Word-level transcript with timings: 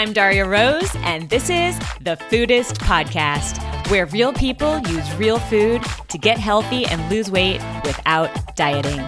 I'm 0.00 0.14
Darya 0.14 0.46
Rose, 0.46 0.96
and 1.00 1.28
this 1.28 1.50
is 1.50 1.78
the 2.00 2.16
Foodist 2.30 2.78
Podcast, 2.78 3.60
where 3.90 4.06
real 4.06 4.32
people 4.32 4.78
use 4.88 5.14
real 5.16 5.38
food 5.38 5.82
to 6.08 6.16
get 6.16 6.38
healthy 6.38 6.86
and 6.86 7.06
lose 7.10 7.30
weight 7.30 7.60
without 7.84 8.30
dieting. 8.56 8.98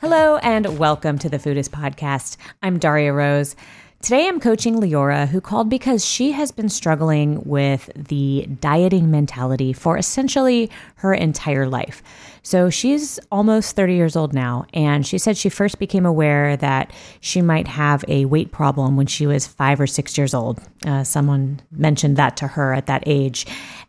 Hello, 0.00 0.36
and 0.36 0.78
welcome 0.78 1.18
to 1.18 1.28
the 1.28 1.38
Foodist 1.38 1.70
Podcast. 1.70 2.36
I'm 2.62 2.78
Darya 2.78 3.12
Rose. 3.12 3.56
Today 4.02 4.26
I'm 4.26 4.40
coaching 4.40 4.80
Leora, 4.80 5.28
who 5.28 5.40
called 5.40 5.70
because 5.70 6.04
she 6.04 6.32
has 6.32 6.50
been 6.50 6.68
struggling 6.68 7.40
with 7.44 7.88
the 7.94 8.48
dieting 8.60 9.12
mentality 9.12 9.72
for 9.72 9.96
essentially 9.96 10.72
her 10.96 11.14
entire 11.14 11.68
life. 11.68 12.02
So 12.42 12.68
she's 12.68 13.20
almost 13.30 13.76
30 13.76 13.94
years 13.94 14.16
old 14.16 14.34
now, 14.34 14.66
and 14.74 15.06
she 15.06 15.18
said 15.18 15.36
she 15.36 15.48
first 15.48 15.78
became 15.78 16.04
aware 16.04 16.56
that 16.56 16.92
she 17.20 17.42
might 17.42 17.68
have 17.68 18.04
a 18.08 18.24
weight 18.24 18.50
problem 18.50 18.96
when 18.96 19.06
she 19.06 19.28
was 19.28 19.46
five 19.46 19.80
or 19.80 19.86
six 19.86 20.18
years 20.18 20.34
old. 20.34 20.60
Uh, 20.84 21.04
someone 21.04 21.60
mentioned 21.70 22.16
that 22.16 22.36
to 22.38 22.48
her 22.48 22.74
at 22.74 22.86
that 22.86 23.04
age, 23.06 23.46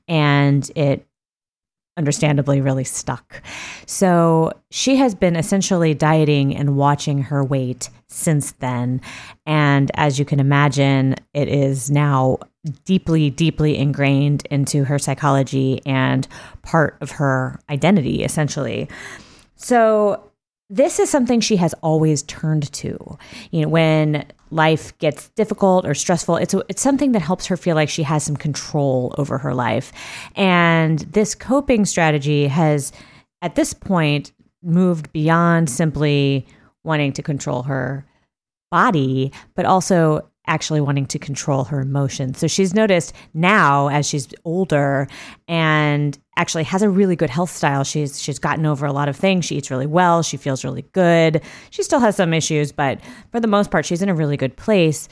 and 0.07 0.69
it 0.75 1.07
understandably 1.97 2.61
really 2.61 2.83
stuck. 2.83 3.41
So 3.85 4.51
she 4.71 4.95
has 4.97 5.13
been 5.13 5.35
essentially 5.35 5.93
dieting 5.93 6.55
and 6.55 6.75
watching 6.75 7.23
her 7.23 7.43
weight 7.43 7.89
since 8.07 8.51
then. 8.53 9.01
And 9.45 9.91
as 9.95 10.17
you 10.17 10.25
can 10.25 10.39
imagine, 10.39 11.15
it 11.33 11.47
is 11.47 11.91
now 11.91 12.39
deeply, 12.85 13.29
deeply 13.29 13.77
ingrained 13.77 14.45
into 14.49 14.85
her 14.85 14.97
psychology 14.97 15.81
and 15.85 16.27
part 16.61 16.97
of 17.01 17.11
her 17.11 17.59
identity, 17.69 18.23
essentially. 18.23 18.89
So 19.55 20.31
this 20.69 20.99
is 20.99 21.09
something 21.09 21.39
she 21.39 21.57
has 21.57 21.73
always 21.75 22.23
turned 22.23 22.71
to. 22.73 23.17
You 23.51 23.63
know, 23.63 23.69
when 23.69 24.25
life 24.53 24.97
gets 24.99 25.29
difficult 25.29 25.85
or 25.85 25.93
stressful, 25.93 26.37
it's 26.37 26.53
it's 26.69 26.81
something 26.81 27.11
that 27.13 27.21
helps 27.21 27.45
her 27.47 27.57
feel 27.57 27.75
like 27.75 27.89
she 27.89 28.03
has 28.03 28.23
some 28.23 28.37
control 28.37 29.13
over 29.17 29.37
her 29.37 29.53
life. 29.53 29.91
And 30.35 30.99
this 30.99 31.35
coping 31.35 31.85
strategy 31.85 32.47
has 32.47 32.91
at 33.41 33.55
this 33.55 33.73
point 33.73 34.31
moved 34.61 35.11
beyond 35.11 35.69
simply 35.69 36.45
wanting 36.83 37.13
to 37.13 37.23
control 37.23 37.63
her 37.63 38.05
body, 38.71 39.31
but 39.55 39.65
also 39.65 40.27
actually 40.47 40.81
wanting 40.81 41.05
to 41.05 41.19
control 41.19 41.63
her 41.63 41.79
emotions. 41.79 42.37
So 42.37 42.47
she's 42.47 42.73
noticed 42.73 43.13
now 43.33 43.87
as 43.89 44.07
she's 44.07 44.27
older 44.43 45.07
and 45.47 46.17
actually 46.35 46.63
has 46.63 46.81
a 46.81 46.89
really 46.89 47.15
good 47.15 47.29
health 47.29 47.51
style. 47.51 47.83
She's 47.83 48.21
she's 48.21 48.39
gotten 48.39 48.65
over 48.65 48.85
a 48.85 48.93
lot 48.93 49.09
of 49.09 49.15
things. 49.15 49.45
She 49.45 49.55
eats 49.55 49.71
really 49.71 49.85
well, 49.85 50.23
she 50.23 50.37
feels 50.37 50.63
really 50.63 50.83
good. 50.93 51.41
She 51.69 51.83
still 51.83 51.99
has 51.99 52.15
some 52.15 52.33
issues, 52.33 52.71
but 52.71 52.99
for 53.31 53.39
the 53.39 53.47
most 53.47 53.71
part 53.71 53.85
she's 53.85 54.01
in 54.01 54.09
a 54.09 54.15
really 54.15 54.37
good 54.37 54.55
place. 54.55 55.07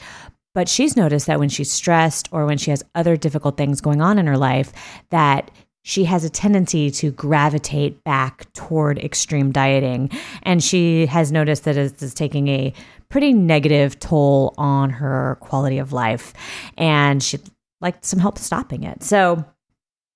But 0.54 0.68
she's 0.68 0.96
noticed 0.96 1.26
that 1.28 1.38
when 1.38 1.48
she's 1.48 1.72
stressed 1.72 2.28
or 2.30 2.44
when 2.44 2.58
she 2.58 2.70
has 2.70 2.84
other 2.94 3.16
difficult 3.16 3.56
things 3.56 3.80
going 3.80 4.02
on 4.02 4.18
in 4.18 4.26
her 4.26 4.36
life 4.36 4.72
that 5.10 5.50
she 5.84 6.04
has 6.04 6.24
a 6.24 6.30
tendency 6.30 6.90
to 6.90 7.10
gravitate 7.10 8.04
back 8.04 8.52
toward 8.52 8.98
extreme 8.98 9.50
dieting. 9.50 10.10
And 10.42 10.62
she 10.62 11.06
has 11.06 11.32
noticed 11.32 11.64
that 11.64 11.76
it 11.76 12.00
is 12.02 12.14
taking 12.14 12.48
a 12.48 12.72
pretty 13.08 13.32
negative 13.32 13.98
toll 13.98 14.54
on 14.56 14.90
her 14.90 15.36
quality 15.40 15.78
of 15.78 15.92
life. 15.92 16.32
And 16.78 17.22
she'd 17.22 17.42
like 17.80 17.96
some 18.04 18.20
help 18.20 18.38
stopping 18.38 18.84
it. 18.84 19.02
So 19.02 19.44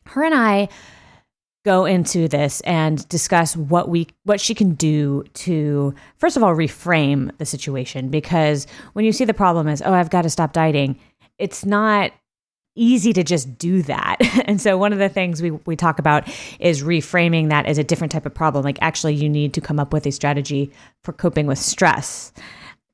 her 0.07 0.23
and 0.23 0.35
I 0.35 0.69
go 1.67 1.85
into 1.85 2.29
this 2.29 2.61
and 2.61 3.07
discuss 3.09 3.57
what 3.57 3.89
we 3.89 4.07
what 4.23 4.41
she 4.41 4.55
can 4.55 4.75
do 4.75 5.25
to 5.35 5.93
first 6.17 6.37
of 6.37 6.43
all 6.45 6.55
reframe 6.55 7.37
the 7.39 7.45
situation 7.45 8.09
because 8.09 8.69
when 8.93 9.05
you 9.05 9.13
see 9.13 9.25
the 9.25 9.35
problem 9.35 9.67
as 9.67 9.83
oh 9.83 9.93
I've 9.93 10.09
got 10.09 10.23
to 10.23 10.31
stop 10.31 10.53
dieting 10.53 10.97
it's 11.39 11.67
not 11.67 12.13
easy 12.77 13.13
to 13.15 13.25
just 13.25 13.59
do 13.59 13.83
that. 13.83 14.17
And 14.47 14.61
so 14.61 14.79
one 14.79 14.93
of 14.93 15.01
the 15.01 15.09
things 15.09 15.43
we, 15.43 15.51
we 15.51 15.75
talk 15.75 15.99
about 15.99 16.29
is 16.61 16.85
reframing 16.85 17.49
that 17.49 17.67
as 17.67 17.79
a 17.79 17.85
different 17.85 18.13
type 18.13 18.27
of 18.27 18.35
problem. 18.35 18.65
Like 18.65 18.79
actually 18.81 19.15
you 19.15 19.29
need 19.29 19.55
to 19.55 19.61
come 19.61 19.81
up 19.81 19.93
with 19.93 20.07
a 20.07 20.13
strategy 20.13 20.71
for 21.03 21.13
coping 21.13 21.47
with 21.47 21.59
stress 21.59 22.33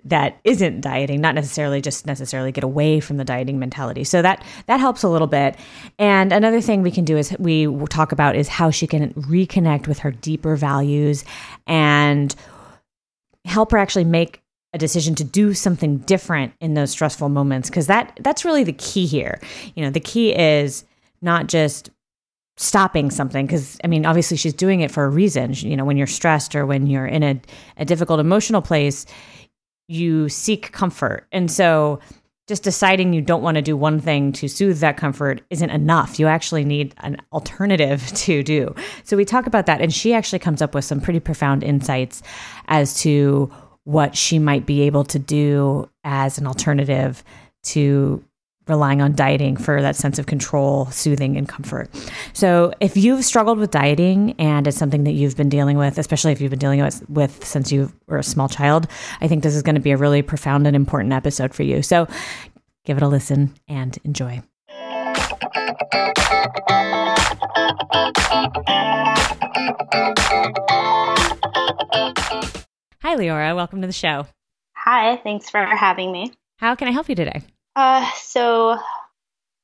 that 0.04 0.40
isn't 0.44 0.80
dieting, 0.80 1.20
not 1.20 1.34
necessarily 1.34 1.80
just 1.80 2.06
necessarily 2.06 2.52
get 2.52 2.64
away 2.64 3.00
from 3.00 3.16
the 3.16 3.24
dieting 3.24 3.58
mentality. 3.58 4.04
So 4.04 4.22
that 4.22 4.44
that 4.66 4.80
helps 4.80 5.02
a 5.02 5.08
little 5.08 5.26
bit. 5.26 5.56
And 5.98 6.32
another 6.32 6.60
thing 6.60 6.82
we 6.82 6.90
can 6.90 7.04
do 7.04 7.16
is 7.16 7.34
we 7.38 7.66
talk 7.86 8.12
about 8.12 8.36
is 8.36 8.48
how 8.48 8.70
she 8.70 8.86
can 8.86 9.12
reconnect 9.14 9.86
with 9.86 10.00
her 10.00 10.10
deeper 10.10 10.56
values 10.56 11.24
and 11.66 12.34
help 13.44 13.70
her 13.72 13.78
actually 13.78 14.04
make 14.04 14.42
a 14.72 14.78
decision 14.78 15.14
to 15.16 15.24
do 15.24 15.52
something 15.52 15.98
different 15.98 16.54
in 16.60 16.74
those 16.74 16.90
stressful 16.90 17.28
moments 17.28 17.68
because 17.68 17.86
that 17.86 18.18
that's 18.20 18.44
really 18.44 18.64
the 18.64 18.72
key 18.72 19.06
here. 19.06 19.38
You 19.74 19.84
know, 19.84 19.90
the 19.90 20.00
key 20.00 20.34
is 20.34 20.84
not 21.20 21.46
just 21.46 21.90
stopping 22.56 23.10
something 23.10 23.46
because 23.46 23.78
I 23.84 23.86
mean, 23.86 24.06
obviously 24.06 24.36
she's 24.36 24.54
doing 24.54 24.80
it 24.80 24.90
for 24.90 25.04
a 25.04 25.08
reason. 25.08 25.52
You 25.52 25.76
know, 25.76 25.84
when 25.84 25.96
you're 25.96 26.06
stressed 26.06 26.54
or 26.54 26.66
when 26.66 26.86
you're 26.86 27.06
in 27.06 27.22
a, 27.22 27.40
a 27.76 27.84
difficult 27.84 28.20
emotional 28.20 28.62
place, 28.62 29.06
you 29.92 30.28
seek 30.28 30.72
comfort. 30.72 31.26
And 31.32 31.50
so 31.50 32.00
just 32.48 32.62
deciding 32.62 33.12
you 33.12 33.22
don't 33.22 33.42
want 33.42 33.54
to 33.54 33.62
do 33.62 33.76
one 33.76 34.00
thing 34.00 34.32
to 34.32 34.48
soothe 34.48 34.78
that 34.78 34.96
comfort 34.96 35.42
isn't 35.50 35.70
enough. 35.70 36.18
You 36.18 36.26
actually 36.26 36.64
need 36.64 36.94
an 36.98 37.18
alternative 37.32 38.06
to 38.14 38.42
do. 38.42 38.74
So 39.04 39.16
we 39.16 39.24
talk 39.24 39.46
about 39.46 39.66
that. 39.66 39.80
And 39.80 39.92
she 39.92 40.12
actually 40.12 40.40
comes 40.40 40.60
up 40.60 40.74
with 40.74 40.84
some 40.84 41.00
pretty 41.00 41.20
profound 41.20 41.62
insights 41.62 42.22
as 42.66 43.00
to 43.02 43.52
what 43.84 44.16
she 44.16 44.38
might 44.38 44.66
be 44.66 44.82
able 44.82 45.04
to 45.04 45.18
do 45.18 45.88
as 46.04 46.38
an 46.38 46.46
alternative 46.46 47.22
to 47.64 48.24
relying 48.68 49.00
on 49.00 49.12
dieting 49.14 49.56
for 49.56 49.82
that 49.82 49.96
sense 49.96 50.18
of 50.18 50.26
control, 50.26 50.86
soothing, 50.86 51.36
and 51.36 51.48
comfort. 51.48 51.90
So, 52.32 52.72
if 52.80 52.96
you've 52.96 53.24
struggled 53.24 53.58
with 53.58 53.70
dieting 53.70 54.34
and 54.38 54.66
it's 54.66 54.76
something 54.76 55.04
that 55.04 55.12
you've 55.12 55.36
been 55.36 55.48
dealing 55.48 55.78
with, 55.78 55.98
especially 55.98 56.32
if 56.32 56.40
you've 56.40 56.50
been 56.50 56.58
dealing 56.58 56.80
with, 56.80 57.08
with 57.08 57.44
since 57.44 57.72
you 57.72 57.92
were 58.06 58.18
a 58.18 58.22
small 58.22 58.48
child, 58.48 58.86
I 59.20 59.28
think 59.28 59.42
this 59.42 59.54
is 59.54 59.62
going 59.62 59.74
to 59.74 59.80
be 59.80 59.90
a 59.90 59.96
really 59.96 60.22
profound 60.22 60.66
and 60.66 60.76
important 60.76 61.12
episode 61.12 61.54
for 61.54 61.62
you. 61.62 61.82
So, 61.82 62.06
give 62.84 62.96
it 62.96 63.02
a 63.02 63.08
listen 63.08 63.54
and 63.68 63.98
enjoy. 64.04 64.42
Hi, 73.02 73.16
Leora. 73.16 73.54
Welcome 73.54 73.80
to 73.80 73.86
the 73.86 73.92
show. 73.92 74.26
Hi. 74.74 75.16
Thanks 75.16 75.50
for 75.50 75.64
having 75.64 76.12
me. 76.12 76.32
How 76.58 76.74
can 76.76 76.88
I 76.88 76.92
help 76.92 77.08
you 77.08 77.14
today? 77.14 77.42
Uh, 77.74 78.08
so 78.16 78.78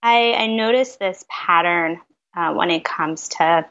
I, 0.02 0.32
I 0.32 0.46
noticed 0.46 0.98
this 0.98 1.24
pattern 1.28 2.00
uh, 2.36 2.54
when 2.54 2.70
it 2.70 2.84
comes 2.84 3.28
to 3.28 3.66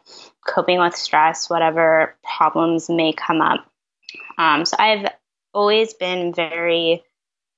coping 0.45 0.79
with 0.79 0.95
stress, 0.95 1.49
whatever 1.49 2.15
problems 2.37 2.89
may 2.89 3.13
come 3.13 3.41
up. 3.41 3.65
Um, 4.37 4.65
so 4.65 4.75
I've 4.79 5.07
always 5.53 5.93
been 5.93 6.33
very 6.33 7.03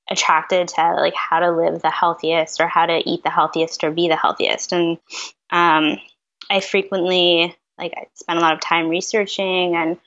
attracted 0.10 0.68
to 0.70 0.94
like 0.96 1.14
how 1.14 1.40
to 1.40 1.52
live 1.52 1.82
the 1.82 1.92
healthiest 1.92 2.60
or 2.60 2.68
how 2.68 2.86
to 2.86 3.02
eat 3.08 3.24
the 3.24 3.30
healthiest 3.30 3.84
or 3.84 3.92
be 3.92 4.08
the 4.08 4.16
healthiest 4.16 4.72
and 4.72 4.98
um, 5.52 5.98
i 6.50 6.60
frequently 6.60 7.56
like 7.78 7.94
i 7.96 8.08
spend 8.16 8.40
a 8.40 8.42
lot 8.42 8.56
of 8.56 8.60
time 8.60 8.90
researching 8.90 9.76
and 9.76 9.98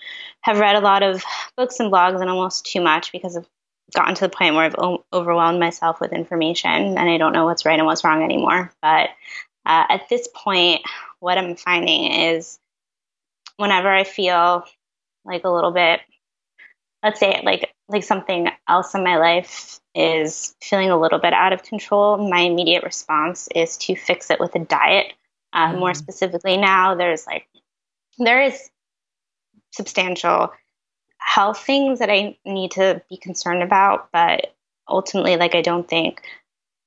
have 0.40 0.58
read 0.58 0.74
a 0.74 0.80
lot 0.80 1.04
of 1.04 1.22
books 1.56 1.78
and 1.78 1.92
blogs 1.92 2.20
and 2.20 2.28
almost 2.28 2.66
too 2.66 2.80
much 2.80 3.12
because 3.12 3.36
I've 3.36 3.48
gotten 3.94 4.14
to 4.14 4.22
the 4.22 4.28
point 4.28 4.54
where 4.54 4.64
I've 4.64 4.78
o- 4.78 5.04
overwhelmed 5.12 5.60
myself 5.60 6.00
with 6.00 6.12
information 6.12 6.70
and 6.70 6.98
I 6.98 7.18
don't 7.18 7.32
know 7.32 7.44
what's 7.44 7.64
right 7.64 7.78
and 7.78 7.86
what's 7.86 8.04
wrong 8.04 8.22
anymore. 8.22 8.72
But 8.80 9.10
uh, 9.64 9.84
at 9.88 10.08
this 10.08 10.28
point, 10.34 10.82
what 11.20 11.38
I'm 11.38 11.56
finding 11.56 12.12
is 12.12 12.58
whenever 13.56 13.88
I 13.88 14.04
feel 14.04 14.64
like 15.24 15.44
a 15.44 15.50
little 15.50 15.70
bit, 15.70 16.00
let's 17.02 17.20
say 17.20 17.40
like 17.44 17.72
like 17.88 18.04
something 18.04 18.48
else 18.68 18.94
in 18.94 19.04
my 19.04 19.18
life 19.18 19.80
is 19.94 20.56
feeling 20.62 20.90
a 20.90 20.98
little 20.98 21.18
bit 21.18 21.34
out 21.34 21.52
of 21.52 21.62
control, 21.62 22.16
my 22.16 22.40
immediate 22.40 22.84
response 22.84 23.48
is 23.54 23.76
to 23.76 23.94
fix 23.94 24.30
it 24.30 24.40
with 24.40 24.54
a 24.54 24.60
diet. 24.60 25.12
Uh, 25.52 25.68
mm-hmm. 25.68 25.80
More 25.80 25.94
specifically, 25.94 26.56
now 26.56 26.94
there's 26.94 27.26
like 27.26 27.46
there 28.18 28.42
is 28.42 28.70
substantial 29.72 30.52
health 31.24 31.60
things 31.64 32.00
that 32.00 32.10
I 32.10 32.36
need 32.44 32.72
to 32.72 33.02
be 33.08 33.16
concerned 33.16 33.62
about, 33.62 34.10
but 34.12 34.54
ultimately, 34.88 35.36
like, 35.36 35.54
I 35.54 35.62
don't 35.62 35.88
think 35.88 36.22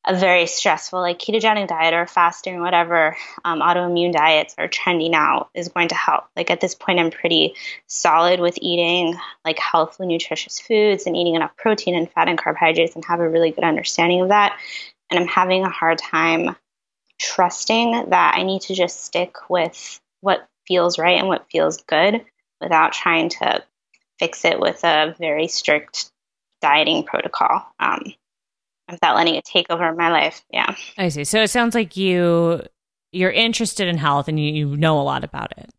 a 0.07 0.15
very 0.15 0.45
stressful, 0.45 0.99
like, 0.99 1.17
ketogenic 1.17 1.67
diet 1.67 1.93
or 1.93 2.05
fasting, 2.05 2.55
or 2.55 2.61
whatever 2.61 3.17
um, 3.43 3.61
autoimmune 3.61 4.13
diets 4.13 4.53
are 4.57 4.67
trendy 4.67 5.09
now 5.09 5.49
is 5.55 5.69
going 5.69 5.87
to 5.87 5.95
help. 5.95 6.25
Like, 6.35 6.51
at 6.51 6.61
this 6.61 6.75
point, 6.75 6.99
I'm 6.99 7.09
pretty 7.09 7.55
solid 7.87 8.39
with 8.39 8.59
eating 8.61 9.15
like 9.43 9.57
healthful, 9.57 10.05
nutritious 10.05 10.59
foods 10.59 11.07
and 11.07 11.15
eating 11.15 11.35
enough 11.35 11.57
protein 11.57 11.95
and 11.95 12.11
fat 12.11 12.29
and 12.29 12.38
carbohydrates 12.38 12.95
and 12.95 13.05
have 13.05 13.19
a 13.19 13.29
really 13.29 13.51
good 13.51 13.63
understanding 13.63 14.21
of 14.21 14.29
that. 14.29 14.59
And 15.09 15.19
I'm 15.19 15.27
having 15.27 15.63
a 15.63 15.69
hard 15.69 15.97
time 15.97 16.55
trusting 17.19 18.09
that 18.09 18.35
I 18.38 18.43
need 18.43 18.61
to 18.63 18.75
just 18.75 19.05
stick 19.05 19.49
with 19.49 19.99
what 20.21 20.47
feels 20.67 20.99
right 20.99 21.17
and 21.17 21.27
what 21.27 21.49
feels 21.49 21.81
good 21.83 22.23
without 22.61 22.93
trying 22.93 23.29
to 23.29 23.63
fix 24.19 24.45
it 24.45 24.59
with 24.59 24.83
a 24.83 25.15
very 25.19 25.47
strict 25.47 26.12
dieting 26.62 27.03
protocol. 27.03 27.65
Um, 27.79 28.13
without 28.89 29.15
letting 29.15 29.35
it 29.35 29.45
take 29.45 29.67
over 29.69 29.94
my 29.94 30.12
life. 30.12 30.44
Yeah. 30.51 30.75
I 30.97 31.09
see. 31.09 31.23
So 31.23 31.41
it 31.41 31.50
sounds 31.50 31.75
like 31.75 31.97
you 31.97 32.62
you're 33.12 33.31
interested 33.31 33.88
in 33.88 33.97
health 33.97 34.27
and 34.27 34.39
you, 34.39 34.51
you 34.51 34.75
know 34.75 35.00
a 35.00 35.03
lot 35.03 35.23
about 35.23 35.53
it. 35.57 35.69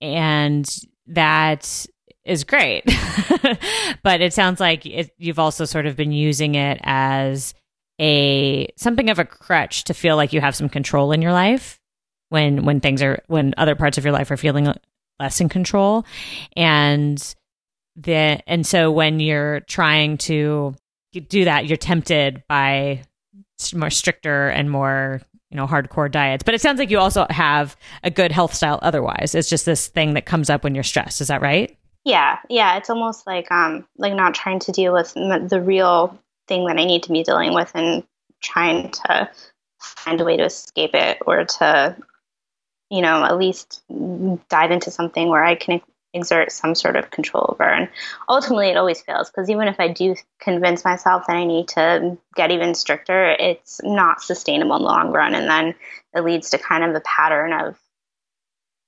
And 0.00 0.68
that 1.08 1.86
is 2.24 2.44
great. 2.44 2.84
but 4.02 4.20
it 4.20 4.32
sounds 4.32 4.60
like 4.60 4.86
it, 4.86 5.10
you've 5.18 5.40
also 5.40 5.64
sort 5.64 5.86
of 5.86 5.96
been 5.96 6.12
using 6.12 6.54
it 6.54 6.80
as 6.84 7.52
a 8.00 8.68
something 8.76 9.10
of 9.10 9.18
a 9.18 9.24
crutch 9.24 9.84
to 9.84 9.94
feel 9.94 10.16
like 10.16 10.32
you 10.32 10.40
have 10.40 10.54
some 10.54 10.68
control 10.68 11.12
in 11.12 11.20
your 11.20 11.32
life 11.32 11.78
when 12.30 12.64
when 12.64 12.80
things 12.80 13.02
are 13.02 13.20
when 13.26 13.52
other 13.58 13.74
parts 13.74 13.98
of 13.98 14.04
your 14.04 14.12
life 14.12 14.30
are 14.30 14.36
feeling 14.36 14.72
less 15.20 15.40
in 15.40 15.48
control. 15.48 16.04
And 16.56 17.22
the 17.96 18.40
and 18.46 18.66
so 18.66 18.90
when 18.90 19.20
you're 19.20 19.60
trying 19.60 20.16
to 20.16 20.74
do 21.28 21.44
that 21.44 21.66
you're 21.66 21.76
tempted 21.76 22.42
by 22.48 23.02
more 23.74 23.90
stricter 23.90 24.48
and 24.48 24.70
more 24.70 25.20
you 25.50 25.56
know 25.56 25.66
hardcore 25.66 26.10
diets. 26.10 26.42
But 26.42 26.54
it 26.54 26.60
sounds 26.60 26.78
like 26.78 26.90
you 26.90 26.98
also 26.98 27.26
have 27.30 27.76
a 28.02 28.10
good 28.10 28.32
health 28.32 28.54
style 28.54 28.78
otherwise. 28.82 29.34
It's 29.34 29.50
just 29.50 29.66
this 29.66 29.88
thing 29.88 30.14
that 30.14 30.24
comes 30.24 30.48
up 30.48 30.64
when 30.64 30.74
you're 30.74 30.84
stressed. 30.84 31.20
Is 31.20 31.28
that 31.28 31.42
right? 31.42 31.76
Yeah. 32.04 32.38
Yeah. 32.48 32.76
It's 32.76 32.90
almost 32.90 33.26
like 33.26 33.50
um 33.52 33.86
like 33.98 34.14
not 34.14 34.34
trying 34.34 34.60
to 34.60 34.72
deal 34.72 34.92
with 34.92 35.12
the 35.14 35.60
real 35.60 36.18
thing 36.50 36.66
that 36.66 36.78
i 36.78 36.84
need 36.84 37.04
to 37.04 37.12
be 37.12 37.22
dealing 37.22 37.54
with 37.54 37.70
and 37.74 38.02
trying 38.42 38.90
to 38.90 39.30
find 39.80 40.20
a 40.20 40.24
way 40.24 40.36
to 40.36 40.44
escape 40.44 40.94
it 40.94 41.18
or 41.24 41.44
to 41.44 41.96
you 42.90 43.02
know 43.02 43.24
at 43.24 43.38
least 43.38 43.82
dive 44.48 44.70
into 44.70 44.90
something 44.90 45.28
where 45.28 45.44
i 45.44 45.54
can 45.54 45.80
exert 46.12 46.50
some 46.52 46.74
sort 46.74 46.96
of 46.96 47.10
control 47.10 47.46
over. 47.52 47.64
And 47.64 47.88
ultimately, 48.28 48.68
it 48.68 48.76
always 48.76 49.00
fails 49.00 49.30
because 49.30 49.48
even 49.48 49.68
if 49.68 49.78
I 49.78 49.88
do 49.88 50.14
convince 50.40 50.84
myself 50.84 51.26
that 51.26 51.36
I 51.36 51.44
need 51.44 51.68
to 51.68 52.18
get 52.34 52.50
even 52.50 52.74
stricter, 52.74 53.30
it's 53.38 53.80
not 53.82 54.22
sustainable 54.22 54.76
in 54.76 54.82
the 54.82 54.88
long 54.88 55.12
run. 55.12 55.34
And 55.34 55.48
then 55.48 55.74
it 56.14 56.24
leads 56.24 56.50
to 56.50 56.58
kind 56.58 56.84
of 56.84 56.94
a 56.94 57.00
pattern 57.00 57.52
of, 57.52 57.78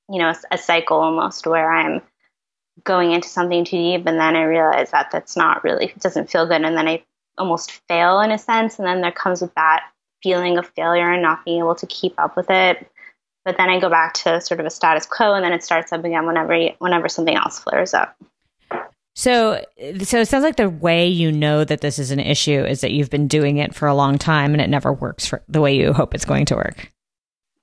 you 0.08 0.18
know, 0.18 0.30
a, 0.30 0.54
a 0.54 0.58
cycle 0.58 0.98
almost 0.98 1.46
where 1.46 1.72
I'm 1.72 2.02
going 2.84 3.12
into 3.12 3.28
something 3.28 3.64
too 3.64 3.76
deep 3.76 4.06
and 4.06 4.18
then 4.18 4.34
I 4.34 4.44
realize 4.44 4.90
that 4.90 5.10
that's 5.12 5.36
not 5.36 5.62
really, 5.62 5.86
it 5.86 6.00
doesn't 6.00 6.30
feel 6.30 6.46
good. 6.46 6.62
And 6.62 6.76
then 6.76 6.88
I 6.88 7.04
almost 7.38 7.70
fail 7.88 8.20
in 8.20 8.32
a 8.32 8.38
sense. 8.38 8.78
And 8.78 8.88
then 8.88 9.00
there 9.00 9.12
comes 9.12 9.42
with 9.42 9.54
that 9.54 9.84
feeling 10.22 10.58
of 10.58 10.68
failure 10.68 11.10
and 11.10 11.22
not 11.22 11.44
being 11.44 11.58
able 11.58 11.74
to 11.74 11.86
keep 11.86 12.18
up 12.18 12.36
with 12.36 12.50
it 12.50 12.86
but 13.44 13.56
then 13.56 13.68
I 13.68 13.80
go 13.80 13.90
back 13.90 14.14
to 14.14 14.40
sort 14.40 14.60
of 14.60 14.66
a 14.66 14.70
status 14.70 15.06
quo, 15.06 15.34
and 15.34 15.44
then 15.44 15.52
it 15.52 15.64
starts 15.64 15.92
up 15.92 16.04
again 16.04 16.26
whenever 16.26 16.68
whenever 16.78 17.08
something 17.08 17.34
else 17.34 17.58
flares 17.58 17.94
up. 17.94 18.16
So, 19.14 19.62
so 20.02 20.20
it 20.20 20.28
sounds 20.28 20.42
like 20.42 20.56
the 20.56 20.70
way 20.70 21.06
you 21.06 21.30
know 21.30 21.64
that 21.64 21.82
this 21.82 21.98
is 21.98 22.10
an 22.10 22.20
issue 22.20 22.64
is 22.64 22.80
that 22.80 22.92
you've 22.92 23.10
been 23.10 23.28
doing 23.28 23.58
it 23.58 23.74
for 23.74 23.86
a 23.86 23.94
long 23.94 24.16
time, 24.18 24.52
and 24.52 24.60
it 24.60 24.70
never 24.70 24.92
works 24.92 25.26
for 25.26 25.42
the 25.48 25.60
way 25.60 25.76
you 25.76 25.92
hope 25.92 26.14
it's 26.14 26.24
going 26.24 26.46
to 26.46 26.56
work. 26.56 26.90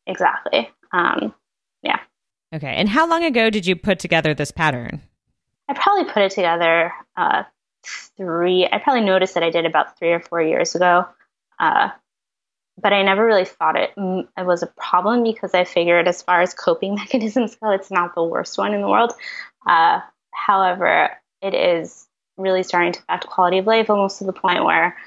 Exactly. 0.06 0.70
Um, 0.92 1.34
yeah. 1.82 2.00
Okay. 2.54 2.74
And 2.76 2.88
how 2.88 3.08
long 3.08 3.24
ago 3.24 3.50
did 3.50 3.66
you 3.66 3.76
put 3.76 4.00
together 4.00 4.34
this 4.34 4.52
pattern? 4.52 5.02
I 5.68 5.74
probably 5.74 6.12
put 6.12 6.24
it 6.24 6.32
together 6.32 6.92
uh, 7.16 7.44
three. 8.18 8.68
I 8.72 8.80
probably 8.80 9.06
noticed 9.06 9.36
that 9.36 9.44
I 9.44 9.50
did 9.50 9.66
about 9.66 9.98
three 9.98 10.12
or 10.12 10.20
four 10.20 10.42
years 10.42 10.76
ago. 10.76 11.08
Uh, 11.60 11.90
but 12.82 12.94
I 12.94 13.04
never 13.04 13.26
really 13.26 13.46
thought 13.46 13.76
it, 13.76 13.92
mm, 13.98 14.28
it 14.38 14.46
was 14.46 14.64
a 14.64 14.68
problem 14.68 15.24
because 15.24 15.54
I 15.54 15.64
figured, 15.64 16.08
as 16.08 16.22
far 16.22 16.42
as 16.42 16.54
coping 16.54 16.96
mechanisms 16.96 17.56
go, 17.56 17.72
it's 17.72 17.92
not 17.92 18.16
the 18.16 18.24
worst 18.24 18.58
one 18.58 18.74
in 18.74 18.82
the 18.82 18.90
world. 18.90 19.14
Uh, 19.68 20.00
however, 20.34 21.12
it 21.42 21.54
is 21.54 22.08
really 22.38 22.64
starting 22.64 22.94
to 22.94 23.00
affect 23.02 23.28
quality 23.28 23.58
of 23.58 23.68
life 23.68 23.90
almost 23.90 24.20
to 24.20 24.26
the 24.26 24.34
point 24.34 24.64
where, 24.64 24.98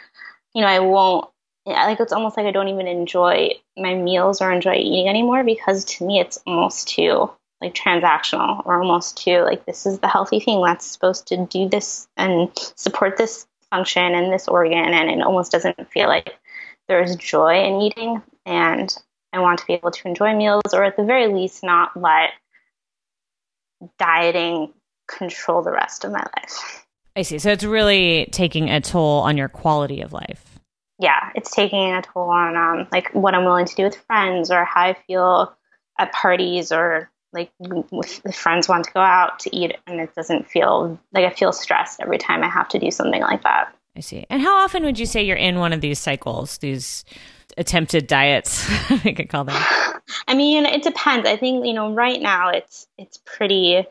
you 0.54 0.60
know, 0.60 0.68
I 0.68 0.80
won't, 0.80 1.28
like, 1.64 2.00
it's 2.00 2.12
almost 2.12 2.36
like 2.36 2.46
I 2.46 2.50
don't 2.50 2.68
even 2.68 2.86
enjoy 2.86 3.52
my 3.76 3.94
meals 3.94 4.42
or 4.42 4.52
enjoy 4.52 4.74
eating 4.74 5.08
anymore 5.08 5.44
because 5.44 5.84
to 5.84 6.04
me 6.04 6.20
it's 6.20 6.38
almost 6.46 6.88
too 6.88 7.30
like 7.62 7.74
transactional 7.74 8.60
or 8.66 8.82
almost 8.82 9.16
too 9.16 9.38
like 9.42 9.64
this 9.64 9.86
is 9.86 10.00
the 10.00 10.08
healthy 10.08 10.40
thing 10.40 10.60
that's 10.60 10.84
supposed 10.84 11.28
to 11.28 11.46
do 11.46 11.68
this 11.68 12.08
and 12.16 12.50
support 12.74 13.16
this 13.16 13.46
function 13.70 14.14
and 14.14 14.32
this 14.32 14.48
organ 14.48 14.92
and 14.92 15.08
it 15.08 15.22
almost 15.22 15.52
doesn't 15.52 15.88
feel 15.88 16.08
like 16.08 16.36
there's 16.88 17.16
joy 17.16 17.64
in 17.64 17.80
eating 17.80 18.22
and 18.46 18.94
I 19.32 19.40
want 19.40 19.58
to 19.60 19.66
be 19.66 19.72
able 19.74 19.90
to 19.90 20.08
enjoy 20.08 20.34
meals 20.34 20.74
or 20.74 20.84
at 20.84 20.96
the 20.96 21.04
very 21.04 21.32
least 21.32 21.62
not 21.62 21.96
let 21.96 22.30
dieting 23.98 24.72
control 25.08 25.62
the 25.62 25.72
rest 25.72 26.04
of 26.04 26.12
my 26.12 26.24
life. 26.36 26.86
I 27.16 27.22
see. 27.22 27.38
So 27.38 27.50
it's 27.50 27.64
really 27.64 28.28
taking 28.32 28.70
a 28.70 28.80
toll 28.80 29.20
on 29.20 29.36
your 29.36 29.48
quality 29.48 30.00
of 30.00 30.12
life. 30.12 30.58
Yeah, 30.98 31.30
it's 31.34 31.50
taking 31.50 31.92
a 31.92 32.02
toll 32.02 32.30
on 32.30 32.56
um, 32.56 32.88
like 32.92 33.12
what 33.12 33.34
I'm 33.34 33.44
willing 33.44 33.66
to 33.66 33.74
do 33.74 33.84
with 33.84 33.96
friends 34.06 34.50
or 34.50 34.64
how 34.64 34.82
I 34.82 34.96
feel 35.06 35.54
at 35.98 36.12
parties 36.12 36.72
or 36.72 37.10
like 37.32 37.50
if 37.60 38.34
friends 38.34 38.68
want 38.68 38.84
to 38.84 38.92
go 38.92 39.00
out 39.00 39.40
to 39.40 39.56
eat 39.56 39.76
and 39.86 40.00
it 40.00 40.14
doesn't 40.14 40.48
feel 40.48 40.98
like 41.12 41.24
I 41.24 41.34
feel 41.34 41.52
stressed 41.52 42.00
every 42.00 42.18
time 42.18 42.42
I 42.42 42.48
have 42.48 42.68
to 42.70 42.78
do 42.78 42.90
something 42.90 43.22
like 43.22 43.42
that. 43.42 43.74
I 43.96 44.00
see. 44.00 44.24
And 44.30 44.40
how 44.40 44.56
often 44.56 44.84
would 44.84 44.98
you 44.98 45.06
say 45.06 45.22
you're 45.22 45.36
in 45.36 45.58
one 45.58 45.72
of 45.72 45.80
these 45.80 45.98
cycles, 45.98 46.58
these 46.58 47.04
attempted 47.56 48.06
diets, 48.06 48.66
I 48.90 49.12
could 49.12 49.28
call 49.28 49.44
them? 49.44 49.62
I 50.26 50.34
mean, 50.34 50.64
it 50.64 50.82
depends. 50.82 51.28
I 51.28 51.36
think, 51.36 51.66
you 51.66 51.74
know, 51.74 51.92
right 51.92 52.20
now 52.20 52.48
it's 52.48 52.86
it's 52.96 53.18
pretty 53.24 53.86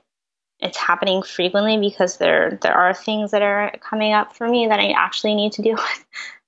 it's 0.59 0.77
happening 0.77 1.23
frequently 1.23 1.77
because 1.77 2.17
there 2.17 2.57
there 2.61 2.73
are 2.73 2.93
things 2.93 3.31
that 3.31 3.41
are 3.41 3.71
coming 3.81 4.13
up 4.13 4.35
for 4.35 4.47
me 4.47 4.67
that 4.67 4.79
I 4.79 4.91
actually 4.91 5.35
need 5.35 5.53
to 5.53 5.61
deal 5.61 5.75
with. 5.75 6.05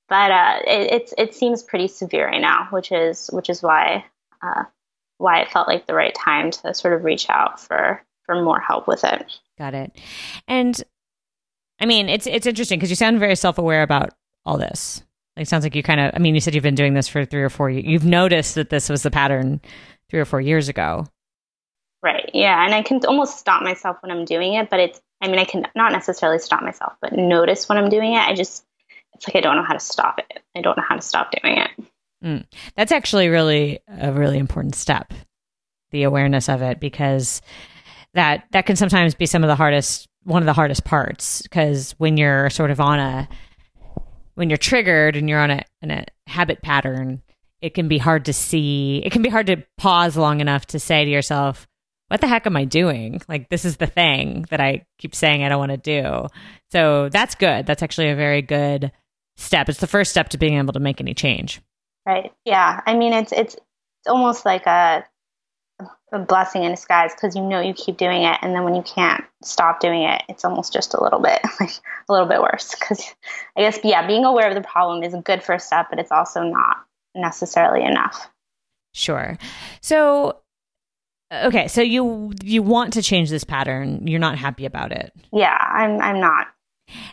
But 0.10 0.32
uh, 0.32 0.60
it, 0.68 0.92
it's 0.92 1.14
it 1.18 1.36
seems 1.36 1.64
pretty 1.64 1.88
severe 1.88 2.28
right 2.28 2.42
now, 2.42 2.68
which 2.72 2.92
is 2.92 3.30
which 3.34 3.50
is 3.50 3.62
why 3.62 4.06
uh, 4.42 4.64
why 5.18 5.42
it 5.42 5.52
felt 5.52 5.68
like 5.68 5.86
the 5.86 5.96
right 5.96 6.14
time 6.14 6.52
to 6.52 6.74
sort 6.74 6.94
of 6.94 7.04
reach 7.04 7.30
out 7.30 7.60
for 7.60 8.04
for 8.26 8.42
more 8.42 8.60
help 8.60 8.88
with 8.88 9.04
it. 9.04 9.26
Got 9.58 9.74
it. 9.74 9.98
And 10.48 10.82
I 11.80 11.86
mean, 11.86 12.10
it's 12.10 12.28
it's 12.28 12.46
interesting 12.46 12.80
because 12.80 12.90
you 12.90 12.96
sound 12.96 13.20
very 13.20 13.36
self 13.36 13.58
aware 13.58 13.84
about 13.84 14.12
all 14.46 14.58
this. 14.58 15.04
Like, 15.36 15.44
it 15.44 15.50
sounds 15.50 15.64
like 15.64 15.76
you 15.76 15.84
kind 15.84 16.00
of. 16.00 16.12
I 16.14 16.20
mean, 16.20 16.36
you 16.36 16.42
said 16.42 16.54
you've 16.54 16.64
been 16.64 16.76
doing 16.76 16.94
this 16.94 17.08
for 17.08 17.26
three 17.26 17.42
or 17.42 17.50
four. 17.50 17.70
years. 17.70 17.86
You've 17.86 18.06
noticed 18.06 18.56
that 18.56 18.70
this 18.70 18.90
was 18.90 19.04
the 19.04 19.12
pattern 19.12 19.62
three 20.10 20.20
or 20.20 20.26
four 20.26 20.42
years 20.42 20.70
ago. 20.70 21.06
Right. 22.02 22.30
Yeah, 22.34 22.64
and 22.64 22.76
I 22.76 22.82
can 22.82 23.00
almost 23.06 23.40
stop 23.40 23.64
myself 23.64 23.98
when 24.02 24.12
I'm 24.12 24.26
doing 24.26 24.54
it, 24.54 24.70
but 24.70 24.80
it's. 24.80 25.02
I 25.22 25.28
mean, 25.28 25.40
I 25.40 25.46
can 25.46 25.66
not 25.74 25.94
necessarily 25.94 26.40
stop 26.40 26.62
myself, 26.62 26.94
but 27.02 27.14
notice 27.14 27.70
when 27.70 27.78
I'm 27.78 27.90
doing 27.90 28.14
it. 28.14 28.20
I 28.20 28.36
just. 28.36 28.66
It's 29.16 29.28
like 29.28 29.36
I 29.36 29.42
don't 29.42 29.56
know 29.56 29.64
how 29.64 29.74
to 29.74 29.80
stop 29.80 30.20
it. 30.20 30.42
I 30.56 30.62
don't 30.62 30.78
know 30.78 30.84
how 30.88 30.96
to 30.96 31.02
stop 31.02 31.32
doing 31.42 31.58
it. 31.58 31.70
Mm. 32.24 32.46
That's 32.76 32.92
actually 32.92 33.28
really 33.30 33.80
a 33.88 34.12
really 34.12 34.38
important 34.38 34.76
step, 34.76 35.14
the 35.92 36.04
awareness 36.04 36.50
of 36.50 36.62
it, 36.62 36.80
because 36.80 37.42
that 38.14 38.46
that 38.52 38.66
can 38.66 38.76
sometimes 38.76 39.16
be 39.16 39.26
some 39.26 39.44
of 39.44 39.48
the 39.48 39.56
hardest 39.56 40.08
one 40.24 40.42
of 40.42 40.46
the 40.46 40.54
hardest 40.54 40.84
parts 40.84 41.42
because 41.42 41.92
when 41.98 42.18
you're 42.18 42.50
sort 42.50 42.72
of 42.72 42.80
on 42.80 43.00
a 43.00 43.28
when 44.36 44.50
you're 44.50 44.58
triggered 44.58 45.16
and 45.16 45.30
you're 45.30 45.40
on 45.40 45.52
a, 45.52 45.62
in 45.82 45.92
a 45.92 46.06
habit 46.28 46.62
pattern 46.62 47.22
it 47.62 47.74
can 47.74 47.88
be 47.88 47.98
hard 47.98 48.26
to 48.26 48.34
see 48.34 49.02
it 49.06 49.12
can 49.12 49.22
be 49.22 49.30
hard 49.30 49.48
to 49.48 49.58
pause 49.78 50.18
long 50.18 50.42
enough 50.42 50.66
to 50.66 50.80
say 50.80 51.06
to 51.06 51.12
yourself 51.12 51.68
what 52.10 52.22
the 52.22 52.28
heck 52.28 52.46
am 52.46 52.56
i 52.56 52.64
doing? 52.64 53.22
Like 53.28 53.50
this 53.50 53.66
is 53.66 53.78
the 53.78 53.88
thing 53.88 54.46
that 54.52 54.62
i 54.62 54.86
keep 55.00 55.16
saying 55.16 55.44
i 55.44 55.50
don't 55.50 55.60
want 55.60 55.72
to 55.72 55.78
do. 55.78 56.28
So 56.72 57.10
that's 57.10 57.34
good. 57.36 57.66
That's 57.66 57.82
actually 57.82 58.10
a 58.10 58.16
very 58.16 58.42
good 58.42 58.92
step. 59.38 59.68
It's 59.68 59.80
the 59.80 59.88
first 59.88 60.12
step 60.12 60.30
to 60.30 60.38
being 60.38 60.58
able 60.58 60.74
to 60.74 60.80
make 60.80 61.02
any 61.02 61.14
change. 61.14 61.62
Right. 62.06 62.32
Yeah. 62.46 62.82
I 62.86 62.96
mean 62.96 63.14
it's 63.14 63.32
it's 63.32 63.56
it's 63.56 64.08
almost 64.08 64.46
like 64.46 64.68
a 64.68 65.06
a 66.14 66.20
blessing 66.20 66.64
in 66.64 66.72
disguise 66.72 67.12
because 67.14 67.36
you 67.36 67.42
know 67.42 67.60
you 67.60 67.74
keep 67.74 67.98
doing 67.98 68.24
it 68.24 68.38
and 68.42 68.56
then 68.56 68.64
when 68.64 68.76
you 68.76 68.84
can't 68.84 69.24
stop 69.44 69.80
doing 69.80 70.04
it 70.04 70.22
it's 70.30 70.46
almost 70.46 70.72
just 70.72 70.94
a 70.94 71.04
little 71.04 71.20
bit 71.20 71.42
like 71.60 71.72
a 72.08 72.12
little 72.14 72.28
bit 72.28 72.42
worse 72.42 72.76
because 72.80 73.04
i 73.58 73.62
guess 73.62 73.80
yeah 73.84 74.06
being 74.06 74.24
aware 74.24 74.48
of 74.48 74.56
the 74.56 74.62
problem 74.62 75.04
is 75.04 75.14
a 75.14 75.22
good 75.22 75.44
first 75.44 75.68
step 75.68 75.88
but 75.90 76.00
it's 76.00 76.12
also 76.12 76.44
not 76.44 76.78
necessarily 77.16 77.86
enough. 77.86 78.30
Sure. 78.94 79.38
So 79.82 80.40
okay 81.32 81.68
so 81.68 81.82
you 81.82 82.32
you 82.44 82.62
want 82.62 82.94
to 82.94 83.02
change 83.02 83.30
this 83.30 83.44
pattern. 83.44 84.08
You're 84.08 84.20
not 84.20 84.38
happy 84.38 84.66
about 84.66 84.92
it. 84.92 85.14
Yeah 85.32 85.58
i'm 85.60 86.02
i'm 86.02 86.20
not. 86.20 86.48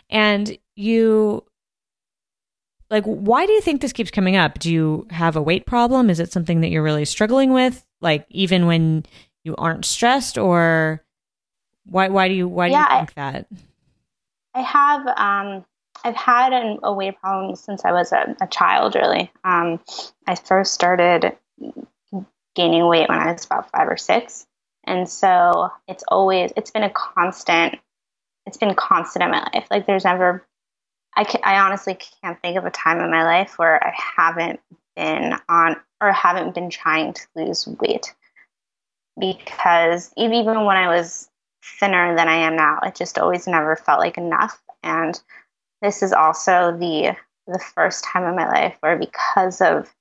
And 0.09 0.57
you 0.75 1.43
like 2.89 3.03
why 3.05 3.45
do 3.45 3.51
you 3.51 3.61
think 3.61 3.81
this 3.81 3.93
keeps 3.93 4.11
coming 4.11 4.35
up? 4.35 4.59
Do 4.59 4.71
you 4.71 5.07
have 5.09 5.35
a 5.35 5.41
weight 5.41 5.65
problem? 5.65 6.09
Is 6.09 6.19
it 6.19 6.31
something 6.31 6.61
that 6.61 6.69
you're 6.69 6.83
really 6.83 7.05
struggling 7.05 7.51
with 7.51 7.85
like 8.01 8.25
even 8.29 8.65
when 8.65 9.05
you 9.43 9.55
aren't 9.55 9.85
stressed 9.85 10.37
or 10.37 11.03
why 11.85 12.09
why 12.09 12.27
do 12.27 12.33
you 12.33 12.47
why 12.47 12.69
do 12.69 12.75
you 12.75 12.85
think 12.89 13.11
I, 13.17 13.31
that? 13.31 13.47
I 14.53 14.61
have 14.61 15.07
um 15.07 15.65
i've 16.03 16.15
had 16.15 16.53
an, 16.53 16.79
a 16.83 16.93
weight 16.93 17.19
problem 17.19 17.55
since 17.55 17.85
i 17.85 17.91
was 17.91 18.11
a, 18.11 18.35
a 18.41 18.47
child 18.47 18.95
really. 18.95 19.31
Um 19.43 19.79
i 20.27 20.35
first 20.35 20.73
started 20.73 21.35
gaining 22.55 22.87
weight 22.87 23.07
when 23.07 23.19
i 23.19 23.31
was 23.31 23.45
about 23.45 23.71
five 23.71 23.87
or 23.87 23.97
six. 23.97 24.45
And 24.83 25.07
so 25.07 25.69
it's 25.87 26.03
always 26.07 26.51
it's 26.57 26.71
been 26.71 26.83
a 26.83 26.89
constant 26.89 27.79
it's 28.45 28.57
been 28.57 28.73
constant 28.75 29.23
in 29.23 29.31
my 29.31 29.47
life. 29.53 29.67
Like 29.69 29.85
there's 29.85 30.03
never 30.03 30.45
I, 31.15 31.25
can, 31.25 31.41
I 31.43 31.59
honestly 31.59 31.97
can't 32.23 32.41
think 32.41 32.57
of 32.57 32.65
a 32.65 32.71
time 32.71 32.99
in 32.99 33.11
my 33.11 33.23
life 33.23 33.57
where 33.57 33.83
I 33.83 33.93
haven't 34.15 34.59
been 34.95 35.35
on 35.49 35.75
or 36.01 36.11
haven't 36.11 36.55
been 36.55 36.69
trying 36.69 37.13
to 37.13 37.21
lose 37.35 37.67
weight. 37.67 38.13
Because 39.19 40.11
even 40.17 40.45
when 40.45 40.77
I 40.77 40.87
was 40.87 41.29
thinner 41.79 42.15
than 42.15 42.27
I 42.27 42.35
am 42.35 42.55
now, 42.55 42.79
it 42.83 42.95
just 42.95 43.19
always 43.19 43.47
never 43.47 43.75
felt 43.75 43.99
like 43.99 44.17
enough. 44.17 44.61
And 44.83 45.21
this 45.81 46.01
is 46.03 46.13
also 46.13 46.75
the 46.77 47.15
the 47.47 47.59
first 47.59 48.03
time 48.03 48.23
in 48.23 48.35
my 48.35 48.47
life 48.47 48.77
where 48.81 48.97
because 48.97 49.61
of 49.61 49.93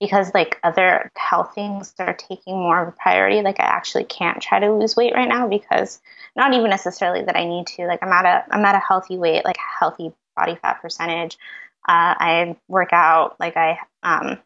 because 0.00 0.32
like 0.34 0.58
other 0.62 1.10
health 1.16 1.52
things 1.54 1.94
are 1.98 2.14
taking 2.14 2.54
more 2.54 2.82
of 2.82 2.88
a 2.88 2.92
priority 2.92 3.42
like 3.42 3.58
i 3.60 3.64
actually 3.64 4.04
can't 4.04 4.40
try 4.40 4.58
to 4.58 4.72
lose 4.72 4.94
weight 4.94 5.14
right 5.14 5.28
now 5.28 5.48
because 5.48 6.00
not 6.36 6.54
even 6.54 6.70
necessarily 6.70 7.24
that 7.24 7.36
i 7.36 7.44
need 7.44 7.66
to. 7.66 7.86
Like 7.86 8.02
i'm 8.02 8.12
at 8.12 8.24
a 8.24 8.54
i'm 8.54 8.64
at 8.64 8.74
a 8.74 8.78
healthy 8.86 9.16
weight 9.18 9.44
like 9.44 9.56
healthy 9.56 10.12
body 10.36 10.56
fat 10.56 10.80
percentage 10.80 11.38
uh, 11.86 12.14
i 12.18 12.56
work 12.68 12.92
out 12.92 13.36
like 13.40 13.56
i 13.56 13.78
um 14.02 14.38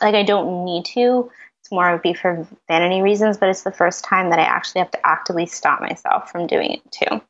like 0.00 0.14
i 0.14 0.22
don't 0.22 0.64
need 0.64 0.84
to 0.84 1.30
it's 1.60 1.72
more 1.72 1.90
of 1.90 2.02
be 2.02 2.14
for 2.14 2.46
vanity 2.68 3.02
reasons 3.02 3.38
but 3.38 3.48
it's 3.48 3.62
the 3.62 3.72
first 3.72 4.04
time 4.04 4.30
that 4.30 4.38
i 4.38 4.42
actually 4.42 4.80
have 4.80 4.90
to 4.90 5.06
actively 5.06 5.46
stop 5.46 5.80
myself 5.80 6.30
from 6.30 6.46
doing 6.46 6.72
it 6.72 6.82
too 6.90 7.20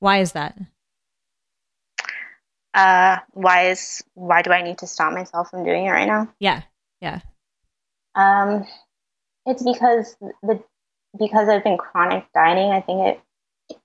why 0.00 0.18
is 0.18 0.32
that 0.32 0.56
uh, 2.74 3.18
why 3.30 3.68
is 3.68 4.02
why 4.14 4.42
do 4.42 4.50
I 4.50 4.62
need 4.62 4.78
to 4.78 4.86
stop 4.86 5.12
myself 5.12 5.50
from 5.50 5.64
doing 5.64 5.86
it 5.86 5.90
right 5.90 6.06
now? 6.06 6.28
Yeah, 6.40 6.62
yeah. 7.00 7.20
Um, 8.16 8.66
it's 9.46 9.62
because 9.62 10.16
the 10.42 10.62
because 11.18 11.48
I've 11.48 11.64
been 11.64 11.78
chronic 11.78 12.26
dieting. 12.34 12.70
I 12.70 12.80
think 12.80 13.00
it 13.00 13.78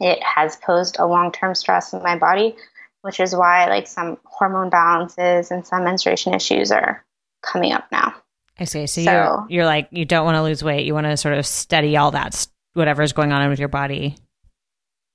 it 0.00 0.22
has 0.22 0.56
posed 0.56 0.96
a 0.98 1.06
long 1.06 1.32
term 1.32 1.54
stress 1.54 1.92
in 1.92 2.02
my 2.02 2.16
body, 2.16 2.56
which 3.02 3.20
is 3.20 3.34
why 3.34 3.66
like 3.68 3.86
some 3.86 4.18
hormone 4.24 4.70
balances 4.70 5.50
and 5.50 5.66
some 5.66 5.84
menstruation 5.84 6.34
issues 6.34 6.70
are 6.70 7.04
coming 7.42 7.72
up 7.72 7.86
now. 7.90 8.14
I 8.58 8.64
see. 8.64 8.86
So, 8.86 9.02
so 9.02 9.10
you're 9.10 9.46
you're 9.48 9.66
like 9.66 9.88
you 9.90 10.04
don't 10.04 10.24
want 10.24 10.36
to 10.36 10.42
lose 10.42 10.62
weight. 10.62 10.86
You 10.86 10.94
want 10.94 11.06
to 11.06 11.16
sort 11.16 11.36
of 11.36 11.46
study 11.46 11.96
all 11.96 12.10
that 12.10 12.46
whatever's 12.74 13.12
going 13.12 13.32
on 13.32 13.48
with 13.48 13.58
your 13.58 13.68
body 13.68 14.16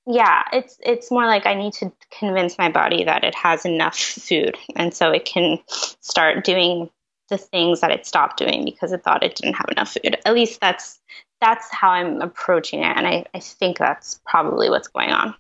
yeah 0.08 0.44
it's 0.54 0.78
it's 0.84 1.10
more 1.10 1.26
like 1.26 1.46
i 1.46 1.54
need 1.54 1.74
to 1.74 1.92
convince 2.18 2.58
my 2.58 2.70
body 2.70 3.04
that 3.04 3.24
it 3.24 3.34
has 3.34 3.66
enough 3.66 3.98
food 3.98 4.56
and 4.76 4.94
so 4.94 5.12
it 5.12 5.26
can 5.26 5.58
start 5.68 6.44
doing 6.44 6.90
the 7.30 7.38
things 7.38 7.82
that 7.82 7.92
it 7.92 8.06
stopped 8.06 8.38
doing 8.38 8.64
because 8.66 8.92
it 8.92 9.04
thought 9.04 9.24
it 9.24 9.36
didn't 9.36 9.56
have 9.56 9.68
enough 9.72 9.94
food 9.94 10.18
at 10.26 10.34
least 10.34 10.60
that's 10.62 11.00
that's 11.42 11.72
how 11.72 11.90
i'm 11.90 12.22
approaching 12.22 12.82
it 12.82 12.96
and 12.96 13.08
i, 13.08 13.26
I 13.34 13.40
think 13.40 13.78
that's 13.78 14.20
probably 14.26 14.70
what's 14.70 14.88
going 14.88 15.10
on 15.10 15.34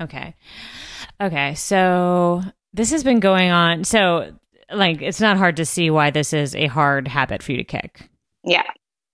okay 0.00 0.34
okay 1.20 1.54
so 1.54 2.42
this 2.72 2.90
has 2.90 3.04
been 3.04 3.20
going 3.20 3.50
on 3.50 3.84
so 3.84 4.32
like 4.72 5.02
it's 5.02 5.20
not 5.20 5.36
hard 5.36 5.56
to 5.56 5.64
see 5.64 5.90
why 5.90 6.10
this 6.10 6.32
is 6.32 6.54
a 6.54 6.66
hard 6.66 7.06
habit 7.06 7.42
for 7.42 7.52
you 7.52 7.58
to 7.58 7.64
kick. 7.64 8.08
Yeah. 8.44 8.64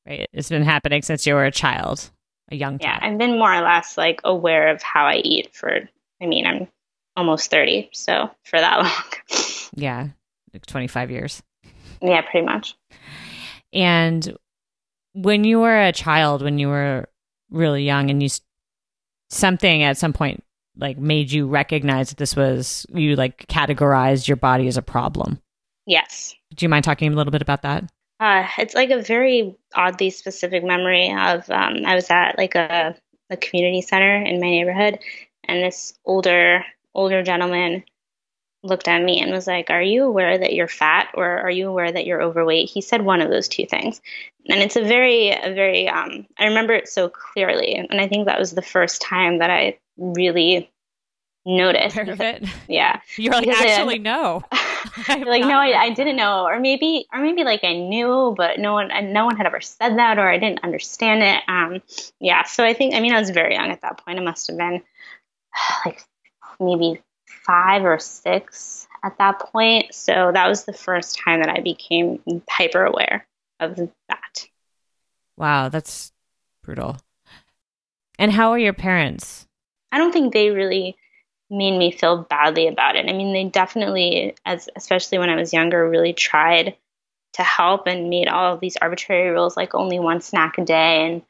Right? 0.07 0.29
It's 0.33 0.49
been 0.49 0.63
happening 0.63 1.03
since 1.03 1.27
you 1.27 1.35
were 1.35 1.45
a 1.45 1.51
child 1.51 2.11
a 2.51 2.57
young 2.57 2.79
kid. 2.79 2.87
yeah 2.87 2.99
i've 3.01 3.19
been 3.19 3.39
more 3.39 3.55
or 3.55 3.61
less 3.61 3.97
like 3.97 4.21
aware 4.25 4.69
of 4.75 4.83
how 4.83 5.07
i 5.07 5.17
eat 5.17 5.55
for 5.55 5.89
i 6.21 6.27
mean 6.27 6.47
i'm 6.47 6.67
almost 7.17 7.49
30 7.51 7.91
so 7.93 8.29
for 8.45 8.59
that 8.59 8.79
long. 8.83 9.39
Yeah 9.75 10.09
like 10.53 10.67
25 10.67 11.11
years. 11.13 11.43
Yeah 12.03 12.23
pretty 12.23 12.45
much. 12.45 12.75
And 13.73 14.37
when 15.13 15.45
you 15.45 15.61
were 15.61 15.81
a 15.81 15.93
child 15.93 16.43
when 16.43 16.59
you 16.59 16.69
were 16.69 17.09
really 17.51 17.85
young 17.85 18.11
and 18.11 18.21
you 18.23 18.29
something 19.29 19.83
at 19.85 19.97
some 19.97 20.13
point 20.13 20.43
like 20.81 20.99
made 20.99 21.31
you 21.31 21.47
recognize 21.47 22.09
that 22.11 22.19
this 22.19 22.35
was 22.35 22.87
you 22.93 23.17
like 23.17 23.47
categorized 23.47 24.27
your 24.27 24.37
body 24.37 24.67
as 24.67 24.77
a 24.77 24.83
problem? 24.83 25.41
Yes. 25.87 26.35
Do 26.55 26.65
you 26.65 26.69
mind 26.69 26.85
talking 26.85 27.13
a 27.13 27.17
little 27.17 27.31
bit 27.31 27.43
about 27.43 27.63
that? 27.63 27.85
Uh, 28.21 28.47
it's 28.59 28.75
like 28.75 28.91
a 28.91 29.03
very 29.03 29.57
oddly 29.75 30.11
specific 30.11 30.63
memory 30.63 31.11
of 31.11 31.49
um, 31.51 31.87
I 31.87 31.95
was 31.95 32.11
at 32.11 32.37
like 32.37 32.55
a, 32.55 32.95
a 33.31 33.37
community 33.37 33.81
center 33.81 34.17
in 34.17 34.41
my 34.41 34.49
neighborhood, 34.49 34.99
and 35.45 35.63
this 35.63 35.95
older 36.05 36.65
older 36.95 37.23
gentleman 37.23 37.85
looked 38.63 38.89
at 38.89 39.03
me 39.03 39.21
and 39.21 39.31
was 39.33 39.47
like, 39.47 39.71
"Are 39.71 39.83
you 39.83 40.05
aware 40.05 40.39
that 40.39 40.55
you're 40.55 40.69
fat, 40.69 41.11
or 41.15 41.27
are 41.27 41.51
you 41.51 41.69
aware 41.69 41.91
that 41.91 42.07
you're 42.07 42.23
overweight?" 42.23 42.69
He 42.69 42.81
said 42.81 43.03
one 43.03 43.21
of 43.21 43.31
those 43.31 43.49
two 43.49 43.67
things, 43.67 44.01
and 44.49 44.61
it's 44.61 44.77
a 44.77 44.83
very 44.83 45.31
a 45.31 45.53
very 45.55 45.89
um, 45.89 46.27
I 46.39 46.47
remember 46.47 46.75
it 46.75 46.89
so 46.89 47.09
clearly, 47.09 47.75
and 47.75 48.01
I 48.01 48.09
think 48.09 48.27
that 48.27 48.39
was 48.39 48.53
the 48.53 48.63
first 48.63 49.03
time 49.03 49.39
that 49.39 49.51
I 49.51 49.79
really 49.97 50.71
noticed. 51.45 51.97
it. 51.97 52.45
Yeah. 52.69 53.01
You're 53.17 53.33
like, 53.33 53.47
because 53.47 53.63
actually, 53.63 53.97
it, 53.97 54.03
no. 54.03 54.43
like, 55.09 55.43
no, 55.43 55.59
I, 55.59 55.75
I, 55.77 55.91
didn't 55.91 56.17
know. 56.17 56.45
Or 56.45 56.61
maybe, 56.61 57.07
or 57.13 57.21
maybe 57.21 57.45
like 57.45 57.65
I 57.65 57.75
knew, 57.75 58.35
but 58.37 58.59
no 58.59 58.73
one, 58.73 59.13
no 59.13 59.25
one 59.25 59.37
had 59.37 59.47
ever 59.47 59.61
said 59.61 59.99
that, 59.99 60.19
or 60.19 60.29
I 60.29 60.39
didn't 60.39 60.63
understand 60.63 61.23
it. 61.23 61.43
Um, 61.49 61.83
yeah. 62.21 62.45
So 62.45 62.65
I 62.65 62.75
think, 62.75 62.95
I 62.95 63.01
mean, 63.01 63.13
I 63.13 63.21
was 63.21 63.31
very 63.31 63.55
young 63.55 63.71
at 63.71 63.83
that 63.83 64.05
point. 64.05 64.19
I 64.19 64.23
must 64.23 64.47
have 64.47 64.57
been 64.57 64.83
like 65.85 66.03
maybe 66.59 67.01
five 67.51 67.85
or 67.85 67.99
six 67.99 68.87
at 69.03 69.19
that 69.19 69.41
point. 69.41 69.93
So 69.93 70.31
that 70.33 70.47
was 70.47 70.65
the 70.65 70.73
first 70.73 71.19
time 71.19 71.41
that 71.41 71.51
I 71.51 71.61
became 71.61 72.23
hyper 72.49 72.85
aware 72.85 73.27
of 73.59 73.77
that. 74.09 74.47
Wow. 75.37 75.69
That's 75.69 76.13
brutal. 76.63 76.99
And 78.21 78.31
how 78.31 78.51
are 78.53 78.59
your 78.59 78.73
parents? 78.73 79.49
I 79.91 79.99
don't 79.99 80.13
think 80.13 80.33
they 80.33 80.51
really 80.51 80.97
made 81.51 81.77
me 81.77 81.91
feel 81.91 82.19
badly 82.31 82.69
about 82.69 82.95
it. 82.95 83.09
I 83.09 83.13
mean, 83.13 83.33
they 83.33 83.45
definitely, 83.45 84.37
as 84.47 84.69
especially 84.77 85.19
when 85.19 85.31
I 85.31 85.35
was 85.35 85.53
younger, 85.53 85.89
really 85.89 86.13
tried 86.13 86.77
to 87.33 87.43
help 87.43 87.89
and 87.89 88.11
made 88.11 88.29
all 88.29 88.55
of 88.55 88.61
these 88.61 88.77
arbitrary 88.77 89.31
rules, 89.31 89.57
like 89.57 89.75
only 89.75 89.99
one 89.99 90.21
snack 90.21 90.59
a 90.59 90.65
day 90.65 91.07
and 91.07 91.23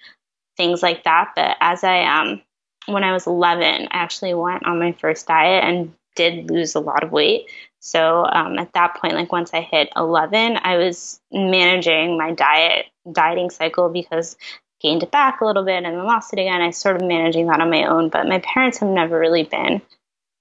things 0.59 0.83
like 0.83 1.05
that. 1.05 1.33
But 1.35 1.57
as 1.61 1.83
I 1.83 2.05
um, 2.05 2.43
when 2.87 3.05
I 3.05 3.12
was 3.12 3.27
11, 3.27 3.62
I 3.65 3.87
actually 3.91 4.35
went 4.35 4.67
on 4.67 4.79
my 4.79 4.93
first 4.93 5.27
diet 5.27 5.65
and 5.65 5.95
did 6.17 6.50
lose 6.50 6.75
a 6.75 6.81
lot 6.81 7.05
of 7.05 7.12
weight. 7.12 7.47
So 7.81 8.26
um, 8.26 8.59
at 8.59 8.73
that 8.75 8.97
point, 8.97 9.14
like 9.14 9.33
once 9.33 9.50
I 9.55 9.62
hit 9.62 9.90
11, 9.97 10.59
I 10.62 10.76
was 10.76 11.21
managing 11.33 12.19
my 12.19 12.33
diet 12.33 12.87
dieting 13.11 13.50
cycle 13.50 13.88
because 13.88 14.37
gained 14.81 15.02
it 15.02 15.11
back 15.11 15.40
a 15.40 15.45
little 15.45 15.64
bit 15.64 15.76
and 15.76 15.87
then 15.87 16.05
lost 16.05 16.33
it 16.33 16.38
again. 16.38 16.61
I 16.61 16.71
started 16.71 17.07
managing 17.07 17.47
that 17.47 17.61
on 17.61 17.71
my 17.71 17.85
own, 17.85 18.09
but 18.09 18.26
my 18.26 18.38
parents 18.40 18.79
have 18.79 18.88
never 18.88 19.19
really 19.19 19.45
been 19.45 19.83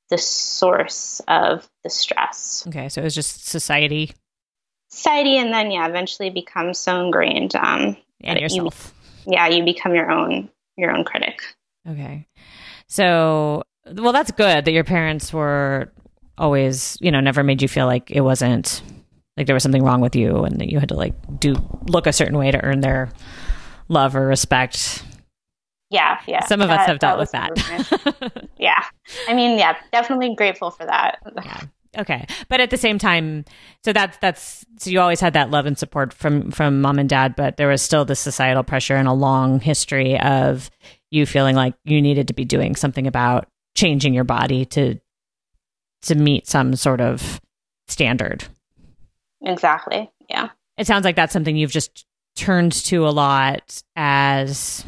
the 0.09 0.17
source 0.17 1.21
of 1.27 1.69
the 1.83 1.89
stress. 1.89 2.65
Okay, 2.67 2.89
so 2.89 3.01
it 3.01 3.03
was 3.03 3.15
just 3.15 3.47
society. 3.47 4.11
Society, 4.89 5.37
and 5.37 5.53
then 5.53 5.71
yeah, 5.71 5.87
eventually 5.87 6.29
becomes 6.29 6.79
so 6.79 7.03
ingrained. 7.03 7.55
Um, 7.55 7.97
and 8.21 8.39
yourself. 8.39 8.93
You, 9.25 9.33
yeah, 9.33 9.47
you 9.47 9.63
become 9.63 9.93
your 9.93 10.09
own 10.09 10.49
your 10.77 10.91
own 10.91 11.03
critic. 11.03 11.41
Okay, 11.87 12.27
so 12.87 13.63
well, 13.93 14.13
that's 14.13 14.31
good 14.31 14.65
that 14.65 14.71
your 14.71 14.83
parents 14.83 15.33
were 15.33 15.91
always, 16.37 16.97
you 17.01 17.11
know, 17.11 17.19
never 17.19 17.43
made 17.43 17.61
you 17.61 17.67
feel 17.67 17.85
like 17.85 18.11
it 18.11 18.21
wasn't 18.21 18.81
like 19.37 19.47
there 19.47 19.53
was 19.53 19.63
something 19.63 19.83
wrong 19.83 20.01
with 20.01 20.15
you 20.15 20.43
and 20.43 20.59
that 20.59 20.69
you 20.69 20.79
had 20.79 20.89
to 20.89 20.95
like 20.95 21.13
do 21.39 21.55
look 21.87 22.07
a 22.07 22.13
certain 22.13 22.37
way 22.37 22.51
to 22.51 22.63
earn 22.63 22.81
their 22.81 23.09
love 23.87 24.15
or 24.15 24.27
respect 24.27 25.03
yeah, 25.89 26.19
yeah. 26.27 26.45
Some 26.45 26.61
of 26.61 26.67
that, 26.67 26.81
us 26.81 26.87
have 26.87 26.99
dealt 26.99 27.19
with 27.19 27.31
that. 27.31 28.47
yeah. 28.59 28.83
I 29.27 29.33
mean, 29.33 29.57
yeah, 29.57 29.75
definitely 29.91 30.35
grateful 30.35 30.69
for 30.69 30.85
that. 30.85 31.17
yeah. 31.35 31.61
Okay. 31.97 32.27
But 32.47 32.61
at 32.61 32.69
the 32.69 32.77
same 32.77 32.99
time, 32.99 33.45
so 33.83 33.91
that's 33.91 34.15
that's 34.19 34.63
so 34.77 34.91
you 34.91 34.99
always 34.99 35.19
had 35.19 35.33
that 35.33 35.49
love 35.49 35.65
and 35.65 35.77
support 35.77 36.13
from 36.13 36.51
from 36.51 36.81
mom 36.81 36.99
and 36.99 37.09
dad, 37.09 37.35
but 37.35 37.57
there 37.57 37.67
was 37.67 37.81
still 37.81 38.05
this 38.05 38.19
societal 38.19 38.63
pressure 38.63 38.95
and 38.95 39.07
a 39.07 39.13
long 39.13 39.59
history 39.59 40.19
of 40.19 40.69
you 41.09 41.25
feeling 41.25 41.55
like 41.55 41.73
you 41.85 41.99
needed 41.99 42.27
to 42.27 42.35
be 42.35 42.45
doing 42.45 42.75
something 42.75 43.07
about 43.07 43.47
changing 43.79 44.13
your 44.13 44.25
body 44.25 44.65
to 44.65 44.99
to 46.01 46.15
meet 46.15 46.47
some 46.47 46.75
sort 46.75 46.99
of 46.99 47.39
standard. 47.87 48.43
Exactly. 49.41 50.11
Yeah. 50.29 50.49
It 50.77 50.85
sounds 50.85 51.05
like 51.05 51.15
that's 51.15 51.33
something 51.33 51.55
you've 51.55 51.71
just 51.71 52.05
turned 52.35 52.71
to 52.71 53.07
a 53.07 53.09
lot 53.09 53.81
as 53.95 54.83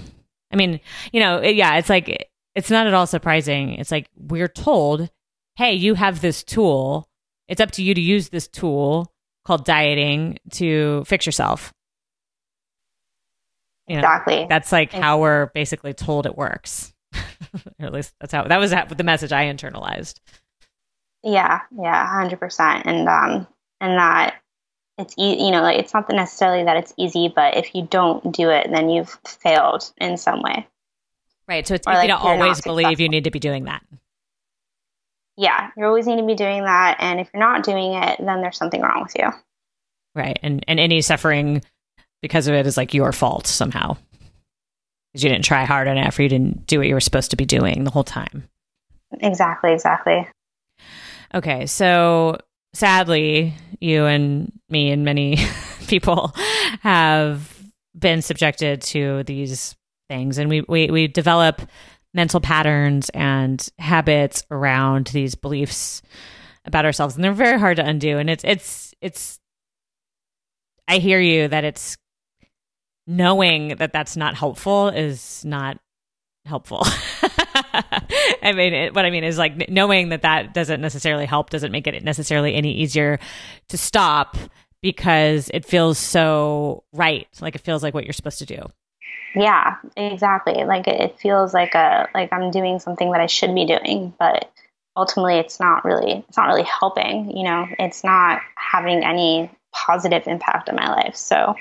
I 0.52 0.58
mean, 0.58 0.82
you 1.14 1.22
know, 1.22 1.42
yeah, 1.42 1.78
it's 1.78 1.90
like 1.90 2.30
it's 2.54 2.70
not 2.70 2.88
at 2.88 2.94
all 2.94 3.08
surprising. 3.08 3.76
It's 3.76 3.92
like 3.92 4.10
we're 4.18 4.50
told, 4.50 5.10
"Hey, 5.56 5.74
you 5.74 5.96
have 5.96 6.20
this 6.20 6.44
tool. 6.44 7.08
It's 7.48 7.62
up 7.62 7.72
to 7.72 7.84
you 7.84 7.94
to 7.94 8.02
use 8.02 8.28
this 8.28 8.50
tool 8.50 9.14
called 9.46 9.64
dieting 9.64 10.38
to 10.52 11.06
fix 11.06 11.26
yourself." 11.26 11.74
You 13.88 13.96
know, 13.96 14.00
exactly. 14.00 14.46
That's 14.50 14.72
like 14.74 14.92
how 14.92 15.20
we're 15.20 15.48
basically 15.48 15.94
told 15.94 16.26
it 16.26 16.38
works. 16.38 16.91
or 17.80 17.86
at 17.86 17.94
least 17.94 18.14
that's 18.20 18.34
how 18.34 18.44
that 18.44 18.60
was 18.60 18.72
the 18.72 19.04
message 19.04 19.32
I 19.32 19.46
internalized. 19.46 20.20
Yeah, 21.24 21.62
yeah, 21.78 22.08
hundred 22.08 22.40
percent, 22.40 22.86
and 22.86 23.08
um, 23.08 23.48
and 23.80 23.98
that 23.98 24.36
it's 24.98 25.14
e- 25.18 25.46
you 25.46 25.52
know 25.52 25.62
like 25.62 25.80
it's 25.80 25.94
not 25.94 26.10
necessarily 26.10 26.66
that 26.66 26.78
it's 26.78 26.94
easy 26.98 27.32
but 27.34 27.56
if 27.56 27.74
you 27.74 27.88
don't 27.90 28.34
do 28.34 28.50
it 28.50 28.68
then 28.70 28.90
you've 28.90 29.18
failed 29.26 29.90
in 29.98 30.18
some 30.18 30.42
way 30.42 30.68
right 31.48 31.66
so 31.66 31.74
it's 31.74 31.88
or 31.88 31.94
easy 31.94 32.08
like 32.08 32.10
to 32.10 32.18
always 32.18 32.60
believe 32.62 33.00
you 33.00 33.08
need 33.08 33.24
to 33.24 33.32
be 33.32 33.40
doing 33.40 33.64
that 33.64 33.82
yeah, 35.38 35.72
you 35.76 35.86
always 35.86 36.06
need 36.06 36.18
to 36.18 36.26
be 36.26 36.36
doing 36.36 36.64
that. 36.66 36.98
And 37.00 37.20
if 37.20 37.30
you're 37.34 37.42
not 37.42 37.64
doing 37.64 37.94
it, 37.94 38.18
then 38.20 38.42
there's 38.42 38.58
something 38.58 38.82
wrong 38.82 39.02
with 39.02 39.14
you. 39.18 39.30
Right. 40.14 40.38
And 40.44 40.64
and 40.68 40.80
any 40.80 41.02
suffering 41.02 41.64
because 42.22 42.48
of 42.48 42.54
it 42.54 42.68
is 42.68 42.78
like 42.78 42.94
your 42.94 43.12
fault 43.12 43.48
somehow. 43.48 43.98
Because 45.12 45.24
you 45.24 45.30
didn't 45.30 45.46
try 45.46 45.66
hard 45.66 45.88
enough 45.88 46.18
or 46.18 46.24
you 46.24 46.30
didn't 46.30 46.66
do 46.68 46.78
what 46.78 46.88
you 46.88 46.94
were 46.94 47.02
supposed 47.02 47.32
to 47.32 47.38
be 47.38 47.46
doing 47.46 47.84
the 47.84 47.92
whole 47.92 48.04
time. 48.04 48.48
Exactly, 49.20 49.74
exactly. 49.74 50.28
Okay, 51.34 51.66
so 51.66 52.38
sadly, 52.74 53.54
you 53.80 54.06
and 54.06 54.52
me 54.70 54.92
and 54.92 55.04
many 55.04 55.38
people 55.88 56.34
have 56.82 57.58
been 57.98 58.22
subjected 58.22 58.82
to 58.82 59.24
these 59.24 59.76
things 60.10 60.38
and 60.38 60.50
we, 60.50 60.62
we, 60.62 60.90
we 60.90 61.08
develop 61.08 61.62
mental 62.14 62.40
patterns 62.40 63.10
and 63.10 63.70
habits 63.80 64.46
around 64.52 65.08
these 65.08 65.36
beliefs 65.36 66.02
about 66.66 66.86
ourselves 66.86 67.16
and 67.16 67.24
they're 67.24 67.34
very 67.34 67.60
hard 67.60 67.78
to 67.78 67.86
undo 67.86 68.18
and 68.18 68.30
it's 68.30 68.44
it's 68.44 68.94
it's 69.02 69.40
I 70.88 70.98
hear 70.98 71.20
you 71.20 71.48
that 71.48 71.64
it's 71.64 71.98
knowing 73.08 73.76
that 73.78 73.94
that's 73.94 74.16
not 74.16 74.36
helpful 74.36 74.90
is 74.90 75.44
not 75.46 75.78
helpful. 76.46 76.84
I 78.44 78.54
mean, 78.54 78.74
it, 78.74 78.96
what 78.96 79.06
I 79.06 79.10
mean 79.10 79.24
is 79.24 79.38
like 79.38 79.70
knowing 79.70 80.10
that 80.10 80.24
that 80.24 80.54
doesn't 80.54 80.82
necessarily 80.82 81.26
help 81.26 81.50
doesn't 81.50 81.72
make 81.72 81.88
it 81.88 82.04
necessarily 82.04 82.56
any 82.56 82.74
easier 82.74 83.20
to 83.70 83.78
stop 83.78 84.38
because 84.82 85.50
it 85.54 85.66
feels 85.66 85.98
so 85.98 86.84
right. 86.94 87.28
Like 87.40 87.56
it 87.56 87.62
feels 87.62 87.84
like 87.84 87.94
what 87.94 88.04
you're 88.04 88.14
supposed 88.14 88.40
to 88.40 88.46
do. 88.46 88.66
Yeah, 89.36 89.78
exactly. 89.96 90.64
Like 90.66 90.88
it 90.88 91.20
feels 91.20 91.54
like 91.54 91.74
a 91.76 92.10
like 92.14 92.34
I'm 92.34 92.52
doing 92.52 92.80
something 92.80 93.12
that 93.12 93.22
I 93.22 93.28
should 93.28 93.54
be 93.56 93.66
doing, 93.66 94.14
but 94.20 94.52
ultimately 94.98 95.38
it's 95.38 95.60
not 95.60 95.86
really 95.86 96.26
it's 96.28 96.38
not 96.38 96.48
really 96.48 96.64
helping, 96.64 97.36
you 97.36 97.44
know. 97.44 97.66
It's 97.80 98.04
not 98.04 98.42
having 98.56 99.04
any 99.04 99.50
positive 99.74 100.28
impact 100.28 100.70
on 100.70 100.76
my 100.76 100.90
life. 100.90 101.16
So 101.16 101.56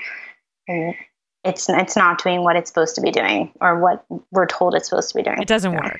mm, 0.69 0.95
it's 1.43 1.69
it's 1.69 1.95
not 1.95 2.23
doing 2.23 2.43
what 2.43 2.55
it's 2.55 2.69
supposed 2.69 2.95
to 2.95 3.01
be 3.01 3.11
doing 3.11 3.51
or 3.61 3.79
what 3.79 4.05
we're 4.31 4.45
told 4.45 4.75
it's 4.75 4.89
supposed 4.89 5.09
to 5.09 5.15
be 5.15 5.23
doing. 5.23 5.41
It 5.41 5.47
doesn't 5.47 5.73
work. 5.73 5.99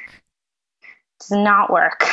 It 0.83 1.19
does 1.19 1.31
not 1.31 1.71
work. 1.71 2.03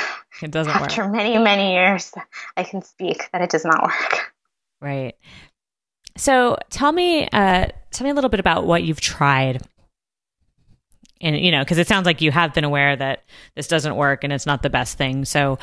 It 0.42 0.50
doesn't 0.50 0.72
work. 0.72 0.82
After 0.82 1.02
work. 1.04 1.12
many 1.12 1.38
many 1.38 1.74
years, 1.74 2.12
I 2.56 2.64
can 2.64 2.82
speak 2.82 3.28
that 3.32 3.42
it 3.42 3.50
does 3.50 3.64
not 3.64 3.82
work. 3.82 4.32
Right. 4.80 5.14
So 6.16 6.56
tell 6.70 6.92
me, 6.92 7.28
uh, 7.28 7.66
tell 7.90 8.04
me 8.04 8.10
a 8.10 8.14
little 8.14 8.30
bit 8.30 8.40
about 8.40 8.66
what 8.66 8.82
you've 8.82 9.00
tried. 9.00 9.62
And 11.20 11.36
you 11.38 11.50
know, 11.50 11.62
because 11.62 11.78
it 11.78 11.88
sounds 11.88 12.06
like 12.06 12.20
you 12.20 12.30
have 12.30 12.54
been 12.54 12.64
aware 12.64 12.94
that 12.96 13.24
this 13.56 13.66
doesn't 13.66 13.96
work 13.96 14.22
and 14.22 14.32
it's 14.32 14.46
not 14.46 14.62
the 14.62 14.70
best 14.70 14.96
thing. 14.96 15.24
So, 15.24 15.58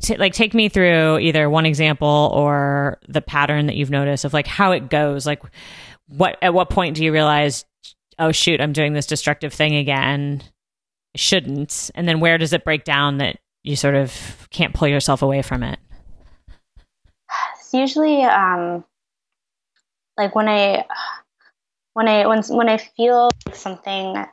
t- 0.00 0.16
like, 0.16 0.32
take 0.32 0.52
me 0.52 0.68
through 0.68 1.20
either 1.20 1.48
one 1.48 1.64
example 1.64 2.30
or 2.34 2.98
the 3.08 3.20
pattern 3.20 3.66
that 3.66 3.76
you've 3.76 3.90
noticed 3.90 4.24
of 4.24 4.32
like 4.32 4.48
how 4.48 4.72
it 4.72 4.90
goes. 4.90 5.24
Like, 5.24 5.42
what 6.08 6.38
at 6.42 6.54
what 6.54 6.70
point 6.70 6.96
do 6.96 7.04
you 7.04 7.12
realize, 7.12 7.64
oh 8.18 8.32
shoot, 8.32 8.60
I'm 8.60 8.72
doing 8.72 8.92
this 8.92 9.06
destructive 9.06 9.52
thing 9.52 9.76
again? 9.76 10.42
I 11.14 11.18
shouldn't. 11.18 11.90
And 11.94 12.08
then 12.08 12.20
where 12.20 12.38
does 12.38 12.52
it 12.52 12.64
break 12.64 12.84
down 12.84 13.18
that 13.18 13.38
you 13.62 13.76
sort 13.76 13.94
of 13.94 14.48
can't 14.50 14.74
pull 14.74 14.88
yourself 14.88 15.22
away 15.22 15.42
from 15.42 15.62
it? 15.62 15.78
It's 17.58 17.74
usually 17.74 18.22
um, 18.22 18.84
like 20.16 20.34
when 20.34 20.48
I 20.48 20.84
when 21.94 22.08
I 22.08 22.26
when 22.26 22.42
when 22.44 22.68
I 22.68 22.76
feel 22.76 23.30
like 23.46 23.56
something 23.56 24.24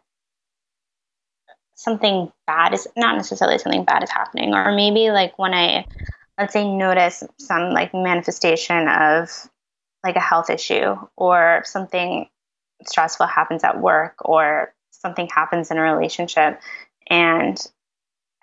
something 1.75 2.31
bad 2.47 2.73
is 2.73 2.87
not 2.95 3.17
necessarily 3.17 3.57
something 3.57 3.83
bad 3.83 4.03
is 4.03 4.11
happening, 4.11 4.53
or 4.53 4.73
maybe 4.75 5.11
like 5.11 5.37
when 5.39 5.53
I 5.53 5.85
let's 6.37 6.53
say 6.53 6.69
notice 6.69 7.23
some 7.39 7.71
like 7.71 7.93
manifestation 7.93 8.87
of 8.87 9.49
like 10.03 10.15
a 10.15 10.21
health 10.21 10.49
issue 10.49 10.95
or 11.15 11.61
something 11.65 12.27
stressful 12.85 13.25
happens 13.25 13.63
at 13.63 13.79
work 13.79 14.15
or 14.19 14.73
something 14.91 15.27
happens 15.27 15.71
in 15.71 15.77
a 15.77 15.81
relationship 15.81 16.59
and 17.09 17.57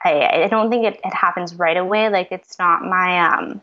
I, 0.03 0.45
I 0.45 0.49
don't 0.49 0.71
think 0.71 0.87
it, 0.87 1.01
it 1.05 1.15
happens 1.15 1.55
right 1.55 1.77
away. 1.77 2.09
Like 2.09 2.29
it's 2.31 2.59
not 2.59 2.83
my 2.83 3.21
um 3.21 3.63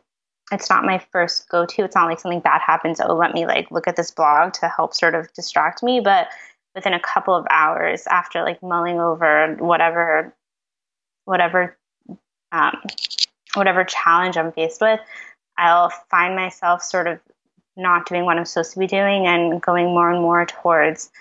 it's 0.52 0.70
not 0.70 0.86
my 0.86 1.00
first 1.12 1.50
go 1.50 1.66
to. 1.66 1.84
It's 1.84 1.96
not 1.96 2.06
like 2.06 2.20
something 2.20 2.40
bad 2.40 2.62
happens. 2.62 3.02
Oh, 3.02 3.16
let 3.16 3.34
me 3.34 3.46
like 3.46 3.70
look 3.70 3.88
at 3.88 3.96
this 3.96 4.12
blog 4.12 4.54
to 4.54 4.70
help 4.70 4.94
sort 4.94 5.14
of 5.14 5.32
distract 5.34 5.84
me. 5.84 6.00
But 6.00 6.28
within 6.74 6.94
a 6.94 7.00
couple 7.00 7.36
of 7.36 7.46
hours 7.50 8.06
after 8.08 8.44
like 8.44 8.62
mulling 8.62 9.00
over 9.00 9.56
whatever 9.60 10.34
whatever 11.26 11.78
um, 12.52 12.82
whatever 13.56 13.84
challenge 13.84 14.38
I'm 14.38 14.52
faced 14.54 14.80
with, 14.80 15.00
I'll 15.58 15.92
find 16.10 16.36
myself 16.36 16.82
sort 16.82 17.08
of 17.08 17.20
not 17.78 18.08
doing 18.08 18.26
what 18.26 18.38
I'm 18.38 18.46
supposed 18.46 18.74
to 18.74 18.80
be 18.80 18.88
doing 18.88 19.28
and 19.28 19.62
going 19.62 19.86
more 19.86 20.12
and 20.12 20.22
more 20.22 20.46
towards 20.46 21.12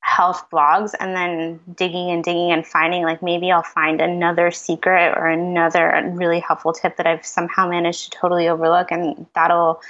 health 0.00 0.48
blogs 0.50 0.94
and 0.98 1.14
then 1.14 1.60
digging 1.76 2.10
and 2.10 2.24
digging 2.24 2.50
and 2.50 2.66
finding 2.66 3.02
like 3.02 3.22
maybe 3.22 3.52
I'll 3.52 3.62
find 3.62 4.00
another 4.00 4.50
secret 4.50 5.14
or 5.16 5.26
another 5.26 6.10
really 6.14 6.40
helpful 6.40 6.72
tip 6.72 6.96
that 6.96 7.06
I've 7.06 7.26
somehow 7.26 7.68
managed 7.68 8.04
to 8.04 8.18
totally 8.18 8.48
overlook 8.48 8.90
and 8.90 9.26
that'll 9.34 9.82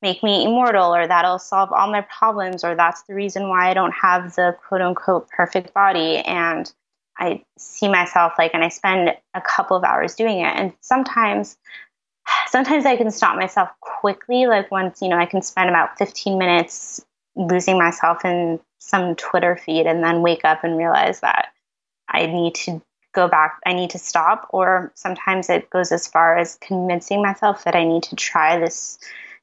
make 0.00 0.22
me 0.22 0.44
immortal 0.44 0.94
or 0.94 1.06
that'll 1.06 1.38
solve 1.38 1.72
all 1.72 1.90
my 1.90 2.02
problems 2.02 2.62
or 2.62 2.76
that's 2.76 3.02
the 3.02 3.14
reason 3.14 3.48
why 3.48 3.70
I 3.70 3.74
don't 3.74 3.94
have 4.00 4.36
the 4.36 4.54
quote 4.68 4.82
unquote 4.82 5.28
perfect 5.30 5.72
body. 5.72 6.18
And 6.18 6.70
I 7.18 7.42
see 7.58 7.88
myself 7.88 8.34
like 8.38 8.52
and 8.54 8.62
I 8.62 8.68
spend 8.68 9.16
a 9.32 9.40
couple 9.40 9.76
of 9.76 9.82
hours 9.82 10.14
doing 10.14 10.40
it. 10.40 10.52
And 10.54 10.72
sometimes 10.80 11.56
sometimes 12.48 12.86
I 12.86 12.96
can 12.96 13.10
stop 13.10 13.36
myself 13.36 13.68
quickly 13.80 14.46
like 14.46 14.70
once 14.70 15.02
you 15.02 15.08
know 15.08 15.18
I 15.18 15.26
can 15.26 15.42
spend 15.42 15.68
about 15.68 15.98
15 15.98 16.38
minutes 16.38 17.04
losing 17.36 17.78
myself 17.78 18.24
in 18.24 18.60
some 18.78 19.16
Twitter 19.16 19.56
feed 19.56 19.86
and 19.86 20.02
then 20.02 20.22
wake 20.22 20.44
up 20.44 20.62
and 20.62 20.76
realize 20.76 21.20
that 21.20 21.52
I 22.08 22.26
need 22.26 22.54
to 22.56 22.82
go 23.14 23.28
back, 23.28 23.60
I 23.64 23.72
need 23.72 23.90
to 23.90 23.98
stop. 23.98 24.48
Or 24.50 24.92
sometimes 24.94 25.48
it 25.48 25.70
goes 25.70 25.92
as 25.92 26.06
far 26.06 26.36
as 26.36 26.58
convincing 26.60 27.22
myself 27.22 27.64
that 27.64 27.74
I 27.74 27.84
need 27.84 28.02
to 28.04 28.16
try 28.16 28.58
this 28.58 28.98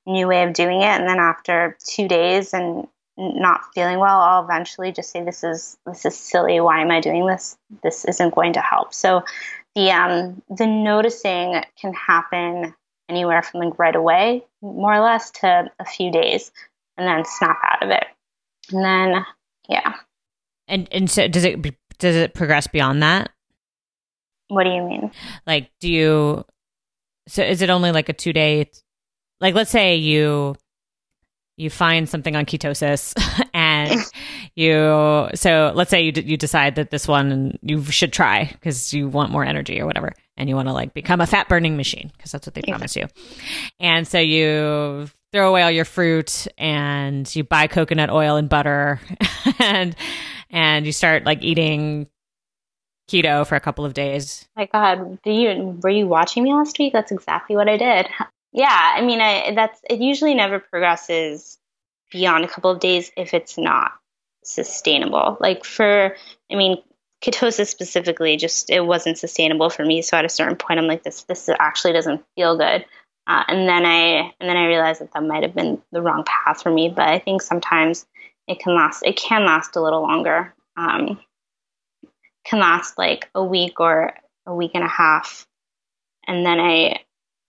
new 0.06 0.28
way 0.28 0.44
of 0.44 0.54
doing 0.54 0.82
it. 0.82 1.00
And 1.00 1.08
then 1.08 1.20
after 1.20 1.78
two 1.86 2.08
days 2.08 2.54
and 2.54 2.88
not 3.18 3.62
feeling 3.74 4.00
well, 4.00 4.20
I'll 4.20 4.44
eventually 4.44 4.92
just 4.92 5.12
say, 5.12 5.24
"This 5.24 5.44
is 5.44 5.78
this 5.86 6.06
is 6.06 6.18
silly. 6.18 6.60
Why 6.60 6.82
am 6.82 6.92
I 6.92 7.02
doing 7.02 7.26
this? 7.26 7.58
This 7.84 8.06
isn't 8.06 8.36
going 8.36 8.54
to 8.54 8.62
help." 8.62 8.94
So 8.94 9.24
the 9.76 9.92
um, 9.92 10.42
the 10.50 10.68
noticing 10.68 11.62
can 11.80 11.94
happen 11.94 12.74
anywhere 13.10 13.42
from 13.42 13.62
like 13.62 13.80
right 13.80 13.96
away, 13.96 14.44
more 14.62 14.94
or 14.94 15.00
less, 15.02 15.32
to 15.32 15.70
a 15.80 15.86
few 15.86 16.12
days, 16.12 16.52
and 16.98 17.08
then 17.08 17.24
snap 17.26 17.60
out 17.64 17.84
of 17.84 17.90
it. 17.90 18.06
And 18.72 18.84
then, 18.84 19.26
yeah. 19.70 19.94
And 20.68 20.88
and 20.92 21.10
so 21.10 21.28
does 21.28 21.44
it 21.44 21.62
does 22.00 22.16
it 22.16 22.34
progress 22.34 22.68
beyond 22.68 23.04
that? 23.04 23.32
What 24.48 24.64
do 24.64 24.72
you 24.72 24.84
mean? 24.84 25.12
Like, 25.46 25.72
do 25.80 25.92
you? 25.92 26.46
So 27.28 27.44
is 27.44 27.62
it 27.62 27.70
only 27.70 27.92
like 27.92 28.10
a 28.10 28.14
two 28.14 28.34
day? 28.34 28.70
Like, 29.40 29.56
let's 29.56 29.72
say 29.72 29.96
you 29.96 30.56
you 31.58 31.70
find 31.70 32.10
something 32.10 32.36
on 32.36 32.46
ketosis 32.46 33.14
and 33.38 33.50
you 34.56 35.30
so 35.34 35.72
let's 35.76 35.90
say 35.90 36.02
you 36.02 36.12
d- 36.12 36.22
you 36.22 36.38
decide 36.38 36.76
that 36.76 36.92
this 36.92 37.08
one 37.08 37.58
you 37.62 37.84
should 37.86 38.12
try 38.12 38.46
because 38.46 38.94
you 38.94 39.08
want 39.08 39.32
more 39.32 39.44
energy 39.46 39.80
or 39.80 39.86
whatever 39.86 40.14
and 40.38 40.50
you 40.50 40.56
want 40.56 40.68
to 40.68 40.74
like 40.74 40.94
become 40.94 41.22
a 41.22 41.28
fat 41.28 41.48
burning 41.48 41.78
machine 41.78 42.12
because 42.18 42.32
that's 42.32 42.46
what 42.46 42.54
they 42.54 42.62
promise 42.62 42.96
you 42.96 43.08
and 43.80 44.08
so 44.08 44.20
you 44.20 45.08
throw 45.32 45.50
away 45.50 45.64
all 45.64 45.72
your 45.72 45.86
fruit 45.86 46.48
and 46.58 47.34
you 47.36 47.44
buy 47.44 47.68
coconut 47.68 48.10
oil 48.10 48.36
and 48.36 48.50
butter 48.50 49.00
and 49.60 49.96
and 50.50 50.86
you 50.86 50.92
start 50.92 51.24
like 51.26 51.44
eating 51.44 52.08
keto 53.10 53.46
for 53.46 53.56
a 53.56 53.60
couple 53.60 53.86
of 53.86 53.94
days 53.94 54.48
My 54.56 54.66
God, 54.66 55.22
do 55.24 55.32
you 55.32 55.80
were 55.82 55.90
you 55.90 56.08
watching 56.08 56.44
me 56.44 56.54
last 56.54 56.78
week? 56.80 56.94
That's 56.94 57.12
exactly 57.12 57.56
what 57.56 57.70
I 57.70 57.78
did. 57.78 58.08
Yeah, 58.54 58.68
I 58.68 59.00
mean, 59.00 59.22
I 59.22 59.54
that's 59.56 59.80
it. 59.90 60.02
Usually, 60.02 60.36
never 60.36 60.60
progresses 60.60 61.58
beyond 62.12 62.44
a 62.44 62.50
couple 62.50 62.70
of 62.70 62.82
days 62.82 63.10
if 63.16 63.34
it's 63.34 63.58
not 63.58 63.94
sustainable. 64.44 65.38
Like 65.40 65.66
for, 65.66 66.16
I 66.52 66.56
mean, 66.56 66.78
ketosis 67.22 67.68
specifically, 67.68 68.38
just 68.38 68.70
it 68.70 68.82
wasn't 68.82 69.18
sustainable 69.18 69.70
for 69.70 69.86
me. 69.86 70.02
So 70.02 70.18
at 70.18 70.26
a 70.26 70.30
certain 70.30 70.56
point, 70.56 70.80
I'm 70.80 70.88
like, 70.88 71.04
this 71.04 71.24
this 71.24 71.50
actually 71.60 71.94
doesn't 71.94 72.24
feel 72.36 72.58
good. 72.58 72.86
Uh, 73.28 73.44
and 73.48 73.68
then 73.68 73.86
I 73.86 74.34
and 74.40 74.50
then 74.50 74.58
I 74.58 74.66
realized 74.66 75.02
that 75.02 75.14
that 75.14 75.24
might 75.24 75.44
have 75.44 75.56
been 75.56 75.82
the 75.92 76.02
wrong 76.02 76.24
path 76.26 76.62
for 76.62 76.72
me. 76.72 76.90
But 76.90 77.08
I 77.08 77.20
think 77.20 77.42
sometimes 77.42 78.06
it 78.48 78.60
can 78.60 78.76
last. 78.76 79.04
It 79.04 79.18
can 79.18 79.46
last 79.46 79.76
a 79.76 79.82
little 79.82 80.02
longer. 80.02 80.54
Um, 80.76 81.20
can 82.44 82.60
last 82.60 82.98
like 82.98 83.30
a 83.36 83.44
week 83.44 83.80
or 83.80 84.14
a 84.46 84.56
week 84.56 84.72
and 84.74 84.84
a 84.84 84.88
half, 84.88 85.48
and 86.28 86.46
then 86.46 86.60
I 86.60 87.04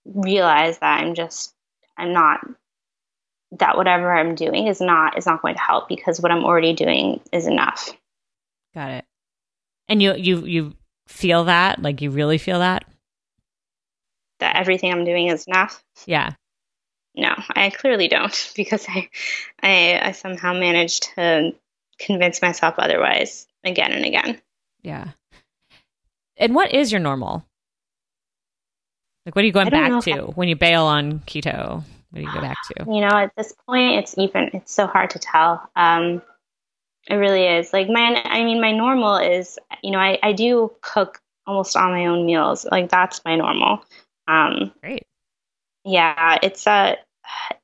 realize 0.05 0.77
that 0.79 1.01
I'm 1.01 1.15
just 1.15 1.53
I'm 1.97 2.13
not 2.13 2.45
that 3.59 3.77
whatever 3.77 4.13
I'm 4.13 4.35
doing 4.35 4.67
is 4.67 4.81
not 4.81 5.17
is 5.17 5.25
not 5.25 5.41
going 5.41 5.55
to 5.55 5.61
help 5.61 5.87
because 5.87 6.19
what 6.19 6.31
I'm 6.31 6.45
already 6.45 6.73
doing 6.73 7.21
is 7.31 7.47
enough. 7.47 7.91
got 8.73 8.91
it 8.91 9.05
and 9.87 10.01
you 10.01 10.15
you 10.15 10.45
you 10.45 10.73
feel 11.07 11.45
that 11.45 11.81
like 11.81 12.01
you 12.01 12.09
really 12.09 12.37
feel 12.37 12.59
that 12.59 12.85
that 14.39 14.55
everything 14.55 14.91
I'm 14.91 15.05
doing 15.05 15.27
is 15.27 15.45
enough. 15.47 15.83
Yeah. 16.05 16.31
No, 17.15 17.33
I 17.55 17.69
clearly 17.69 18.07
don't 18.07 18.51
because 18.55 18.85
I, 18.89 19.09
I, 19.61 20.01
I 20.03 20.11
somehow 20.11 20.53
managed 20.53 21.09
to 21.15 21.53
convince 21.99 22.41
myself 22.41 22.75
otherwise 22.77 23.47
again 23.63 23.91
and 23.91 24.05
again. 24.05 24.41
Yeah. 24.81 25.11
And 26.37 26.55
what 26.55 26.73
is 26.73 26.91
your 26.91 26.99
normal? 26.99 27.45
Like, 29.25 29.35
what 29.35 29.43
are 29.43 29.45
you 29.45 29.53
going 29.53 29.69
back 29.69 30.03
to 30.03 30.23
when 30.35 30.49
you 30.49 30.55
bail 30.55 30.83
on 30.83 31.19
keto? 31.19 31.83
What 32.13 32.19
do 32.19 32.25
you 32.27 32.31
go 32.31 32.41
back 32.41 32.57
to? 32.67 32.85
You 32.93 33.01
know, 33.01 33.07
at 33.07 33.35
this 33.35 33.55
point, 33.67 33.97
it's 33.97 34.15
even, 34.19 34.51
it's 34.53 34.71
so 34.71 34.85
hard 34.85 35.09
to 35.11 35.19
tell. 35.19 35.67
Um, 35.75 36.21
it 37.09 37.15
really 37.15 37.45
is. 37.45 37.73
Like, 37.73 37.89
my, 37.89 38.21
I 38.23 38.43
mean, 38.43 38.61
my 38.61 38.71
normal 38.71 39.17
is, 39.17 39.57
you 39.81 39.89
know, 39.89 39.97
I, 39.97 40.19
I 40.21 40.31
do 40.31 40.71
cook 40.81 41.19
almost 41.47 41.75
all 41.75 41.89
my 41.89 42.05
own 42.05 42.27
meals. 42.27 42.67
Like, 42.71 42.89
that's 42.89 43.25
my 43.25 43.35
normal. 43.35 43.83
Um, 44.27 44.71
Great. 44.81 45.07
Yeah, 45.85 46.37
it's 46.43 46.67
a, 46.67 46.71
uh, 46.71 47.55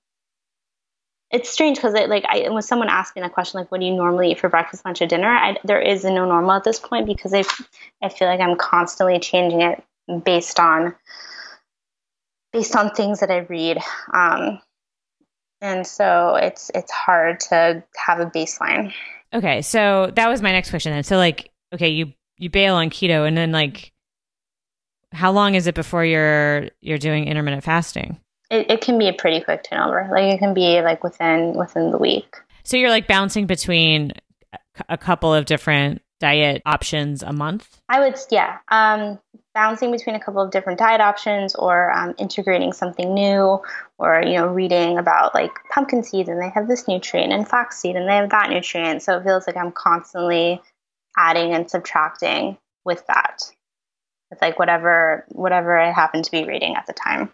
it's 1.29 1.47
strange 1.51 1.77
because 1.77 1.93
it 1.93 2.09
like 2.09 2.25
I 2.27 2.49
when 2.49 2.63
someone 2.63 2.89
asked 2.89 3.15
me 3.15 3.21
that 3.21 3.33
question 3.33 3.59
like 3.59 3.71
what 3.71 3.79
do 3.79 3.85
you 3.85 3.93
normally 3.93 4.31
eat 4.31 4.39
for 4.39 4.49
breakfast 4.49 4.83
lunch 4.83 4.99
or 4.99 5.05
dinner 5.05 5.29
I, 5.29 5.57
there 5.63 5.79
is 5.79 6.03
no 6.03 6.25
normal 6.25 6.53
at 6.53 6.63
this 6.63 6.79
point 6.79 7.05
because 7.05 7.35
I 7.35 7.43
I 8.01 8.09
feel 8.09 8.27
like 8.27 8.39
I'm 8.39 8.55
constantly 8.55 9.19
changing 9.19 9.61
it 9.61 9.83
based 10.25 10.59
on 10.59 10.95
based 12.51 12.75
on 12.75 12.91
things 12.91 13.19
that 13.19 13.31
I 13.31 13.39
read 13.39 13.79
um, 14.13 14.61
and 15.61 15.85
so 15.85 16.35
it's 16.35 16.71
it's 16.73 16.91
hard 16.91 17.39
to 17.41 17.83
have 17.95 18.19
a 18.19 18.25
baseline. 18.25 18.93
Okay, 19.33 19.61
so 19.61 20.11
that 20.15 20.29
was 20.29 20.41
my 20.41 20.51
next 20.51 20.69
question 20.69 20.93
then. 20.93 21.03
So 21.03 21.17
like 21.17 21.51
okay, 21.73 21.89
you 21.89 22.13
you 22.37 22.49
bail 22.49 22.75
on 22.75 22.89
keto 22.89 23.27
and 23.27 23.37
then 23.37 23.51
like 23.51 23.91
how 25.11 25.31
long 25.31 25.55
is 25.55 25.67
it 25.67 25.75
before 25.75 26.05
you're 26.05 26.69
you're 26.81 26.97
doing 26.97 27.25
intermittent 27.25 27.63
fasting? 27.63 28.19
it, 28.49 28.69
it 28.69 28.81
can 28.81 28.97
be 28.97 29.07
a 29.07 29.13
pretty 29.13 29.41
quick 29.41 29.63
turnover. 29.63 30.07
Like 30.11 30.33
it 30.33 30.39
can 30.39 30.53
be 30.53 30.81
like 30.81 31.03
within 31.03 31.53
within 31.53 31.91
the 31.91 31.97
week. 31.97 32.35
So 32.63 32.77
you're 32.77 32.89
like 32.89 33.07
bouncing 33.07 33.45
between 33.45 34.13
a 34.87 34.97
couple 34.97 35.33
of 35.33 35.45
different 35.45 36.01
diet 36.19 36.61
options 36.65 37.23
a 37.23 37.31
month. 37.31 37.79
I 37.87 37.99
would, 38.01 38.15
yeah, 38.29 38.57
um, 38.69 39.19
bouncing 39.59 39.91
between 39.91 40.15
a 40.15 40.19
couple 40.21 40.41
of 40.41 40.51
different 40.51 40.79
diet 40.79 41.01
options, 41.01 41.53
or 41.53 41.91
um, 41.91 42.15
integrating 42.17 42.71
something 42.71 43.13
new, 43.13 43.59
or 43.97 44.23
you 44.25 44.35
know, 44.35 44.47
reading 44.47 44.97
about 44.97 45.35
like 45.35 45.51
pumpkin 45.69 46.01
seeds 46.01 46.29
and 46.29 46.41
they 46.41 46.47
have 46.47 46.69
this 46.69 46.87
nutrient, 46.87 47.33
and 47.33 47.45
flaxseed 47.45 47.97
and 47.97 48.07
they 48.07 48.15
have 48.15 48.29
that 48.29 48.49
nutrient. 48.49 49.01
So 49.01 49.17
it 49.17 49.25
feels 49.25 49.47
like 49.47 49.57
I'm 49.57 49.73
constantly 49.73 50.61
adding 51.17 51.53
and 51.53 51.69
subtracting 51.69 52.57
with 52.85 53.05
that. 53.07 53.41
It's 54.31 54.41
like 54.41 54.57
whatever 54.57 55.25
whatever 55.27 55.77
I 55.77 55.91
happen 55.91 56.23
to 56.23 56.31
be 56.31 56.45
reading 56.45 56.75
at 56.75 56.87
the 56.87 56.93
time. 56.93 57.29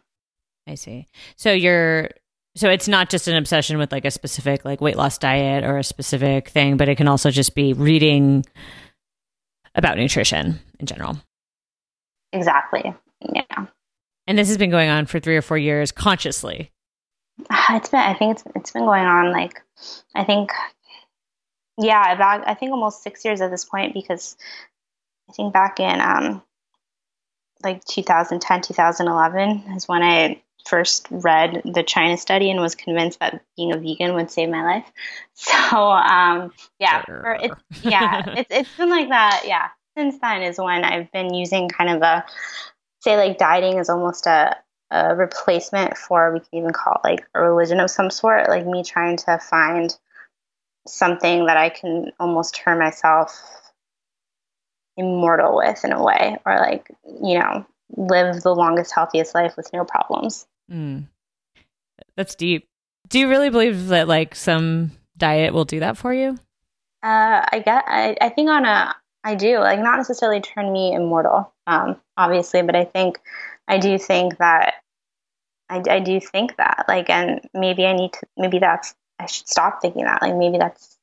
I 0.66 0.74
see. 0.74 1.06
So 1.36 1.52
you're 1.52 2.10
so 2.56 2.72
it's 2.72 2.88
not 2.88 3.12
just 3.12 3.28
an 3.28 3.36
obsession 3.36 3.78
with 3.78 3.92
like 3.92 4.06
a 4.06 4.10
specific 4.10 4.66
like 4.66 4.82
weight 4.82 4.96
loss 4.96 5.20
diet 5.20 5.64
or 5.64 5.78
a 5.78 5.84
specific 5.84 6.50
thing, 6.50 6.76
but 6.76 6.90
it 6.90 6.96
can 6.96 7.08
also 7.08 7.30
just 7.30 7.54
be 7.54 7.74
reading 7.74 8.44
about 9.76 10.00
nutrition 10.00 10.60
in 10.80 10.88
general. 10.88 11.20
Exactly. 12.36 12.94
Yeah. 13.34 13.66
And 14.28 14.38
this 14.38 14.48
has 14.50 14.58
been 14.58 14.72
going 14.72 14.90
on 14.90 15.06
for 15.06 15.20
3 15.20 15.38
or 15.38 15.42
4 15.42 15.58
years 15.58 15.92
consciously. 15.92 16.72
It's 17.70 17.90
been 17.90 18.00
I 18.00 18.14
think 18.14 18.34
it's 18.34 18.44
it's 18.56 18.72
been 18.72 18.86
going 18.86 19.06
on 19.06 19.32
like 19.32 19.62
I 20.14 20.24
think 20.24 20.52
yeah, 21.78 22.16
back 22.16 22.44
I 22.46 22.54
think 22.54 22.72
almost 22.72 23.04
6 23.04 23.26
years 23.26 23.42
at 23.42 23.52
this 23.52 23.66
point 23.66 23.94
because 23.94 24.38
I 25.30 25.34
think 25.34 25.54
back 25.54 25.80
in 25.80 26.00
um 26.02 26.42
like 27.64 27.84
2010 27.86 28.62
2011 28.62 29.76
is 29.76 29.88
when 29.88 30.04
I 30.04 30.42
first 30.68 31.08
read 31.10 31.62
the 31.64 31.84
China 31.84 32.18
study 32.18 32.50
and 32.50 32.60
was 32.60 32.76
convinced 32.76 33.20
that 33.20 33.42
being 33.56 33.72
a 33.72 33.78
vegan 33.78 34.14
would 34.16 34.32
save 34.32 34.50
my 34.50 34.64
life. 34.64 34.92
So 35.38 35.78
um, 35.78 36.54
yeah, 36.80 37.04
for, 37.04 37.38
it's 37.42 37.56
yeah, 37.84 38.24
it's 38.38 38.52
it's 38.52 38.78
been 38.78 38.90
like 38.90 39.10
that. 39.10 39.44
Yeah, 39.46 39.68
since 39.98 40.18
then 40.20 40.42
is 40.42 40.58
when 40.58 40.84
I've 40.84 41.12
been 41.12 41.34
using 41.34 41.70
kind 41.70 41.90
of 41.90 42.02
a 42.02 42.26
say 43.02 43.18
like 43.18 43.38
dieting 43.38 43.78
is 43.78 43.90
almost 43.90 44.26
a 44.26 44.58
a 44.92 45.16
replacement 45.16 45.98
for 45.98 46.34
we 46.34 46.40
can 46.40 46.60
even 46.60 46.72
call 46.72 47.00
it 47.04 47.08
like 47.08 47.28
a 47.34 47.42
religion 47.42 47.80
of 47.80 47.90
some 47.90 48.10
sort. 48.10 48.50
Like 48.50 48.66
me 48.66 48.84
trying 48.84 49.18
to 49.18 49.40
find 49.40 49.96
something 50.88 51.48
that 51.48 51.58
I 51.58 51.70
can 51.70 52.12
almost 52.20 52.56
turn 52.56 52.80
myself 52.80 53.42
immortal 54.98 55.58
with 55.58 55.84
in 55.84 55.92
a 55.92 56.04
way, 56.04 56.38
or 56.46 56.56
like 56.58 56.90
you 57.22 57.40
know 57.40 57.66
live 57.98 58.42
the 58.42 58.54
longest, 58.54 58.94
healthiest 58.94 59.36
life 59.36 59.58
with 59.58 59.72
no 59.74 59.86
problems. 59.86 60.46
Mm. 60.72 61.08
That's 62.16 62.36
deep. 62.36 62.68
Do 63.08 63.20
you 63.20 63.30
really 63.30 63.50
believe 63.50 63.88
that 63.88 64.08
like 64.08 64.36
some 64.36 64.92
diet 65.18 65.54
will 65.54 65.66
do 65.66 65.80
that 65.80 65.98
for 65.98 66.14
you? 66.14 66.38
Uh, 67.04 67.46
I 67.52 67.62
get. 67.64 67.84
I, 67.88 68.18
I 68.22 68.30
think 68.30 68.50
on 68.50 68.66
a. 68.66 68.96
I 69.26 69.34
do 69.34 69.58
like 69.58 69.80
not 69.80 69.98
necessarily 69.98 70.40
turn 70.40 70.72
me 70.72 70.94
immortal, 70.94 71.52
um, 71.66 72.00
obviously, 72.16 72.62
but 72.62 72.76
I 72.76 72.86
think 72.86 73.20
I 73.68 73.80
do 73.80 73.98
think 73.98 74.38
that 74.38 74.76
I, 75.68 75.82
I 75.90 76.00
do 76.00 76.20
think 76.20 76.58
that 76.58 76.86
like, 76.88 77.10
and 77.10 77.42
maybe 77.54 77.86
I 77.86 77.94
need 77.94 78.14
to. 78.14 78.20
Maybe 78.38 78.60
that's. 78.60 78.94
I 79.18 79.26
should 79.26 79.48
stop 79.48 79.82
thinking 79.82 80.04
that. 80.04 80.22
Like 80.22 80.36
maybe 80.36 80.60
that's. 80.60 80.98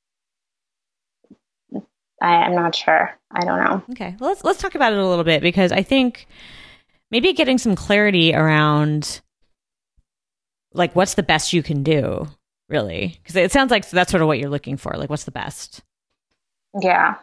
I, 2.22 2.34
I'm 2.34 2.54
not 2.54 2.76
sure. 2.76 3.10
I 3.32 3.44
don't 3.44 3.64
know. 3.64 3.82
Okay, 3.90 4.14
well 4.20 4.30
let's 4.30 4.44
let's 4.44 4.60
talk 4.60 4.76
about 4.76 4.92
it 4.92 5.00
a 5.00 5.06
little 5.06 5.24
bit 5.24 5.42
because 5.42 5.72
I 5.72 5.82
think 5.82 6.28
maybe 7.10 7.32
getting 7.32 7.58
some 7.58 7.74
clarity 7.74 8.34
around 8.34 9.20
like 10.74 10.94
what's 10.94 11.14
the 11.14 11.24
best 11.24 11.52
you 11.52 11.62
can 11.62 11.82
do 11.82 12.28
really 12.68 13.18
because 13.20 13.36
it 13.36 13.50
sounds 13.52 13.70
like 13.70 13.88
that's 13.90 14.10
sort 14.10 14.22
of 14.22 14.28
what 14.28 14.38
you're 14.38 14.48
looking 14.48 14.78
for 14.78 14.94
like 14.96 15.10
what's 15.10 15.24
the 15.24 15.30
best 15.30 15.82
yeah 16.80 17.16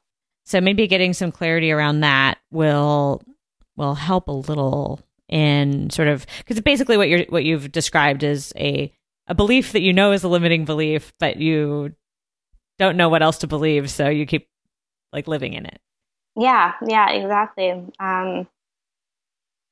so 0.49 0.59
maybe 0.59 0.87
getting 0.87 1.13
some 1.13 1.31
clarity 1.31 1.71
around 1.71 1.99
that 1.99 2.39
will 2.49 3.21
will 3.77 3.93
help 3.93 4.27
a 4.27 4.31
little 4.31 4.99
in 5.29 5.91
sort 5.91 6.07
of 6.07 6.25
because 6.39 6.59
basically 6.61 6.97
what 6.97 7.07
you're 7.07 7.23
what 7.29 7.45
you've 7.45 7.71
described 7.71 8.23
is 8.23 8.51
a 8.57 8.91
a 9.27 9.35
belief 9.35 9.73
that 9.73 9.81
you 9.81 9.93
know 9.93 10.11
is 10.11 10.23
a 10.23 10.27
limiting 10.27 10.65
belief 10.65 11.13
but 11.19 11.37
you 11.37 11.93
don't 12.79 12.97
know 12.97 13.09
what 13.09 13.21
else 13.21 13.37
to 13.37 13.47
believe 13.47 13.91
so 13.91 14.09
you 14.09 14.25
keep 14.25 14.47
like 15.13 15.27
living 15.27 15.53
in 15.53 15.67
it. 15.67 15.79
Yeah 16.35 16.73
yeah 16.87 17.11
exactly. 17.11 17.69
Um 17.99 18.47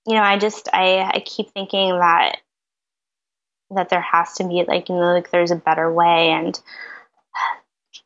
you 0.05 0.13
know 0.13 0.21
i 0.21 0.37
just 0.37 0.69
i 0.73 1.01
i 1.01 1.23
keep 1.25 1.49
thinking 1.51 1.89
that 1.89 2.37
that 3.71 3.89
there 3.89 4.01
has 4.01 4.33
to 4.33 4.47
be 4.47 4.63
like 4.67 4.89
you 4.89 4.95
know 4.95 5.13
like 5.13 5.31
there's 5.31 5.51
a 5.51 5.55
better 5.55 5.91
way 5.91 6.29
and 6.29 6.61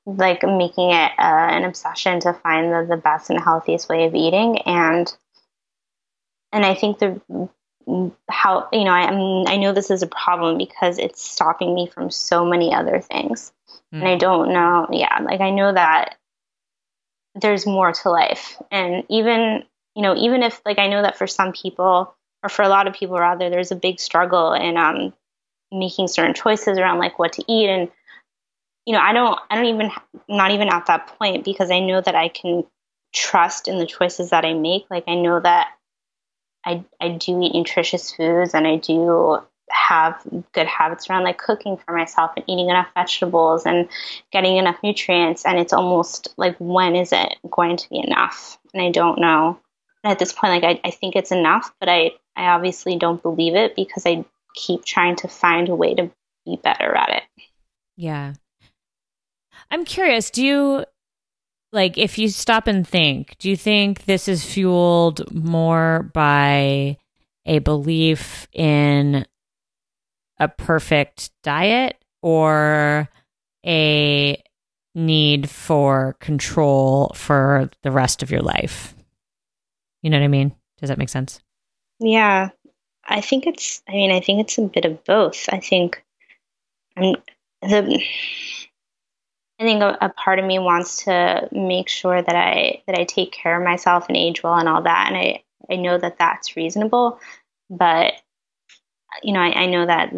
like 0.05 0.43
making 0.43 0.91
it 0.91 1.11
uh, 1.17 1.47
an 1.51 1.63
obsession 1.63 2.19
to 2.21 2.33
find 2.33 2.71
the, 2.71 2.85
the 2.89 3.01
best 3.01 3.29
and 3.29 3.39
healthiest 3.39 3.87
way 3.89 4.05
of 4.05 4.15
eating. 4.15 4.59
And 4.59 5.11
and 6.51 6.65
i 6.65 6.73
think 6.73 6.99
the 6.99 7.19
how 8.29 8.67
you 8.71 8.83
know 8.83 8.91
I, 8.91 9.07
I 9.07 9.15
mean 9.15 9.47
i 9.47 9.57
know 9.57 9.73
this 9.73 9.91
is 9.91 10.03
a 10.03 10.07
problem 10.07 10.57
because 10.57 10.97
it's 10.97 11.21
stopping 11.21 11.73
me 11.73 11.87
from 11.87 12.11
so 12.11 12.45
many 12.45 12.73
other 12.73 12.99
things. 12.99 13.51
Mm. 13.93 13.99
and 13.99 14.07
i 14.07 14.17
don't 14.17 14.53
know 14.53 14.87
yeah 14.91 15.19
like 15.21 15.41
i 15.41 15.49
know 15.49 15.73
that 15.73 16.15
there's 17.33 17.65
more 17.65 17.93
to 17.93 18.09
life. 18.09 18.61
And 18.71 19.05
even 19.09 19.63
you 19.95 20.01
know 20.01 20.15
even 20.15 20.43
if 20.43 20.61
like 20.65 20.79
i 20.79 20.87
know 20.87 21.01
that 21.01 21.17
for 21.17 21.27
some 21.27 21.53
people 21.53 22.15
or 22.43 22.49
for 22.49 22.63
a 22.63 22.69
lot 22.69 22.87
of 22.87 22.93
people 22.93 23.17
rather 23.17 23.49
there's 23.49 23.71
a 23.71 23.75
big 23.75 23.99
struggle 23.99 24.53
in 24.53 24.77
um 24.77 25.13
making 25.71 26.07
certain 26.07 26.33
choices 26.33 26.77
around 26.77 26.99
like 26.99 27.17
what 27.17 27.33
to 27.33 27.43
eat 27.47 27.69
and 27.69 27.89
you 28.85 28.93
know 28.93 28.99
i 28.99 29.13
don't 29.13 29.39
i 29.49 29.55
don't 29.55 29.65
even 29.65 29.91
not 30.27 30.51
even 30.51 30.69
at 30.69 30.85
that 30.87 31.07
point 31.19 31.45
because 31.45 31.71
i 31.71 31.79
know 31.79 32.01
that 32.01 32.15
i 32.15 32.27
can 32.27 32.63
trust 33.13 33.67
in 33.67 33.77
the 33.77 33.85
choices 33.85 34.29
that 34.29 34.45
i 34.45 34.53
make 34.53 34.85
like 34.89 35.03
i 35.07 35.15
know 35.15 35.39
that 35.39 35.69
i 36.65 36.83
i 36.99 37.09
do 37.09 37.41
eat 37.41 37.53
nutritious 37.53 38.13
foods 38.13 38.53
and 38.53 38.67
i 38.67 38.77
do 38.77 39.39
have 39.69 40.21
good 40.53 40.67
habits 40.67 41.09
around 41.09 41.23
like 41.23 41.37
cooking 41.37 41.77
for 41.77 41.95
myself 41.95 42.31
and 42.35 42.43
eating 42.49 42.69
enough 42.69 42.89
vegetables 42.93 43.65
and 43.65 43.87
getting 44.31 44.57
enough 44.57 44.77
nutrients 44.83 45.45
and 45.45 45.57
it's 45.57 45.71
almost 45.71 46.33
like 46.35 46.57
when 46.57 46.95
is 46.95 47.13
it 47.13 47.35
going 47.49 47.77
to 47.77 47.89
be 47.89 47.99
enough 47.99 48.57
and 48.73 48.83
i 48.83 48.91
don't 48.91 49.19
know 49.19 49.57
and 50.03 50.11
at 50.11 50.19
this 50.19 50.33
point 50.33 50.61
like 50.61 50.77
I, 50.83 50.87
I 50.87 50.91
think 50.91 51.15
it's 51.15 51.31
enough 51.31 51.73
but 51.79 51.87
i 51.87 52.11
i 52.35 52.47
obviously 52.47 52.97
don't 52.97 53.23
believe 53.23 53.55
it 53.55 53.75
because 53.75 54.05
i 54.05 54.25
keep 54.55 54.85
trying 54.85 55.15
to 55.17 55.27
find 55.27 55.69
a 55.69 55.75
way 55.75 55.95
to 55.95 56.11
be 56.45 56.59
better 56.61 56.95
at 56.95 57.09
it. 57.09 57.23
Yeah. 57.95 58.33
I'm 59.71 59.85
curious, 59.85 60.29
do 60.29 60.45
you 60.45 60.85
like 61.71 61.97
if 61.97 62.17
you 62.17 62.27
stop 62.27 62.67
and 62.67 62.87
think, 62.87 63.37
do 63.39 63.49
you 63.49 63.55
think 63.55 64.03
this 64.03 64.27
is 64.27 64.43
fueled 64.43 65.33
more 65.33 66.09
by 66.13 66.97
a 67.45 67.59
belief 67.59 68.47
in 68.53 69.25
a 70.39 70.47
perfect 70.49 71.31
diet 71.43 72.03
or 72.21 73.07
a 73.65 74.43
need 74.93 75.49
for 75.49 76.17
control 76.19 77.13
for 77.15 77.69
the 77.83 77.91
rest 77.91 78.21
of 78.21 78.29
your 78.29 78.41
life? 78.41 78.93
You 80.01 80.09
know 80.09 80.19
what 80.19 80.25
I 80.25 80.29
mean? 80.29 80.53
Does 80.79 80.89
that 80.89 80.97
make 80.97 81.09
sense? 81.09 81.39
Yeah. 81.99 82.49
I 83.05 83.21
think 83.21 83.47
it's. 83.47 83.81
I 83.87 83.93
mean, 83.93 84.11
I 84.11 84.19
think 84.19 84.41
it's 84.41 84.57
a 84.57 84.63
bit 84.63 84.85
of 84.85 85.03
both. 85.05 85.47
I 85.49 85.59
think 85.59 86.03
I'm 86.97 87.15
the. 87.61 88.03
I 89.61 89.63
think 89.63 89.83
a, 89.83 89.95
a, 90.01 90.09
part 90.09 90.39
of 90.39 90.45
me 90.45 90.57
wants 90.57 91.03
to 91.03 91.47
make 91.51 91.87
sure 91.87 92.19
that 92.19 92.35
I 92.35 92.81
that 92.87 92.97
I 92.97 93.03
take 93.03 93.31
care 93.31 93.55
of 93.55 93.63
myself 93.63 94.07
and 94.07 94.17
age 94.17 94.41
well 94.41 94.55
and 94.55 94.67
all 94.67 94.81
that, 94.81 95.07
and 95.07 95.15
I 95.15 95.43
I 95.69 95.75
know 95.75 95.99
that 95.99 96.17
that's 96.17 96.55
reasonable, 96.55 97.19
but 97.69 98.13
you 99.21 99.33
know 99.33 99.39
I, 99.39 99.63
I 99.63 99.65
know 99.67 99.85
that 99.85 100.11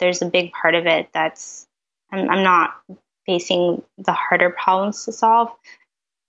there's 0.00 0.22
a 0.22 0.26
big 0.26 0.52
part 0.52 0.74
of 0.74 0.86
it 0.86 1.08
that's 1.14 1.68
I'm, 2.10 2.28
I'm 2.28 2.42
not 2.42 2.74
facing 3.26 3.80
the 3.96 4.12
harder 4.12 4.50
problems 4.50 5.04
to 5.04 5.12
solve 5.12 5.50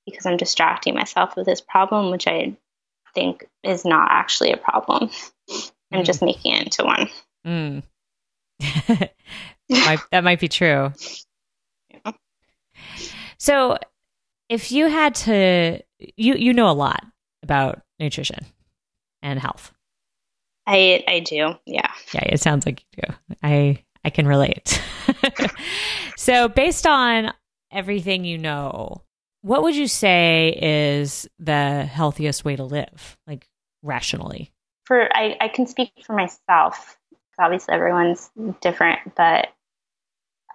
because 0.05 0.27
I'm 0.27 0.37
distracting 0.37 0.93
myself 0.93 1.35
with 1.35 1.47
this 1.47 1.61
problem, 1.61 2.11
which 2.11 2.27
I 2.27 2.55
think 3.15 3.43
is 3.63 3.85
not 3.85 4.11
actually 4.11 4.51
a 4.51 4.57
problem. 4.57 5.09
I'm 5.91 6.01
mm. 6.01 6.05
just 6.05 6.21
making 6.21 6.53
it 6.53 6.63
into 6.63 6.83
one. 6.83 7.09
Mm. 7.45 7.83
might, 9.69 9.99
that 10.11 10.23
might 10.23 10.39
be 10.39 10.47
true. 10.47 10.93
So, 13.37 13.77
if 14.49 14.71
you 14.71 14.87
had 14.87 15.15
to, 15.15 15.79
you 15.99 16.35
you 16.35 16.53
know 16.53 16.69
a 16.69 16.73
lot 16.73 17.03
about 17.43 17.81
nutrition 17.99 18.45
and 19.21 19.39
health. 19.39 19.73
I 20.67 21.03
I 21.07 21.19
do. 21.19 21.55
Yeah. 21.65 21.91
Yeah, 22.13 22.23
it 22.25 22.41
sounds 22.41 22.65
like 22.65 22.83
you 22.95 23.03
do. 23.03 23.13
I 23.43 23.83
I 24.03 24.09
can 24.09 24.27
relate. 24.27 24.81
so, 26.17 26.47
based 26.47 26.87
on 26.87 27.33
everything 27.71 28.25
you 28.25 28.37
know, 28.37 29.03
what 29.41 29.63
would 29.63 29.75
you 29.75 29.87
say 29.87 30.57
is 30.61 31.27
the 31.39 31.85
healthiest 31.85 32.45
way 32.45 32.55
to 32.55 32.63
live, 32.63 33.17
like 33.27 33.47
rationally? 33.83 34.51
For 34.85 35.09
I, 35.15 35.37
I 35.39 35.47
can 35.47 35.67
speak 35.67 35.91
for 36.03 36.13
myself. 36.13 36.97
Obviously, 37.39 37.73
everyone's 37.73 38.29
different, 38.61 38.99
but 39.15 39.47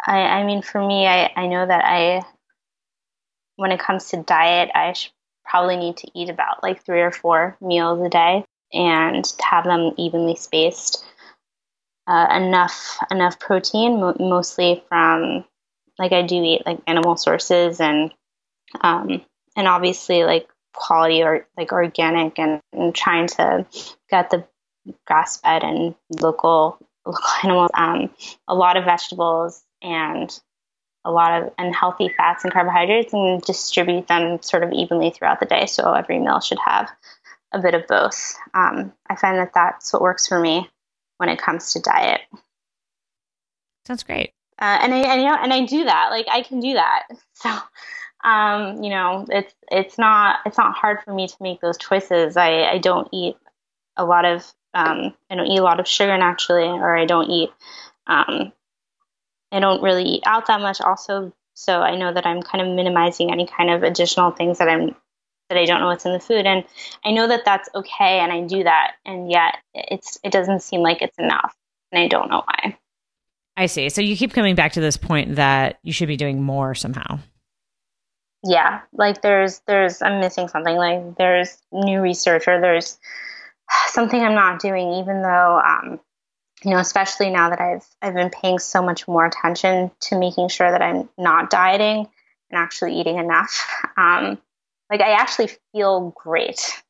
I, 0.05 0.19
I 0.19 0.45
mean, 0.45 0.63
for 0.63 0.85
me, 0.85 1.07
I, 1.07 1.33
I 1.37 1.47
know 1.47 1.67
that 1.67 1.85
I, 1.85 2.23
when 3.57 3.73
it 3.73 3.81
comes 3.81 4.11
to 4.11 4.19
diet, 4.19 4.71
I 4.75 4.95
probably 5.45 5.77
need 5.77 5.97
to 5.99 6.11
eat 6.15 6.29
about 6.29 6.63
like 6.63 6.85
three 6.85 7.01
or 7.01 7.13
four 7.13 7.57
meals 7.61 8.05
a 8.05 8.09
day 8.09 8.45
and 8.73 9.25
have 9.43 9.65
them 9.65 9.93
evenly 9.97 10.37
spaced. 10.37 11.05
Uh, 12.09 12.29
enough 12.37 12.99
enough 13.11 13.41
protein, 13.41 13.99
mo- 13.99 14.17
mostly 14.21 14.85
from 14.89 15.45
like 15.99 16.13
I 16.13 16.23
do 16.23 16.41
eat 16.41 16.63
like 16.65 16.79
animal 16.87 17.17
sources 17.17 17.81
and 17.81 18.13
um, 18.81 19.23
and 19.57 19.67
obviously 19.67 20.23
like 20.23 20.49
quality 20.73 21.23
or 21.23 21.49
like 21.57 21.73
organic 21.73 22.39
and, 22.39 22.61
and 22.73 22.95
trying 22.95 23.27
to 23.27 23.67
get 24.09 24.31
the 24.31 24.47
grass 25.05 25.39
fed 25.39 25.65
and 25.65 25.97
local 26.21 26.79
local 27.05 27.25
animals. 27.43 27.71
Um, 27.75 28.11
a 28.47 28.55
lot 28.55 28.77
of 28.77 28.85
vegetables 28.85 29.65
and 29.83 30.39
a 31.05 31.11
lot 31.11 31.43
of 31.43 31.53
unhealthy 31.59 32.09
fats 32.09 32.45
and 32.45 32.53
carbohydrates 32.53 33.13
and 33.13 33.41
distribute 33.43 34.09
them 34.09 34.43
sort 34.43 34.65
of 34.65 34.73
evenly 34.73 35.11
throughout 35.11 35.39
the 35.41 35.47
day. 35.47 35.67
So 35.67 35.93
every 35.93 36.19
meal 36.19 36.41
should 36.41 36.59
have 36.65 36.91
a 37.53 37.61
bit 37.61 37.75
of 37.75 37.87
both. 37.87 38.35
Um, 38.55 38.93
I 39.09 39.15
find 39.15 39.39
that 39.39 39.53
that's 39.55 39.93
what 39.93 40.03
works 40.03 40.27
for 40.27 40.41
me 40.41 40.69
when 41.19 41.29
it 41.29 41.39
comes 41.39 41.73
to 41.73 41.81
diet. 41.81 42.23
Sounds 43.87 44.03
great. 44.03 44.33
Uh, 44.59 44.79
and 44.83 44.95
I, 44.95 44.99
and, 44.99 45.21
you 45.21 45.29
know, 45.29 45.37
and 45.41 45.53
I 45.53 45.65
do 45.65 45.85
that. 45.85 46.09
Like 46.11 46.27
I 46.31 46.43
can 46.43 46.61
do 46.61 46.75
that. 46.75 47.05
So 47.39 47.51
um, 48.25 48.83
you 48.83 48.91
know, 48.91 49.25
it's 49.29 49.55
it's 49.71 49.99
not 49.99 50.41
it's 50.45 50.59
not 50.59 50.75
hard 50.75 50.99
for 51.05 51.15
me 51.15 51.29
to 51.29 51.37
make 51.41 51.61
those 51.61 51.79
choices. 51.79 52.37
I, 52.37 52.65
I 52.65 52.79
don't 52.79 53.09
eat 53.13 53.37
a 53.97 54.05
lot 54.05 54.25
of 54.25 54.53
um, 54.75 55.15
I 55.31 55.37
don't 55.37 55.47
eat 55.47 55.59
a 55.59 55.63
lot 55.63 55.79
of 55.79 55.87
sugar 55.87 56.19
naturally, 56.19 56.67
or 56.67 56.97
I 56.97 57.05
don't 57.05 57.31
eat 57.31 57.51
um, 58.09 58.53
I 59.53 59.61
don't 59.61 59.83
really 59.83 60.05
eat 60.05 60.23
out 60.27 60.47
that 60.47 60.61
much. 60.61 60.81
Also, 60.81 61.33
so 61.55 61.81
I 61.81 61.97
know 61.97 62.13
that 62.13 62.27
I'm 62.27 62.43
kind 62.43 62.67
of 62.67 62.75
minimizing 62.75 63.31
any 63.31 63.47
kind 63.47 63.71
of 63.71 63.83
additional 63.83 64.31
things 64.31 64.59
that 64.59 64.69
I'm 64.69 64.95
that 65.49 65.59
I 65.59 65.65
don't 65.65 65.81
know 65.81 65.87
what's 65.87 66.05
in 66.05 66.13
the 66.13 66.21
food, 66.21 66.45
and 66.45 66.65
I 67.05 67.13
know 67.13 67.29
that 67.29 67.45
that's 67.45 67.69
okay, 67.75 68.19
and 68.19 68.33
I 68.33 68.43
do 68.43 68.65
that, 68.65 68.95
and 69.05 69.31
yet 69.31 69.59
it's 69.75 70.19
it 70.25 70.33
doesn't 70.33 70.63
seem 70.63 70.81
like 70.81 71.03
it's 71.03 71.19
enough, 71.19 71.55
and 71.93 72.03
I 72.03 72.09
don't 72.09 72.31
know 72.31 72.43
why. 72.45 72.77
I 73.57 73.67
see. 73.67 73.89
So 73.89 74.03
you 74.03 74.17
keep 74.17 74.35
coming 74.35 74.55
back 74.55 74.73
to 74.73 74.81
this 74.81 74.97
point 74.97 75.37
that 75.37 75.79
you 75.83 75.93
should 75.93 76.09
be 76.09 76.17
doing 76.17 76.43
more 76.43 76.75
somehow 76.75 77.21
yeah 78.47 78.81
like 78.93 79.23
there's 79.23 79.61
there's 79.67 80.03
i'm 80.03 80.21
missing 80.21 80.49
something 80.49 80.77
like 80.77 81.17
there's 81.17 81.59
new 81.73 82.01
research 82.01 82.47
or 82.47 82.61
there's 82.61 82.99
something 83.89 84.23
i'm 84.23 84.35
not 84.35 84.61
doing 84.61 84.93
even 84.95 85.23
though 85.23 85.61
um, 85.65 86.01
you 86.65 86.71
know 86.71 86.79
especially 86.79 87.31
now 87.31 87.51
that 87.51 87.61
i've 87.61 87.87
i've 88.03 88.15
been 88.15 88.31
paying 88.31 88.59
so 88.59 88.83
much 88.83 89.07
more 89.07 89.27
attention 89.27 89.91
to 90.01 90.19
making 90.19 90.49
sure 90.49 90.71
that 90.71 90.83
i'm 90.83 91.09
not 91.19 91.51
dieting 91.51 92.09
and 92.51 92.59
actually 92.59 92.99
eating 92.99 93.19
enough 93.19 93.67
um, 93.97 94.39
like 94.91 95.01
i 95.01 95.13
actually 95.13 95.51
feel 95.73 96.15
great 96.17 96.83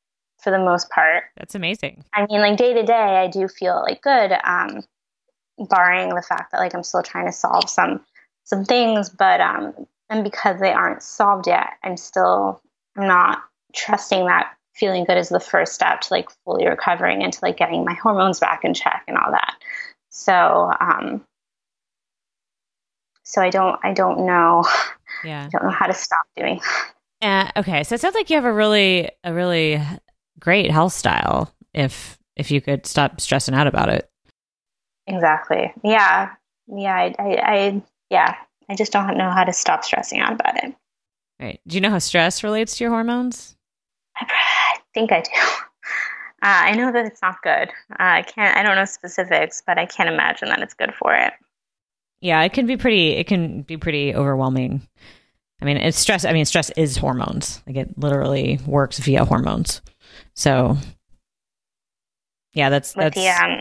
for 0.47 0.53
the 0.53 0.59
most 0.59 0.89
part. 0.91 1.25
That's 1.37 1.57
amazing. 1.57 2.05
I 2.15 2.25
mean 2.27 2.41
like 2.41 2.57
day 2.57 2.75
to 2.75 2.85
day 2.85 2.93
i 2.93 3.27
do 3.27 3.49
feel 3.49 3.83
like 3.83 4.01
good 4.03 4.33
um, 4.45 4.85
barring 5.59 6.11
the 6.11 6.23
fact 6.23 6.53
that 6.53 6.59
like 6.59 6.75
i'm 6.75 6.83
still 6.83 7.03
trying 7.03 7.27
to 7.27 7.33
solve 7.33 7.69
some 7.69 8.01
some 8.45 8.65
things 8.65 9.09
but 9.09 9.41
um 9.41 9.75
and 10.11 10.23
because 10.23 10.61
they 10.61 10.73
aren't 10.73 11.03
solved 11.03 11.47
yet 11.47 11.71
i'm 11.83 11.97
still 11.97 12.61
i'm 12.97 13.09
not 13.09 13.43
trusting 13.75 14.27
that 14.27 14.55
feeling 14.79 15.05
good 15.05 15.17
is 15.17 15.29
the 15.29 15.41
first 15.41 15.73
step 15.75 16.03
to 16.03 16.13
like 16.13 16.29
fully 16.45 16.67
recovering 16.67 17.23
and 17.23 17.33
to 17.33 17.39
like 17.43 17.57
getting 17.57 17.85
my 17.85 17.95
hormones 17.95 18.41
back 18.41 18.65
in 18.65 18.75
check 18.75 19.05
and 19.09 19.17
all 19.17 19.31
that. 19.31 19.57
So 20.11 20.73
um 20.81 21.25
so 23.23 23.43
i 23.43 23.51
don't 23.51 23.79
i 23.83 23.93
don't 23.93 24.27
know. 24.27 24.65
Yeah. 25.25 25.47
I 25.47 25.49
don't 25.49 25.65
know 25.65 25.71
how 25.71 25.87
to 25.87 25.95
stop 25.95 26.27
doing 26.37 26.61
uh, 27.23 27.51
okay 27.57 27.83
so 27.83 27.95
it 27.95 28.01
sounds 28.01 28.15
like 28.15 28.29
you 28.31 28.37
have 28.37 28.45
a 28.45 28.53
really 28.53 29.11
a 29.25 29.33
really 29.33 29.83
great 30.39 30.71
health 30.71 30.93
style 30.93 31.53
if 31.73 32.19
if 32.37 32.51
you 32.51 32.61
could 32.61 32.87
stop 32.87 33.21
stressing 33.21 33.55
out 33.55 33.67
about 33.67 33.89
it. 33.89 34.09
Exactly. 35.07 35.73
Yeah. 35.83 36.35
Yeah 36.69 36.95
i 36.95 37.15
i, 37.19 37.37
I 37.37 37.83
yeah. 38.11 38.37
I 38.69 38.75
just 38.75 38.93
don't 38.93 39.17
know 39.17 39.31
how 39.31 39.45
to 39.45 39.53
stop 39.53 39.85
stressing 39.85 40.19
out 40.19 40.33
about 40.33 40.63
it. 40.65 40.75
Right. 41.41 41.61
Do 41.67 41.77
you 41.77 41.81
know 41.81 41.91
how 41.91 41.99
stress 41.99 42.43
relates 42.43 42.77
to 42.77 42.85
your 42.85 42.91
hormones? 42.91 43.57
I, 44.97 45.01
think 45.01 45.13
I 45.13 45.21
do. 45.21 45.31
Uh, 46.43 46.69
I 46.69 46.73
know 46.73 46.93
that 46.93 47.07
it's 47.07 47.23
not 47.23 47.43
good. 47.43 47.71
Uh, 47.93 47.95
I 47.99 48.23
can't. 48.23 48.57
I 48.59 48.63
don't 48.63 48.77
know 48.77 48.85
specifics, 48.85 49.63
but 49.67 49.79
I 49.79 49.87
can't 49.87 50.09
imagine 50.11 50.51
that 50.51 50.61
it's 50.61 50.75
good 50.75 50.95
for 50.95 51.15
it. 51.15 51.33
Yeah, 52.21 52.43
it 52.43 52.53
can 52.53 52.67
be 52.67 52.77
pretty. 52.77 53.13
It 53.13 53.27
can 53.27 53.63
be 53.63 53.79
pretty 53.79 54.15
overwhelming. 54.15 54.87
I 55.63 55.65
mean, 55.65 55.79
it's 55.79 55.99
stress. 55.99 56.27
I 56.27 56.35
mean, 56.35 56.45
stress 56.45 56.69
is 56.77 56.99
hormones. 56.99 57.63
Like 57.67 57.77
it 57.77 57.99
literally 57.99 58.61
works 58.67 58.99
via 58.99 59.25
hormones. 59.25 59.81
So, 60.35 60.77
yeah, 62.53 62.69
that's 62.69 62.95
with 62.95 63.15
that's 63.15 63.17
the 63.17 63.29
um, 63.29 63.61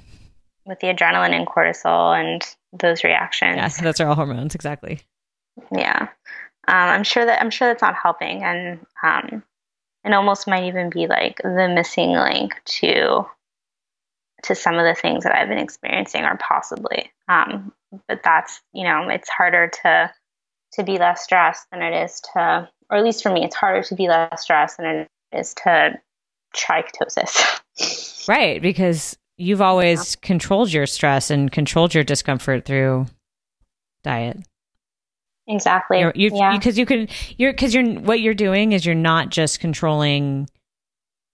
with 0.66 0.82
the 0.82 0.88
adrenaline 0.88 1.32
and 1.32 1.48
cortisol 1.48 2.20
and 2.20 2.46
those 2.78 3.06
reactions. 3.06 3.56
Yes, 3.56 3.80
those 3.80 4.02
are 4.02 4.08
all 4.10 4.16
hormones, 4.16 4.54
exactly. 4.54 5.00
Yeah, 5.72 6.02
um, 6.02 6.10
I'm 6.68 7.04
sure 7.04 7.26
that 7.26 7.42
I'm 7.42 7.50
sure 7.50 7.70
that's 7.70 7.82
not 7.82 7.96
helping, 7.96 8.44
and 8.44 8.86
um, 9.02 9.44
it 10.06 10.14
almost 10.14 10.48
might 10.48 10.66
even 10.66 10.90
be 10.90 11.08
like 11.08 11.38
the 11.44 11.72
missing 11.74 12.12
link 12.12 12.54
to 12.66 13.26
to 14.44 14.54
some 14.54 14.76
of 14.76 14.86
the 14.86 14.94
things 14.94 15.24
that 15.24 15.36
I've 15.36 15.50
been 15.50 15.58
experiencing, 15.58 16.24
or 16.24 16.38
possibly. 16.38 17.12
Um, 17.28 17.74
but 18.08 18.22
that's 18.24 18.62
you 18.74 18.84
know, 18.84 19.10
it's 19.10 19.30
harder 19.30 19.72
to 19.84 20.12
to 20.74 20.84
be 20.84 20.98
less 20.98 21.24
stressed 21.24 21.68
than 21.72 21.82
it 21.82 22.06
is 22.06 22.22
to, 22.34 22.70
or 22.90 22.98
at 22.98 23.04
least 23.04 23.24
for 23.24 23.32
me, 23.32 23.44
it's 23.44 23.56
harder 23.56 23.82
to 23.84 23.96
be 23.96 24.08
less 24.08 24.44
stressed 24.44 24.78
than 24.78 24.86
it 24.86 25.08
is 25.32 25.54
to 25.64 26.00
try 26.54 26.84
ketosis. 26.84 28.28
right, 28.28 28.62
because 28.62 29.18
you've 29.38 29.62
always 29.62 30.16
yeah. 30.16 30.28
controlled 30.28 30.72
your 30.72 30.86
stress 30.86 31.32
and 31.32 31.52
controlled 31.52 31.94
your 31.94 32.04
discomfort 32.04 32.66
through 32.66 33.08
diet. 34.04 34.38
Exactly. 35.48 36.00
You're, 36.00 36.14
you, 36.16 36.32
yeah. 36.34 36.58
Because 36.58 36.78
you 36.78 36.86
can, 36.86 37.08
you're, 37.38 37.54
because 37.54 37.74
you're, 37.74 37.86
what 38.00 38.20
you're 38.20 38.34
doing 38.34 38.72
is 38.72 38.86
you're 38.86 38.96
not 38.96 39.30
just 39.30 39.60
controlling 39.60 40.50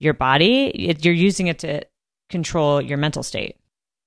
your 0.00 0.14
body, 0.14 0.66
it, 0.66 1.04
you're 1.04 1.14
using 1.14 1.46
it 1.46 1.60
to 1.60 1.82
control 2.28 2.80
your 2.82 2.98
mental 2.98 3.22
state. 3.22 3.56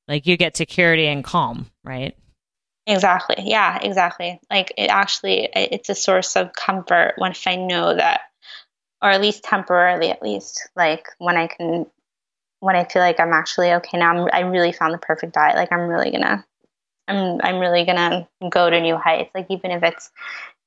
Like 0.08 0.28
you 0.28 0.38
get 0.38 0.56
security 0.58 1.08
and 1.08 1.24
calm, 1.24 1.68
right? 1.84 2.16
Exactly. 2.88 3.38
Yeah, 3.40 3.80
exactly. 3.82 4.40
Like 4.52 4.74
it 4.78 4.88
actually, 4.88 5.50
it's 5.56 5.90
a 5.90 5.96
source 5.96 6.36
of 6.36 6.54
comfort 6.54 7.14
when 7.18 7.32
if 7.32 7.48
I 7.48 7.56
know 7.56 7.96
that, 7.96 8.22
or 9.02 9.10
at 9.10 9.22
least 9.22 9.44
temporarily, 9.44 10.12
at 10.12 10.22
least, 10.22 10.70
like 10.76 11.08
when 11.18 11.38
I 11.38 11.48
can 11.48 11.88
when 12.60 12.76
I 12.76 12.86
feel 12.86 13.02
like 13.02 13.20
I'm 13.20 13.34
actually 13.34 13.74
okay 13.74 13.98
now, 13.98 14.12
I'm, 14.12 14.30
I 14.32 14.40
really 14.42 14.72
found 14.72 14.94
the 14.94 15.00
perfect 15.00 15.34
diet. 15.34 15.56
Like 15.56 15.72
I'm 15.72 15.88
really 15.88 16.12
gonna 16.12 16.46
I'm 17.08 17.40
I'm 17.44 17.60
really 17.60 17.86
gonna 17.86 18.28
go 18.50 18.70
to 18.70 18.82
new 18.82 18.98
heights. 18.98 19.32
Like 19.36 19.48
even 19.50 19.72
if 19.72 19.84
it's 19.84 20.12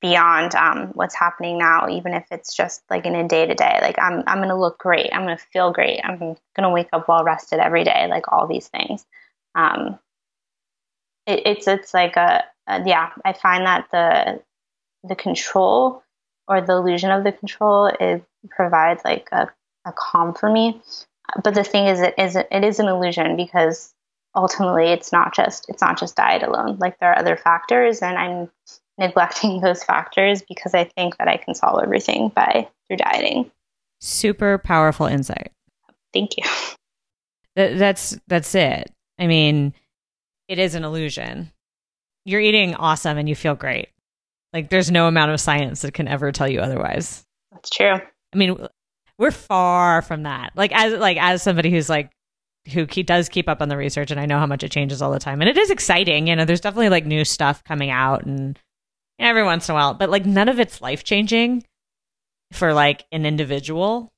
beyond 0.00 0.54
um, 0.54 0.88
what's 0.94 1.14
happening 1.14 1.58
now, 1.58 1.88
even 1.88 2.14
if 2.14 2.26
it's 2.30 2.54
just 2.54 2.82
like 2.88 3.04
in 3.06 3.14
a 3.14 3.26
day 3.26 3.46
to 3.46 3.54
day, 3.54 3.78
like 3.82 3.98
I'm 3.98 4.22
I'm 4.26 4.38
gonna 4.40 4.58
look 4.58 4.78
great. 4.78 5.10
I'm 5.12 5.22
gonna 5.22 5.38
feel 5.38 5.72
great. 5.72 6.00
I'm 6.04 6.36
gonna 6.54 6.70
wake 6.70 6.88
up 6.92 7.08
well 7.08 7.24
rested 7.24 7.58
every 7.60 7.84
day. 7.84 8.06
Like 8.08 8.30
all 8.30 8.46
these 8.46 8.68
things. 8.68 9.04
Um, 9.54 9.98
it, 11.26 11.42
it's 11.46 11.68
it's 11.68 11.94
like 11.94 12.16
a, 12.16 12.44
a 12.66 12.82
yeah. 12.86 13.10
I 13.24 13.32
find 13.32 13.66
that 13.66 13.88
the 13.90 14.42
the 15.08 15.16
control 15.16 16.02
or 16.46 16.60
the 16.60 16.74
illusion 16.74 17.10
of 17.10 17.24
the 17.24 17.32
control 17.32 17.86
it 17.86 18.24
provides 18.50 19.02
like 19.04 19.28
a, 19.32 19.48
a 19.84 19.92
calm 19.92 20.34
for 20.34 20.50
me. 20.50 20.80
But 21.44 21.54
the 21.54 21.64
thing 21.64 21.86
is, 21.86 22.00
it 22.00 22.14
is 22.18 22.36
it 22.36 22.64
is 22.64 22.78
an 22.78 22.88
illusion 22.88 23.36
because 23.36 23.92
ultimately 24.38 24.86
it's 24.86 25.12
not 25.12 25.34
just 25.34 25.68
it's 25.68 25.82
not 25.82 25.98
just 25.98 26.16
diet 26.16 26.42
alone. 26.42 26.78
Like 26.78 26.98
there 26.98 27.10
are 27.10 27.18
other 27.18 27.36
factors 27.36 28.00
and 28.00 28.16
i'm 28.16 28.50
neglecting 28.96 29.60
those 29.62 29.84
factors 29.84 30.42
because 30.48 30.74
i 30.74 30.84
think 30.84 31.16
that 31.18 31.28
i 31.28 31.36
can 31.36 31.54
solve 31.54 31.82
everything 31.82 32.28
by 32.28 32.68
through 32.86 32.96
dieting. 32.96 33.50
Super 34.00 34.58
powerful 34.58 35.06
insight. 35.06 35.50
Thank 36.14 36.36
you. 36.36 36.44
That's 37.56 38.16
that's 38.28 38.54
it. 38.54 38.92
I 39.18 39.26
mean 39.26 39.74
it 40.46 40.58
is 40.58 40.74
an 40.74 40.84
illusion. 40.84 41.52
You're 42.24 42.40
eating 42.40 42.74
awesome 42.76 43.18
and 43.18 43.28
you 43.28 43.34
feel 43.34 43.54
great. 43.54 43.88
Like 44.52 44.70
there's 44.70 44.90
no 44.90 45.08
amount 45.08 45.32
of 45.32 45.40
science 45.40 45.82
that 45.82 45.94
can 45.94 46.08
ever 46.08 46.30
tell 46.30 46.48
you 46.48 46.60
otherwise. 46.60 47.24
That's 47.50 47.70
true. 47.70 47.94
I 47.94 48.36
mean 48.36 48.56
we're 49.18 49.32
far 49.32 50.00
from 50.02 50.22
that. 50.22 50.52
Like 50.54 50.70
as 50.72 50.92
like 50.94 51.18
as 51.20 51.42
somebody 51.42 51.70
who's 51.70 51.90
like 51.90 52.12
who 52.72 52.86
he 52.90 53.02
does 53.02 53.28
keep 53.28 53.48
up 53.48 53.62
on 53.62 53.68
the 53.68 53.76
research 53.76 54.10
and 54.10 54.20
I 54.20 54.26
know 54.26 54.38
how 54.38 54.46
much 54.46 54.62
it 54.62 54.70
changes 54.70 55.00
all 55.00 55.12
the 55.12 55.18
time. 55.18 55.40
And 55.40 55.48
it 55.48 55.56
is 55.56 55.70
exciting. 55.70 56.26
You 56.26 56.36
know, 56.36 56.44
there's 56.44 56.60
definitely 56.60 56.90
like 56.90 57.06
new 57.06 57.24
stuff 57.24 57.64
coming 57.64 57.90
out 57.90 58.24
and 58.24 58.58
every 59.18 59.42
once 59.42 59.68
in 59.68 59.72
a 59.72 59.74
while, 59.74 59.94
but 59.94 60.10
like 60.10 60.26
none 60.26 60.48
of 60.48 60.60
it's 60.60 60.80
life 60.80 61.04
changing 61.04 61.64
for 62.52 62.72
like 62.72 63.04
an 63.12 63.26
individual. 63.26 64.10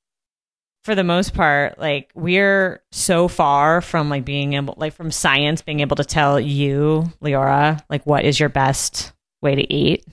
For 0.85 0.95
the 0.95 1.05
most 1.05 1.35
part, 1.35 1.79
like 1.79 2.11
we're 2.15 2.83
so 2.91 3.29
far 3.29 3.83
from 3.83 4.09
like 4.09 4.25
being 4.25 4.55
able, 4.55 4.75
like 4.79 4.95
from 4.95 5.11
science 5.11 5.61
being 5.61 5.81
able 5.81 5.97
to 5.97 6.05
tell 6.05 6.41
you, 6.41 7.05
Leora, 7.23 7.83
like 7.91 8.05
what 8.07 8.25
is 8.25 8.41
your 8.41 8.49
best 8.49 9.13
way 9.43 9.55
to 9.55 9.73
eat. 9.73 10.07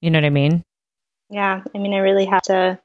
You 0.00 0.10
know 0.10 0.18
what 0.18 0.24
I 0.26 0.30
mean? 0.30 0.64
Yeah. 1.30 1.62
I 1.72 1.78
mean, 1.78 1.94
I 1.94 1.98
really 1.98 2.26
have 2.26 2.42
to 2.42 2.80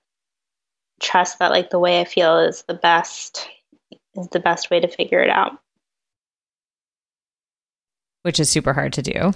trust 1.01 1.39
that 1.39 1.51
like 1.51 1.69
the 1.69 1.79
way 1.79 1.99
I 1.99 2.05
feel 2.05 2.39
is 2.39 2.63
the 2.67 2.73
best 2.75 3.49
is 4.15 4.27
the 4.29 4.39
best 4.39 4.69
way 4.69 4.79
to 4.79 4.87
figure 4.87 5.21
it 5.21 5.29
out. 5.29 5.53
Which 8.23 8.39
is 8.39 8.49
super 8.49 8.73
hard 8.73 8.93
to 8.93 9.01
do. 9.01 9.33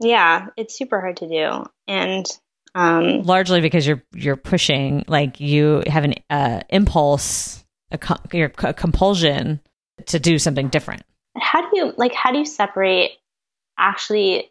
Yeah, 0.00 0.48
it's 0.56 0.76
super 0.76 1.00
hard 1.00 1.16
to 1.18 1.28
do. 1.28 1.64
And 1.88 2.26
um, 2.74 3.22
largely 3.22 3.60
because 3.60 3.86
you're 3.86 4.02
you're 4.12 4.36
pushing 4.36 5.04
like 5.06 5.40
you 5.40 5.82
have 5.86 6.04
an 6.04 6.14
uh, 6.30 6.60
impulse 6.70 7.64
a, 7.92 7.98
a 8.32 8.74
compulsion 8.74 9.60
to 10.06 10.18
do 10.18 10.38
something 10.38 10.68
different 10.68 11.02
how 11.36 11.60
do 11.60 11.76
you 11.76 11.92
like 11.96 12.12
how 12.12 12.32
do 12.32 12.38
you 12.38 12.44
separate 12.44 13.12
actually 13.78 14.50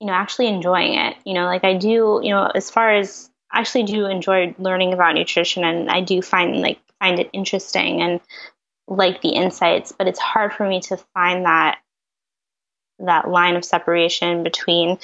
you 0.00 0.06
know 0.06 0.12
actually 0.12 0.46
enjoying 0.46 0.94
it 0.94 1.16
you 1.24 1.34
know 1.34 1.44
like 1.44 1.64
i 1.64 1.74
do 1.74 2.20
you 2.22 2.30
know 2.30 2.50
as 2.54 2.70
far 2.70 2.94
as 2.94 3.30
I 3.50 3.60
actually 3.60 3.84
do 3.84 4.06
enjoy 4.06 4.54
learning 4.58 4.92
about 4.92 5.14
nutrition 5.14 5.64
and 5.64 5.90
i 5.90 6.00
do 6.00 6.22
find 6.22 6.60
like 6.60 6.80
find 7.00 7.18
it 7.18 7.30
interesting 7.32 8.02
and 8.02 8.20
like 8.86 9.20
the 9.20 9.30
insights, 9.30 9.92
but 9.92 10.08
it's 10.08 10.18
hard 10.18 10.52
for 10.52 10.66
me 10.66 10.80
to 10.80 10.96
find 11.14 11.44
that 11.44 11.78
that 13.00 13.28
line 13.28 13.56
of 13.56 13.64
separation 13.64 14.42
between 14.42 14.98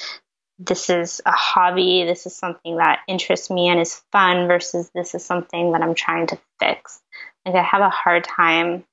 this 0.59 0.89
is 0.89 1.21
a 1.25 1.31
hobby, 1.31 2.03
this 2.05 2.25
is 2.25 2.35
something 2.35 2.77
that 2.77 2.99
interests 3.07 3.49
me 3.49 3.67
and 3.67 3.79
is 3.79 4.01
fun 4.11 4.47
versus 4.47 4.89
this 4.95 5.13
is 5.15 5.23
something 5.23 5.71
that 5.71 5.81
I'm 5.81 5.95
trying 5.95 6.27
to 6.27 6.39
fix. 6.59 7.01
Like 7.45 7.55
I 7.55 7.63
have 7.63 7.81
a 7.81 7.89
hard 7.89 8.23
time 8.23 8.85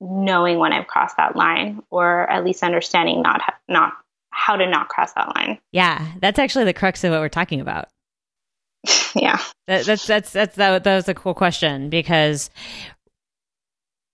knowing 0.00 0.58
when 0.58 0.72
I've 0.72 0.86
crossed 0.86 1.16
that 1.18 1.36
line 1.36 1.82
or 1.90 2.28
at 2.30 2.44
least 2.44 2.62
understanding 2.62 3.20
not 3.22 3.42
not 3.68 3.92
how 4.30 4.56
to 4.56 4.66
not 4.66 4.88
cross 4.88 5.12
that 5.12 5.34
line. 5.34 5.58
Yeah, 5.72 6.06
that's 6.20 6.38
actually 6.38 6.64
the 6.64 6.72
crux 6.72 7.04
of 7.04 7.10
what 7.10 7.20
we're 7.20 7.28
talking 7.28 7.60
about. 7.60 7.88
yeah. 9.14 9.40
That, 9.66 9.86
that's 9.86 10.06
that's 10.06 10.32
that's 10.32 10.56
that, 10.56 10.84
that 10.84 10.96
was 10.96 11.08
a 11.08 11.14
cool 11.14 11.34
question 11.34 11.90
because 11.90 12.50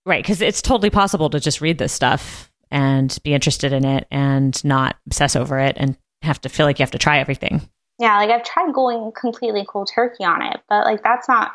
right 0.05 0.23
because 0.23 0.43
it's 0.43 0.63
totally 0.63 0.91
possible 0.91 1.31
to 1.31 1.41
just 1.41 1.61
read 1.61 1.79
this 1.79 1.93
stuff 1.93 2.51
and 2.71 3.17
be 3.23 3.33
interested 3.33 3.73
in 3.73 3.85
it 3.85 4.07
and 4.11 4.63
not 4.65 4.97
obsess 5.07 5.37
over 5.37 5.59
it 5.59 5.77
and 5.79 5.97
have 6.23 6.41
to 6.41 6.49
feel 6.49 6.67
like 6.67 6.79
you 6.79 6.83
have 6.83 6.91
to 6.91 6.99
try 6.99 7.19
everything. 7.19 7.61
Yeah, 7.99 8.17
like 8.19 8.31
I've 8.31 8.45
tried 8.45 8.75
going 8.75 9.13
completely 9.19 9.65
cold 9.67 9.91
turkey 9.95 10.25
on 10.25 10.43
it, 10.43 10.61
but 10.69 10.85
like 10.85 11.03
that's 11.03 11.29
not 11.29 11.53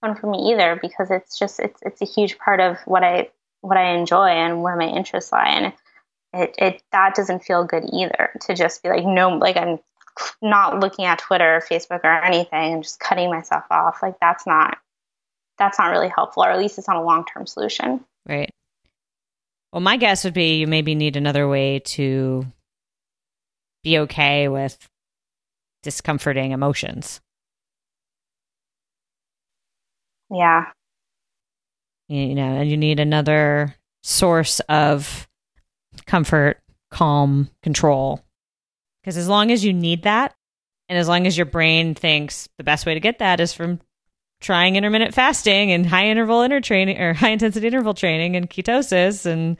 fun 0.00 0.14
for 0.16 0.28
me 0.28 0.52
either 0.52 0.78
because 0.80 1.10
it's 1.10 1.38
just 1.38 1.60
it's 1.60 1.80
it's 1.82 2.02
a 2.02 2.06
huge 2.06 2.38
part 2.38 2.60
of 2.60 2.78
what 2.86 3.02
I 3.02 3.30
what 3.60 3.76
I 3.76 3.94
enjoy 3.94 4.28
and 4.28 4.62
where 4.62 4.76
my 4.76 4.86
interests 4.86 5.32
lie 5.32 5.48
and 5.48 5.72
it 6.32 6.54
it 6.58 6.82
that 6.92 7.14
doesn't 7.14 7.44
feel 7.44 7.64
good 7.64 7.84
either 7.92 8.30
to 8.42 8.54
just 8.54 8.82
be 8.82 8.88
like 8.88 9.04
no 9.04 9.30
like 9.30 9.56
I'm 9.56 9.78
not 10.40 10.80
looking 10.80 11.04
at 11.04 11.18
Twitter 11.18 11.56
or 11.56 11.60
Facebook 11.60 12.00
or 12.04 12.24
anything 12.24 12.74
and 12.74 12.82
just 12.82 13.00
cutting 13.00 13.30
myself 13.30 13.64
off. 13.70 13.98
Like 14.02 14.16
that's 14.20 14.46
not 14.46 14.78
that's 15.58 15.78
not 15.78 15.90
really 15.90 16.08
helpful, 16.08 16.44
or 16.44 16.50
at 16.50 16.58
least 16.58 16.78
it's 16.78 16.88
not 16.88 16.96
a 16.96 17.02
long 17.02 17.24
term 17.24 17.46
solution. 17.46 18.04
Right. 18.26 18.50
Well, 19.72 19.80
my 19.80 19.96
guess 19.96 20.24
would 20.24 20.34
be 20.34 20.58
you 20.58 20.66
maybe 20.66 20.94
need 20.94 21.16
another 21.16 21.48
way 21.48 21.80
to 21.80 22.46
be 23.82 23.98
okay 24.00 24.48
with 24.48 24.78
discomforting 25.82 26.52
emotions. 26.52 27.20
Yeah. 30.30 30.66
You 32.08 32.34
know, 32.34 32.56
and 32.56 32.70
you 32.70 32.76
need 32.76 33.00
another 33.00 33.74
source 34.02 34.60
of 34.68 35.28
comfort, 36.06 36.60
calm, 36.90 37.50
control 37.62 38.22
because 39.04 39.18
as 39.18 39.28
long 39.28 39.50
as 39.50 39.62
you 39.62 39.74
need 39.74 40.04
that, 40.04 40.34
and 40.88 40.98
as 40.98 41.08
long 41.08 41.26
as 41.26 41.36
your 41.36 41.44
brain 41.44 41.94
thinks 41.94 42.48
the 42.56 42.64
best 42.64 42.86
way 42.86 42.94
to 42.94 43.00
get 43.00 43.18
that 43.18 43.38
is 43.38 43.52
from 43.52 43.80
trying 44.40 44.76
intermittent 44.76 45.12
fasting 45.12 45.72
and 45.72 45.84
high 45.84 46.06
interval 46.06 46.40
inter 46.40 46.60
training 46.60 46.98
or 46.98 47.12
high 47.14 47.30
intensity 47.30 47.66
interval 47.66 47.92
training 47.92 48.34
and 48.34 48.48
ketosis 48.48 49.26
and 49.26 49.58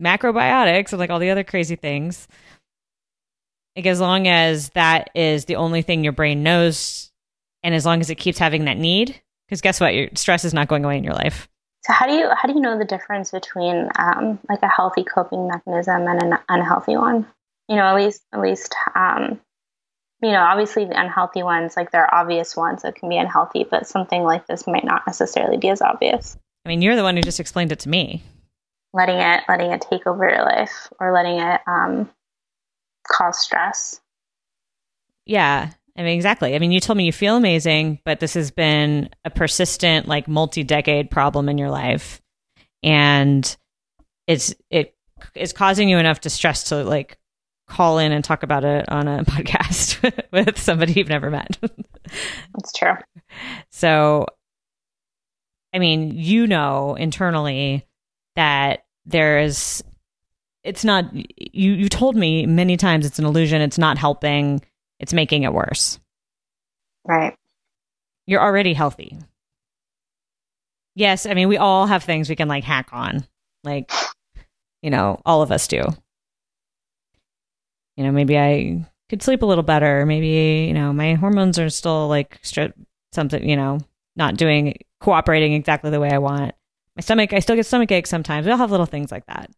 macrobiotics 0.00 0.92
and 0.92 0.98
like 0.98 1.10
all 1.10 1.18
the 1.18 1.30
other 1.30 1.44
crazy 1.44 1.76
things. 1.76 2.26
Like 3.76 3.86
as 3.86 4.00
long 4.00 4.26
as 4.26 4.70
that 4.70 5.10
is 5.14 5.44
the 5.44 5.56
only 5.56 5.82
thing 5.82 6.02
your 6.02 6.14
brain 6.14 6.42
knows, 6.42 7.12
and 7.62 7.74
as 7.74 7.84
long 7.84 8.00
as 8.00 8.08
it 8.08 8.14
keeps 8.14 8.38
having 8.38 8.64
that 8.64 8.78
need, 8.78 9.20
because 9.46 9.60
guess 9.60 9.80
what, 9.80 9.94
your 9.94 10.08
stress 10.14 10.46
is 10.46 10.54
not 10.54 10.68
going 10.68 10.82
away 10.82 10.96
in 10.96 11.04
your 11.04 11.12
life. 11.12 11.46
So 11.84 11.92
how 11.92 12.06
do 12.06 12.14
you 12.14 12.30
how 12.34 12.48
do 12.48 12.54
you 12.54 12.60
know 12.60 12.78
the 12.78 12.86
difference 12.86 13.30
between 13.30 13.90
um, 13.98 14.38
like 14.48 14.62
a 14.62 14.68
healthy 14.68 15.04
coping 15.04 15.46
mechanism 15.46 16.06
and 16.06 16.22
an 16.22 16.38
unhealthy 16.48 16.96
one? 16.96 17.26
You 17.68 17.76
know, 17.76 17.82
at 17.82 17.96
least, 17.96 18.22
at 18.32 18.40
least, 18.40 18.74
um, 18.94 19.40
you 20.22 20.30
know, 20.30 20.40
obviously 20.40 20.84
the 20.84 21.00
unhealthy 21.00 21.42
ones, 21.42 21.76
like 21.76 21.90
there 21.90 22.04
are 22.04 22.14
obvious 22.22 22.56
ones 22.56 22.82
that 22.82 22.94
can 22.94 23.08
be 23.08 23.16
unhealthy, 23.16 23.66
but 23.68 23.86
something 23.86 24.22
like 24.22 24.46
this 24.46 24.66
might 24.66 24.84
not 24.84 25.02
necessarily 25.06 25.56
be 25.56 25.68
as 25.68 25.82
obvious. 25.82 26.36
I 26.64 26.68
mean, 26.68 26.82
you're 26.82 26.96
the 26.96 27.02
one 27.02 27.16
who 27.16 27.22
just 27.22 27.40
explained 27.40 27.72
it 27.72 27.80
to 27.80 27.88
me. 27.88 28.22
Letting 28.92 29.18
it, 29.18 29.42
letting 29.48 29.72
it 29.72 29.84
take 29.88 30.06
over 30.06 30.28
your 30.28 30.42
life, 30.42 30.88
or 30.98 31.12
letting 31.12 31.38
it 31.38 31.60
um, 31.66 32.10
cause 33.06 33.38
stress. 33.38 34.00
Yeah, 35.26 35.70
I 35.98 36.02
mean, 36.02 36.14
exactly. 36.16 36.54
I 36.54 36.58
mean, 36.58 36.72
you 36.72 36.80
told 36.80 36.96
me 36.96 37.04
you 37.04 37.12
feel 37.12 37.36
amazing, 37.36 38.00
but 38.04 38.20
this 38.20 38.34
has 38.34 38.50
been 38.50 39.10
a 39.24 39.30
persistent, 39.30 40.08
like 40.08 40.28
multi-decade 40.28 41.10
problem 41.10 41.48
in 41.48 41.58
your 41.58 41.70
life, 41.70 42.22
and 42.82 43.56
it's 44.26 44.54
it 44.70 44.94
is 45.34 45.52
causing 45.52 45.88
you 45.88 45.98
enough 45.98 46.20
distress 46.20 46.64
to 46.64 46.84
like 46.84 47.18
call 47.66 47.98
in 47.98 48.12
and 48.12 48.24
talk 48.24 48.42
about 48.42 48.64
it 48.64 48.88
on 48.88 49.08
a 49.08 49.24
podcast 49.24 50.12
with 50.32 50.58
somebody 50.58 50.94
you've 50.94 51.08
never 51.08 51.30
met. 51.30 51.58
That's 51.62 52.72
true. 52.74 52.94
So, 53.70 54.26
I 55.74 55.78
mean, 55.78 56.12
you 56.14 56.46
know 56.46 56.94
internally 56.94 57.86
that 58.36 58.84
there 59.04 59.40
is, 59.40 59.82
it's 60.64 60.84
not, 60.84 61.12
you, 61.14 61.72
you 61.72 61.88
told 61.88 62.16
me 62.16 62.46
many 62.46 62.76
times 62.76 63.06
it's 63.06 63.18
an 63.18 63.24
illusion, 63.24 63.60
it's 63.60 63.78
not 63.78 63.98
helping, 63.98 64.62
it's 64.98 65.12
making 65.12 65.42
it 65.42 65.52
worse. 65.52 65.98
Right. 67.04 67.36
You're 68.26 68.42
already 68.42 68.72
healthy. 68.74 69.16
Yes, 70.94 71.26
I 71.26 71.34
mean, 71.34 71.48
we 71.48 71.58
all 71.58 71.86
have 71.86 72.02
things 72.02 72.28
we 72.28 72.36
can 72.36 72.48
like 72.48 72.64
hack 72.64 72.88
on. 72.90 73.26
Like, 73.62 73.92
you 74.82 74.90
know, 74.90 75.20
all 75.26 75.42
of 75.42 75.52
us 75.52 75.68
do 75.68 75.84
you 77.96 78.04
know, 78.04 78.12
maybe 78.12 78.38
I 78.38 78.86
could 79.08 79.22
sleep 79.22 79.42
a 79.42 79.46
little 79.46 79.64
better. 79.64 80.04
Maybe, 80.06 80.66
you 80.68 80.74
know, 80.74 80.92
my 80.92 81.14
hormones 81.14 81.58
are 81.58 81.70
still 81.70 82.08
like 82.08 82.40
stri- 82.42 82.72
something, 83.12 83.48
you 83.48 83.56
know, 83.56 83.78
not 84.16 84.36
doing, 84.36 84.78
cooperating 85.00 85.52
exactly 85.52 85.90
the 85.90 86.00
way 86.00 86.10
I 86.10 86.18
want. 86.18 86.54
my 86.96 87.00
stomach, 87.00 87.32
I 87.32 87.40
still 87.40 87.56
get 87.56 87.66
stomach 87.66 87.92
aches 87.92 88.10
sometimes. 88.10 88.46
We'll 88.46 88.56
have 88.56 88.70
little 88.70 88.86
things 88.86 89.12
like 89.12 89.26
that. 89.26 89.50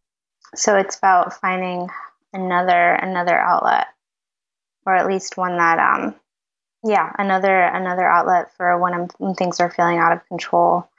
So 0.55 0.77
it's 0.77 0.97
about 0.97 1.39
finding 1.39 1.87
another 2.33 2.93
another 2.93 3.37
outlet, 3.37 3.87
or 4.85 4.95
at 4.95 5.07
least 5.07 5.37
one 5.37 5.57
that 5.57 5.79
um, 5.79 6.15
yeah, 6.83 7.11
another 7.17 7.61
another 7.61 8.07
outlet 8.07 8.51
for 8.55 8.77
when, 8.79 8.93
I'm, 8.93 9.07
when 9.17 9.35
things 9.35 9.59
are 9.59 9.69
feeling 9.69 9.97
out 9.99 10.13
of 10.13 10.27
control. 10.27 10.89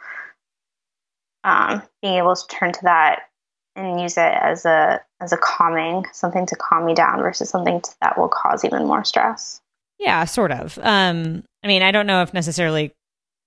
Um, 1.43 1.83
being 2.03 2.15
able 2.15 2.37
to 2.37 2.47
turn 2.49 2.73
to 2.73 2.83
that 2.83 3.30
and 3.77 4.01
use 4.01 4.17
it 4.17 4.35
as 4.41 4.65
a 4.65 5.01
as 5.21 5.33
a 5.33 5.37
calming 5.37 6.05
something 6.13 6.47
to 6.47 6.57
calm 6.57 6.87
me 6.87 6.95
down 6.95 7.19
versus 7.19 7.49
something 7.49 7.81
to, 7.81 7.91
that 8.01 8.19
will 8.19 8.29
cause 8.29 8.65
even 8.65 8.87
more 8.87 9.05
stress. 9.05 9.61
Yeah, 9.99 10.25
sort 10.25 10.51
of. 10.51 10.79
Um, 10.83 11.45
I 11.63 11.67
mean, 11.67 11.83
I 11.83 11.91
don't 11.91 12.07
know 12.07 12.23
if 12.23 12.33
necessarily 12.33 12.93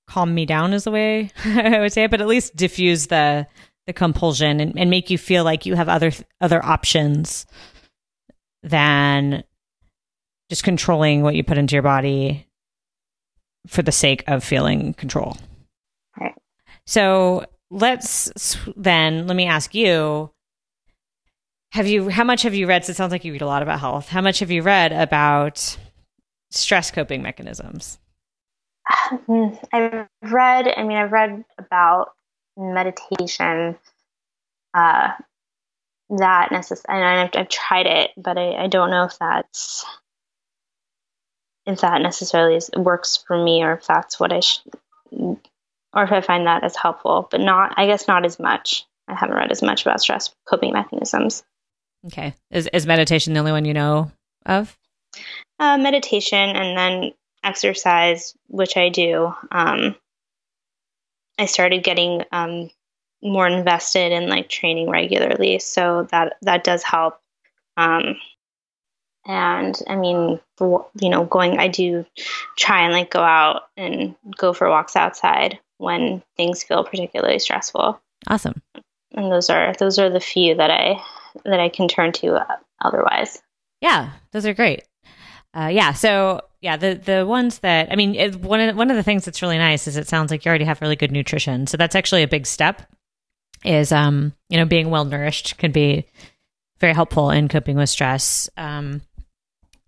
calm 0.07 0.33
me 0.35 0.45
down 0.45 0.73
is 0.73 0.83
the 0.83 0.91
way 0.91 1.31
I 1.45 1.79
would 1.79 1.93
say 1.93 2.03
it, 2.03 2.11
but 2.11 2.21
at 2.21 2.27
least 2.27 2.55
diffuse 2.55 3.07
the 3.07 3.47
the 3.87 3.93
compulsion 3.93 4.61
and, 4.61 4.79
and 4.79 4.89
make 4.89 5.09
you 5.09 5.17
feel 5.17 5.43
like 5.43 5.65
you 5.65 5.75
have 5.75 5.89
other 5.89 6.11
other 6.39 6.63
options 6.63 7.45
than 8.61 9.43
just 10.49 10.63
controlling 10.63 11.21
what 11.21 11.35
you 11.35 11.43
put 11.43 11.57
into 11.57 11.75
your 11.75 11.83
body 11.83 12.47
for 13.67 13.81
the 13.81 13.91
sake 13.91 14.23
of 14.27 14.43
feeling 14.43 14.93
control. 14.93 15.37
Right. 16.19 16.35
So 16.85 17.45
let's 17.73 18.55
then 18.77 19.25
let 19.25 19.35
me 19.35 19.47
ask 19.47 19.73
you 19.73 20.29
have 21.71 21.87
you 21.87 22.07
how 22.07 22.23
much 22.23 22.43
have 22.43 22.53
you 22.53 22.67
read 22.67 22.85
so 22.85 22.91
it 22.91 22.95
sounds 22.95 23.11
like 23.11 23.25
you 23.25 23.31
read 23.31 23.41
a 23.41 23.47
lot 23.47 23.63
about 23.63 23.79
health 23.79 24.09
how 24.09 24.21
much 24.21 24.39
have 24.39 24.51
you 24.51 24.61
read 24.61 24.91
about 24.91 25.75
stress 26.51 26.91
coping 26.91 27.23
mechanisms? 27.23 27.97
I've 29.73 30.07
read 30.21 30.67
i 30.77 30.83
mean 30.83 30.97
i've 30.97 31.11
read 31.11 31.43
about 31.57 32.11
meditation 32.55 33.75
uh 34.75 35.13
that 36.09 36.49
necess- 36.51 36.85
and 36.87 37.03
I've, 37.03 37.31
I've 37.33 37.49
tried 37.49 37.87
it 37.87 38.11
but 38.17 38.37
I, 38.37 38.65
I 38.65 38.67
don't 38.67 38.91
know 38.91 39.05
if 39.05 39.17
that's 39.17 39.83
if 41.65 41.81
that 41.81 42.01
necessarily 42.01 42.57
is, 42.57 42.69
works 42.75 43.23
for 43.25 43.41
me 43.43 43.63
or 43.63 43.73
if 43.73 43.87
that's 43.87 44.19
what 44.19 44.31
i 44.31 44.41
should 44.41 44.61
or 45.93 46.03
if 46.03 46.11
I 46.11 46.21
find 46.21 46.47
that 46.47 46.63
as 46.63 46.75
helpful, 46.75 47.27
but 47.29 47.39
not, 47.39 47.73
I 47.77 47.85
guess, 47.85 48.07
not 48.07 48.25
as 48.25 48.39
much. 48.39 48.85
I 49.07 49.15
haven't 49.15 49.35
read 49.35 49.51
as 49.51 49.61
much 49.61 49.85
about 49.85 50.01
stress 50.01 50.33
coping 50.45 50.73
mechanisms. 50.73 51.43
Okay. 52.07 52.33
Is, 52.51 52.69
is 52.73 52.85
meditation 52.85 53.33
the 53.33 53.39
only 53.39 53.51
one 53.51 53.65
you 53.65 53.73
know 53.73 54.11
of? 54.45 54.77
Uh, 55.59 55.77
meditation 55.77 56.49
and 56.49 56.77
then 56.77 57.11
exercise, 57.43 58.35
which 58.47 58.75
I 58.77 58.89
do. 58.89 59.33
Um, 59.51 59.95
I 61.37 61.45
started 61.45 61.83
getting 61.83 62.23
um, 62.31 62.69
more 63.21 63.47
invested 63.47 64.11
in 64.11 64.29
like 64.29 64.49
training 64.49 64.89
regularly, 64.89 65.59
so 65.59 66.07
that 66.11 66.35
that 66.41 66.63
does 66.63 66.83
help. 66.83 67.19
Um, 67.77 68.17
and 69.25 69.79
I 69.87 69.95
mean, 69.95 70.39
you 70.59 71.09
know, 71.09 71.25
going, 71.25 71.57
I 71.57 71.69
do 71.69 72.05
try 72.57 72.81
and 72.81 72.93
like 72.93 73.09
go 73.09 73.21
out 73.21 73.63
and 73.77 74.15
go 74.37 74.53
for 74.53 74.69
walks 74.69 74.95
outside 74.95 75.59
when 75.77 76.23
things 76.37 76.63
feel 76.63 76.83
particularly 76.83 77.39
stressful. 77.39 77.99
Awesome. 78.27 78.61
And 79.13 79.31
those 79.31 79.49
are 79.49 79.73
those 79.79 79.99
are 79.99 80.09
the 80.09 80.19
few 80.19 80.55
that 80.55 80.71
I 80.71 81.01
that 81.45 81.59
I 81.59 81.69
can 81.69 81.87
turn 81.87 82.11
to 82.13 82.35
uh, 82.35 82.57
otherwise. 82.81 83.41
Yeah, 83.81 84.11
those 84.31 84.45
are 84.45 84.53
great. 84.53 84.83
Uh, 85.53 85.67
yeah, 85.71 85.93
so 85.93 86.41
yeah, 86.61 86.77
the 86.77 86.95
the 86.95 87.25
ones 87.25 87.59
that 87.59 87.91
I 87.91 87.95
mean, 87.95 88.15
it, 88.15 88.35
one 88.37 88.59
of 88.59 88.75
one 88.75 88.89
of 88.89 88.97
the 88.97 89.03
things 89.03 89.25
that's 89.25 89.41
really 89.41 89.57
nice 89.57 89.87
is 89.87 89.97
it 89.97 90.07
sounds 90.07 90.31
like 90.31 90.45
you 90.45 90.49
already 90.49 90.65
have 90.65 90.81
really 90.81 90.95
good 90.95 91.11
nutrition. 91.11 91.67
So 91.67 91.77
that's 91.77 91.95
actually 91.95 92.23
a 92.23 92.27
big 92.27 92.47
step. 92.47 92.81
Is 93.63 93.91
um 93.91 94.33
you 94.49 94.57
know 94.57 94.65
being 94.65 94.89
well 94.89 95.05
nourished 95.05 95.57
can 95.57 95.71
be 95.71 96.05
very 96.79 96.93
helpful 96.93 97.29
in 97.29 97.47
coping 97.47 97.77
with 97.77 97.89
stress. 97.89 98.49
Um, 98.57 99.01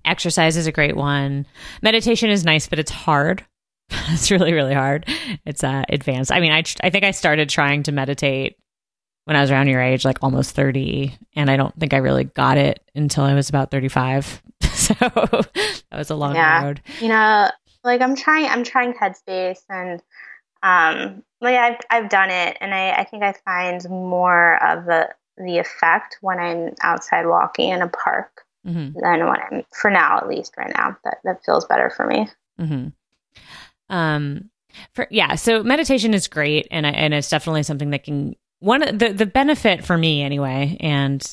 exercise 0.06 0.56
is 0.56 0.68
a 0.68 0.72
great 0.72 0.96
one. 0.96 1.46
Meditation 1.82 2.30
is 2.30 2.46
nice, 2.46 2.68
but 2.68 2.80
it's 2.80 2.92
hard. 2.92 3.46
it's 4.10 4.32
really 4.32 4.54
really 4.54 4.74
hard. 4.74 5.08
It's 5.46 5.64
uh 5.64 5.84
advanced. 5.90 6.32
I 6.32 6.40
mean, 6.40 6.52
I 6.52 6.64
I 6.84 6.90
think 6.90 7.04
I 7.04 7.12
started 7.12 7.50
trying 7.50 7.84
to 7.84 7.92
meditate 7.92 8.58
when 9.26 9.36
I 9.36 9.42
was 9.42 9.52
around 9.52 9.68
your 9.68 9.82
age, 9.82 10.06
like 10.06 10.20
almost 10.22 10.56
30, 10.56 11.18
and 11.36 11.50
I 11.50 11.58
don't 11.58 11.78
think 11.80 11.94
I 11.94 11.98
really 11.98 12.26
got 12.26 12.58
it 12.58 12.80
until 12.94 13.24
I 13.24 13.34
was 13.34 13.50
about 13.50 13.72
35. 13.72 14.42
so 14.62 14.94
that 14.94 15.82
was 15.92 16.12
a 16.12 16.16
long 16.16 16.36
yeah. 16.36 16.64
road. 16.64 16.82
You 17.02 17.10
know, 17.10 17.50
like 17.84 18.02
I'm 18.02 18.16
trying 18.16 18.48
I'm 18.48 18.64
trying 18.64 18.94
Headspace 18.94 19.62
and 19.70 20.02
um 20.64 21.24
like 21.42 21.56
I've 21.56 21.80
I've 21.90 22.10
done 22.10 22.32
it 22.32 22.58
and 22.60 22.74
I 22.74 22.92
I 22.92 23.04
think 23.04 23.24
I 23.24 23.34
find 23.46 23.88
more 23.90 24.64
of 24.64 24.86
the 24.86 25.10
the 25.38 25.58
effect 25.58 26.18
when 26.22 26.40
I'm 26.40 26.74
outside 26.82 27.28
walking 27.28 27.70
in 27.70 27.82
a 27.82 27.88
park 27.88 28.42
mm-hmm. 28.66 29.00
than 29.00 29.28
when 29.28 29.40
I'm 29.42 29.64
for 29.74 29.92
now 29.92 30.18
at 30.18 30.28
least 30.28 30.56
right 30.58 30.74
now 30.76 30.98
that 31.04 31.18
that 31.24 31.44
feels 31.46 31.66
better 31.66 31.90
for 31.90 32.06
me. 32.06 32.28
Mm-hmm. 32.60 32.88
Um, 33.90 34.50
for 34.94 35.08
yeah, 35.10 35.36
so 35.36 35.64
meditation 35.64 36.14
is 36.14 36.28
great, 36.28 36.68
and 36.72 36.86
I, 36.86 36.92
and 36.92 37.14
it's 37.14 37.30
definitely 37.30 37.64
something 37.64 37.92
that 37.92 38.04
can 38.04 38.36
one 38.60 38.82
the 38.98 39.14
the 39.14 39.26
benefit 39.26 39.86
for 39.86 39.98
me 39.98 40.22
anyway, 40.22 40.78
and 40.80 41.24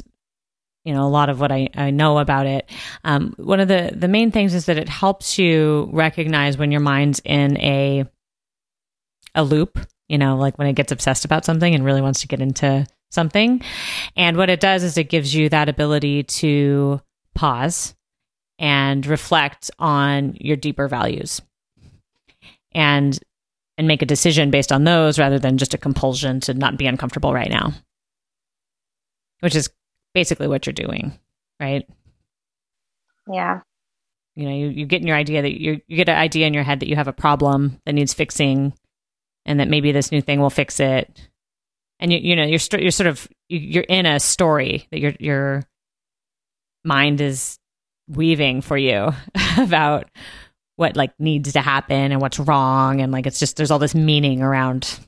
you 0.84 0.94
know 0.94 1.06
a 1.06 1.08
lot 1.08 1.28
of 1.28 1.40
what 1.40 1.52
I, 1.52 1.68
I 1.74 1.90
know 1.90 2.18
about 2.18 2.46
it. 2.46 2.70
Um, 3.04 3.34
one 3.36 3.60
of 3.60 3.68
the 3.68 3.92
the 3.94 4.08
main 4.08 4.30
things 4.30 4.54
is 4.54 4.66
that 4.66 4.78
it 4.78 4.88
helps 4.88 5.38
you 5.38 5.88
recognize 5.92 6.56
when 6.56 6.70
your 6.70 6.80
mind's 6.80 7.20
in 7.24 7.56
a 7.58 8.04
a 9.34 9.44
loop. 9.44 9.78
You 10.08 10.18
know, 10.18 10.36
like 10.36 10.58
when 10.58 10.66
it 10.68 10.74
gets 10.74 10.92
obsessed 10.92 11.24
about 11.24 11.46
something 11.46 11.74
and 11.74 11.84
really 11.84 12.02
wants 12.02 12.20
to 12.20 12.28
get 12.28 12.40
into 12.40 12.86
something. 13.10 13.62
And 14.14 14.36
what 14.36 14.50
it 14.50 14.60
does 14.60 14.82
is 14.82 14.98
it 14.98 15.08
gives 15.08 15.34
you 15.34 15.48
that 15.48 15.70
ability 15.70 16.24
to 16.24 17.00
pause 17.34 17.94
and 18.58 19.06
reflect 19.06 19.70
on 19.78 20.36
your 20.38 20.56
deeper 20.56 20.86
values 20.86 21.40
and 22.74 23.18
and 23.78 23.88
make 23.88 24.02
a 24.02 24.06
decision 24.06 24.50
based 24.50 24.72
on 24.72 24.84
those 24.84 25.18
rather 25.18 25.38
than 25.38 25.58
just 25.58 25.74
a 25.74 25.78
compulsion 25.78 26.40
to 26.40 26.54
not 26.54 26.76
be 26.76 26.86
uncomfortable 26.86 27.32
right 27.32 27.50
now. 27.50 27.72
Which 29.40 29.56
is 29.56 29.70
basically 30.14 30.46
what 30.46 30.66
you're 30.66 30.74
doing 30.74 31.18
right? 31.62 31.88
Yeah. 33.30 33.60
You 34.34 34.48
know 34.48 34.54
you, 34.54 34.68
you 34.68 34.86
get 34.86 35.00
in 35.00 35.06
your 35.06 35.16
idea 35.16 35.42
that 35.42 35.60
you 35.60 35.80
you 35.86 35.96
get 35.96 36.08
an 36.08 36.18
idea 36.18 36.46
in 36.46 36.54
your 36.54 36.64
head 36.64 36.80
that 36.80 36.88
you 36.88 36.96
have 36.96 37.08
a 37.08 37.12
problem 37.12 37.80
that 37.84 37.92
needs 37.92 38.14
fixing 38.14 38.72
and 39.44 39.60
that 39.60 39.68
maybe 39.68 39.92
this 39.92 40.10
new 40.10 40.22
thing 40.22 40.40
will 40.40 40.50
fix 40.50 40.80
it. 40.80 41.28
And 42.00 42.12
you 42.12 42.18
you 42.18 42.36
know 42.36 42.44
you're 42.44 42.60
you're 42.80 42.90
sort 42.90 43.06
of 43.06 43.28
you're 43.48 43.84
in 43.84 44.06
a 44.06 44.18
story 44.18 44.88
that 44.90 45.00
your 45.00 45.12
your 45.20 45.62
mind 46.84 47.20
is 47.20 47.58
weaving 48.08 48.62
for 48.62 48.76
you 48.76 49.12
about 49.58 50.10
what 50.76 50.96
like 50.96 51.12
needs 51.18 51.52
to 51.52 51.60
happen 51.60 52.12
and 52.12 52.20
what's 52.20 52.38
wrong. 52.38 53.00
And 53.00 53.12
like 53.12 53.26
it's 53.26 53.38
just 53.38 53.56
there's 53.56 53.70
all 53.70 53.78
this 53.78 53.94
meaning 53.94 54.42
around 54.42 54.98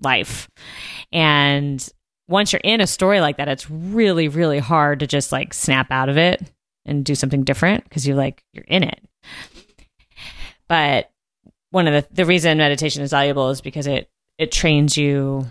life. 0.00 0.48
And 1.12 1.86
once 2.28 2.52
you're 2.52 2.60
in 2.64 2.80
a 2.80 2.86
story 2.86 3.20
like 3.20 3.36
that 3.36 3.48
it's 3.48 3.70
really 3.70 4.26
really 4.28 4.58
hard 4.58 5.00
to 5.00 5.06
just 5.06 5.30
like 5.30 5.54
snap 5.54 5.92
out 5.92 6.08
of 6.08 6.16
it 6.16 6.42
and 6.84 7.04
do 7.04 7.14
something 7.14 7.44
different 7.44 7.84
because 7.84 8.06
you're 8.06 8.16
like 8.16 8.42
you're 8.52 8.64
in 8.66 8.82
it. 8.82 9.00
But 10.68 11.10
one 11.70 11.86
of 11.86 11.92
the 11.92 12.14
the 12.14 12.26
reason 12.26 12.58
meditation 12.58 13.02
is 13.02 13.10
valuable 13.10 13.50
is 13.50 13.60
because 13.60 13.86
it 13.86 14.10
it 14.38 14.52
trains 14.52 14.96
you 14.96 15.46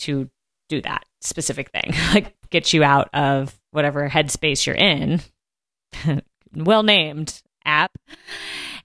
to 0.00 0.30
do 0.68 0.80
that 0.82 1.04
specific 1.20 1.70
thing 1.70 1.92
like 2.14 2.34
get 2.50 2.72
you 2.72 2.82
out 2.82 3.10
of 3.12 3.58
whatever 3.70 4.08
headspace 4.08 4.66
you're 4.66 4.76
in. 4.76 5.20
Well 6.52 6.82
named 6.82 7.40
app 7.64 7.92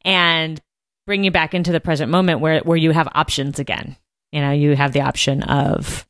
and 0.04 0.62
bring 1.06 1.24
you 1.24 1.32
back 1.32 1.54
into 1.54 1.72
the 1.72 1.80
present 1.80 2.12
moment 2.12 2.40
where 2.40 2.60
where 2.62 2.78
you 2.78 2.92
have 2.92 3.08
options 3.14 3.60
again. 3.60 3.96
You 4.32 4.42
know, 4.42 4.52
you 4.52 4.76
have 4.76 4.92
the 4.92 5.02
option 5.02 5.44
of 5.44 6.08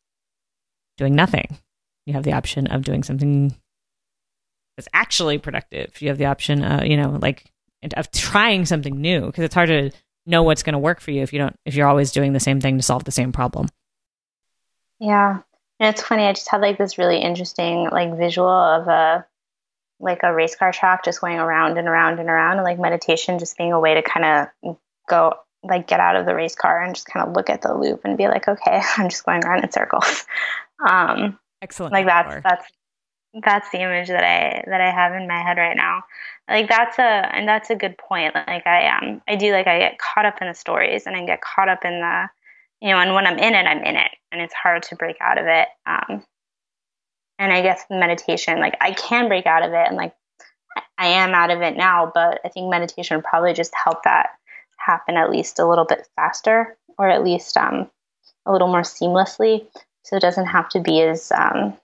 doing 0.98 1.16
nothing. 1.16 1.58
You 2.06 2.14
have 2.14 2.24
the 2.24 2.34
option 2.34 2.68
of 2.68 2.84
doing 2.84 3.04
something 3.04 3.56
that's 4.78 4.90
actually 4.94 5.38
productive. 5.38 6.02
You 6.02 6.10
have 6.10 6.18
the 6.18 6.26
option, 6.26 6.64
uh, 6.64 6.84
you 6.84 6.98
know, 6.98 7.18
like 7.22 7.46
of 7.96 8.12
trying 8.12 8.66
something 8.66 9.00
new 9.00 9.28
because 9.28 9.44
it's 9.44 9.54
hard 9.54 9.70
to 9.70 9.92
know 10.26 10.44
what's 10.44 10.64
going 10.64 10.74
to 10.74 10.80
work 10.80 11.00
for 11.00 11.12
you 11.12 11.22
if 11.22 11.32
you 11.34 11.40
don't 11.40 11.56
if 11.66 11.76
you're 11.76 11.88
always 11.88 12.12
doing 12.12 12.34
the 12.34 12.40
same 12.40 12.60
thing 12.60 12.78
to 12.78 12.84
solve 12.84 13.04
the 13.04 13.12
same 13.12 13.32
problem. 13.32 13.68
Yeah. 15.00 15.42
And 15.80 15.94
it's 15.94 16.02
funny, 16.02 16.24
I 16.24 16.34
just 16.34 16.50
had 16.50 16.62
like 16.62 16.78
this 16.78 16.98
really 16.98 17.20
interesting 17.20 17.90
like 17.92 18.18
visual 18.18 18.50
of 18.50 18.88
a 18.88 19.26
like 20.00 20.20
a 20.24 20.34
race 20.34 20.56
car 20.56 20.72
track 20.72 21.04
just 21.06 21.22
going 21.22 21.38
around 21.38 21.78
and 21.78 21.88
around 21.88 22.20
and 22.20 22.30
around 22.30 22.58
and 22.58 22.64
like 22.64 22.80
meditation 22.80 23.40
just 23.40 23.58
being 23.58 23.72
a 23.72 23.80
way 23.80 23.94
to 23.94 24.02
kind 24.02 24.50
of 24.64 24.78
go 25.10 25.34
like 25.64 25.88
get 25.88 26.00
out 26.00 26.16
of 26.16 26.26
the 26.26 26.36
race 26.36 26.56
car 26.56 26.84
and 26.84 26.96
just 26.96 27.08
kind 27.08 27.28
of 27.28 27.36
look 27.36 27.50
at 27.50 27.62
the 27.62 27.74
loop 27.74 28.02
and 28.04 28.18
be 28.18 28.28
like 28.28 28.48
okay 28.48 28.82
i'm 28.98 29.10
just 29.10 29.26
going 29.26 29.44
around 29.44 29.64
in 29.64 29.72
circles. 29.72 30.26
Um 30.86 31.40
excellent 31.62 31.94
like 31.94 32.06
that's 32.06 32.44
that's 32.44 32.66
that's 33.46 33.72
the 33.72 33.80
image 33.80 34.10
that 34.10 34.26
i 34.26 34.62
that 34.70 34.82
i 34.82 34.92
have 34.92 35.14
in 35.14 35.26
my 35.26 35.42
head 35.42 35.58
right 35.58 35.78
now. 35.78 36.04
Like 36.50 36.68
that's 36.68 37.00
a 37.00 37.02
and 37.02 37.48
that's 37.48 37.70
a 37.70 37.78
good 37.78 37.98
point. 37.98 38.36
Like 38.36 38.68
i 38.68 38.90
um 38.90 39.22
i 39.26 39.38
do 39.38 39.54
like 39.54 39.68
i 39.68 39.80
get 39.80 39.98
caught 40.00 40.26
up 40.26 40.42
in 40.42 40.50
the 40.50 40.54
stories 40.54 41.08
and 41.08 41.16
i 41.16 41.26
get 41.26 41.40
caught 41.40 41.70
up 41.70 41.86
in 41.86 42.02
the 42.02 42.28
you 42.82 42.90
know, 42.90 43.00
and 43.00 43.14
when 43.14 43.26
I'm 43.26 43.38
in 43.38 43.56
it, 43.56 43.66
I'm 43.66 43.84
in 43.84 43.96
it, 43.96 44.12
and 44.32 44.42
it's 44.42 44.54
hard 44.54 44.84
to 44.84 44.96
break 44.96 45.18
out 45.22 45.38
of 45.38 45.46
it. 45.48 45.68
Um, 45.86 46.24
and 47.40 47.52
I 47.52 47.62
guess 47.62 47.86
meditation, 47.90 48.60
like 48.60 48.78
I 48.82 48.92
can 48.92 49.28
break 49.28 49.46
out 49.46 49.64
of 49.64 49.72
it, 49.74 49.88
and 49.88 49.98
like 49.98 50.14
I 50.98 51.08
am 51.08 51.34
out 51.34 51.52
of 51.52 51.62
it 51.62 51.78
now, 51.78 52.12
but 52.14 52.40
I 52.46 52.50
think 52.50 52.70
meditation 52.70 53.22
probably 53.22 53.54
just 53.54 53.74
help 53.76 54.04
that 54.04 54.30
happen 54.78 55.18
at 55.18 55.32
least 55.32 55.60
a 55.60 55.68
little 55.68 55.86
bit 55.86 56.08
faster, 56.16 56.78
or 56.98 57.10
at 57.10 57.24
least 57.24 57.58
um, 57.58 57.90
a 58.46 58.52
little 58.52 58.68
more 58.68 58.82
seamlessly, 58.82 59.66
so 60.04 60.16
it 60.16 60.22
doesn't 60.22 60.48
have 60.48 60.70
to 60.70 60.80
be 60.80 61.02
as 61.02 61.32
um, 61.32 61.78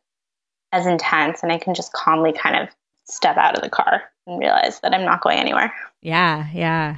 as 0.72 0.86
intense, 0.86 1.44
and 1.44 1.52
I 1.52 1.58
can 1.58 1.74
just 1.74 1.94
calmly 1.94 2.34
kind 2.34 2.56
of 2.56 2.70
step 3.06 3.38
out 3.38 3.56
of 3.56 3.62
the 3.62 3.70
car 3.70 4.04
and 4.28 4.40
realize 4.40 4.80
that 4.80 4.94
I'm 4.94 5.06
not 5.06 5.22
going 5.22 5.38
anywhere. 5.38 5.74
Yeah, 6.02 6.48
yeah. 6.54 6.98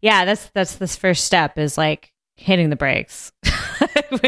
Yeah, 0.00 0.24
that's 0.24 0.48
that's 0.50 0.76
this 0.76 0.96
first 0.96 1.24
step 1.24 1.58
is 1.58 1.76
like 1.76 2.12
hitting 2.38 2.70
the 2.70 2.76
brakes. 2.76 3.32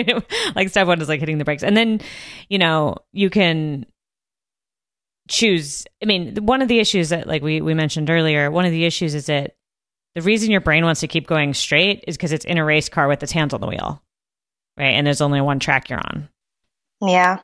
like 0.54 0.68
step 0.68 0.86
one 0.86 1.00
is 1.00 1.08
like 1.08 1.20
hitting 1.20 1.38
the 1.38 1.44
brakes. 1.44 1.62
And 1.62 1.76
then, 1.76 2.00
you 2.48 2.58
know, 2.58 2.96
you 3.12 3.30
can 3.30 3.86
choose 5.28 5.86
I 6.02 6.06
mean, 6.06 6.34
one 6.44 6.60
of 6.60 6.68
the 6.68 6.80
issues 6.80 7.10
that 7.10 7.26
like 7.26 7.42
we 7.42 7.60
we 7.60 7.74
mentioned 7.74 8.10
earlier, 8.10 8.50
one 8.50 8.64
of 8.64 8.72
the 8.72 8.84
issues 8.84 9.14
is 9.14 9.26
that 9.26 9.54
the 10.14 10.22
reason 10.22 10.50
your 10.50 10.60
brain 10.60 10.84
wants 10.84 11.00
to 11.00 11.08
keep 11.08 11.26
going 11.26 11.54
straight 11.54 12.04
is 12.08 12.16
because 12.16 12.32
it's 12.32 12.44
in 12.44 12.58
a 12.58 12.64
race 12.64 12.88
car 12.88 13.06
with 13.06 13.22
its 13.22 13.32
hands 13.32 13.54
on 13.54 13.60
the 13.60 13.68
wheel. 13.68 14.02
Right? 14.76 14.94
And 14.94 15.06
there's 15.06 15.20
only 15.20 15.40
one 15.40 15.60
track 15.60 15.88
you're 15.88 16.00
on. 16.00 16.28
Yeah 17.00 17.40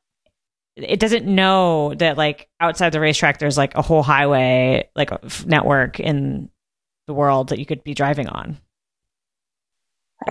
it 0.77 1.01
doesn't 1.01 1.27
know 1.27 1.95
that 1.95 2.19
like 2.19 2.49
outside 2.61 2.93
the 2.93 3.01
racetrack 3.01 3.39
there's 3.39 3.57
like 3.57 3.75
a 3.75 3.83
whole 3.83 4.03
highway 4.03 4.89
like 4.95 5.11
network 5.47 5.99
in 5.99 6.51
the 7.07 7.15
world 7.15 7.49
that 7.49 7.59
you 7.59 7.67
could 7.67 7.83
be 7.83 7.95
driving 7.95 8.29
on 8.29 8.59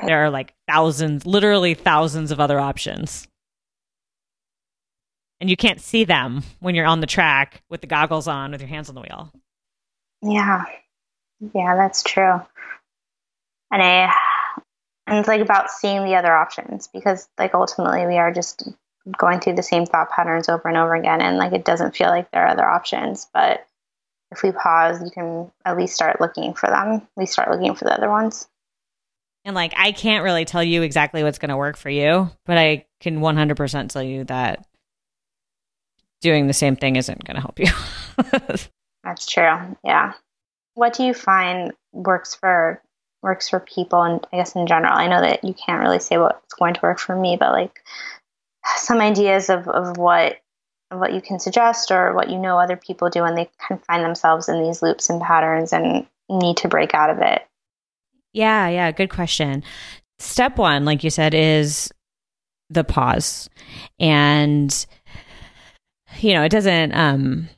there 0.06 0.26
are 0.26 0.30
like 0.30 0.54
thousands 0.68 1.26
literally 1.26 1.74
thousands 1.74 2.32
of 2.32 2.40
other 2.40 2.60
options. 2.60 3.28
And 5.40 5.50
you 5.50 5.58
can't 5.58 5.82
see 5.82 6.06
them 6.06 6.44
when 6.60 6.76
you're 6.76 6.86
on 6.86 7.02
the 7.02 7.08
track 7.08 7.62
with 7.70 7.82
the 7.82 7.88
goggles 7.88 8.28
on 8.28 8.52
with 8.52 8.62
your 8.62 8.70
hands 8.70 8.90
on 8.90 8.96
the 8.96 9.02
wheel. 9.02 9.32
Yeah. 10.22 10.66
Yeah 11.54 11.76
that's 11.76 12.04
true. 12.04 12.42
And 13.72 13.82
i 13.82 14.14
and 15.08 15.20
it's 15.20 15.28
like 15.28 15.42
about 15.42 15.70
seeing 15.70 16.04
the 16.04 16.16
other 16.16 16.34
options 16.34 16.88
because 16.88 17.28
like 17.38 17.54
ultimately 17.54 18.08
we 18.08 18.18
are 18.18 18.34
just 18.34 18.68
going 19.20 19.40
through 19.40 19.54
the 19.54 19.62
same 19.62 19.86
thought 19.86 20.10
patterns 20.10 20.50
over 20.50 20.68
and 20.68 20.78
over 20.78 20.96
again 20.96 21.22
and 21.22 21.38
like 21.38 21.54
it 21.54 21.64
doesn't 21.64 21.96
feel 21.96 22.08
like 22.08 22.32
there 22.32 22.44
are 22.44 22.50
other 22.50 22.66
options 22.66 23.28
but 23.34 23.68
if 24.32 24.42
we 24.42 24.52
pause 24.52 25.04
you 25.04 25.12
can 25.12 25.52
at 25.64 25.78
least 25.78 25.94
start 25.94 26.20
looking 26.20 26.56
for 26.56 26.68
them. 26.68 27.08
We 27.16 27.28
start 27.28 27.52
looking 27.52 27.76
for 27.76 27.86
the 27.86 27.94
other 27.94 28.10
ones 28.10 28.48
and 29.46 29.56
like 29.56 29.74
i 29.78 29.94
can't 29.94 30.24
really 30.24 30.44
tell 30.44 30.64
you 30.64 30.82
exactly 30.82 31.24
what's 31.24 31.40
going 31.40 31.50
to 31.50 31.58
work 31.58 31.78
for 31.78 31.90
you 31.90 32.30
but 32.46 32.58
i 32.58 32.86
can 33.00 33.20
100% 33.20 33.90
tell 33.90 34.04
you 34.04 34.24
that 34.26 34.66
doing 36.26 36.48
the 36.48 36.54
same 36.54 36.76
thing 36.76 36.96
isn't 36.96 37.24
going 37.24 37.36
to 37.36 37.42
help 37.42 37.60
you. 37.60 37.68
That's 39.04 39.28
true. 39.28 39.78
Yeah. 39.84 40.14
What 40.74 40.94
do 40.94 41.04
you 41.04 41.14
find 41.14 41.72
works 41.94 42.34
for 42.34 42.82
works 43.22 43.50
for 43.50 43.60
people 43.60 44.04
and 44.04 44.26
i 44.32 44.38
guess 44.38 44.56
in 44.56 44.68
general? 44.68 44.94
I 44.94 45.08
know 45.08 45.22
that 45.22 45.44
you 45.44 45.54
can't 45.54 45.82
really 45.82 46.00
say 46.00 46.18
what's 46.18 46.54
going 46.56 46.74
to 46.74 46.80
work 46.82 47.00
for 47.00 47.16
me 47.16 47.38
but 47.40 47.52
like 47.52 47.80
some 48.78 49.02
ideas 49.02 49.50
of, 49.50 49.68
of 49.68 49.98
what 49.98 50.38
of 50.92 51.00
what 51.00 51.14
you 51.14 51.22
can 51.22 51.40
suggest 51.40 51.92
or 51.92 52.14
what 52.14 52.30
you 52.30 52.38
know 52.38 52.60
other 52.60 52.76
people 52.76 53.10
do 53.10 53.24
and 53.24 53.38
they 53.38 53.50
kind 53.60 53.80
of 53.80 53.86
find 53.86 54.04
themselves 54.04 54.50
in 54.50 54.64
these 54.64 54.82
loops 54.82 55.10
and 55.10 55.22
patterns 55.22 55.74
and 55.74 56.06
need 56.30 56.58
to 56.58 56.68
break 56.68 56.94
out 56.94 57.10
of 57.10 57.20
it 57.20 57.42
yeah 58.36 58.68
yeah 58.68 58.92
good 58.92 59.10
question. 59.10 59.64
Step 60.20 60.58
one 60.58 60.86
like 60.86 61.04
you 61.04 61.10
said 61.10 61.34
is 61.34 61.92
the 62.70 62.84
pause. 62.84 63.50
And 64.00 64.86
you 66.20 66.34
know 66.34 66.44
it 66.44 66.50
doesn't 66.50 66.94
um 66.94 67.50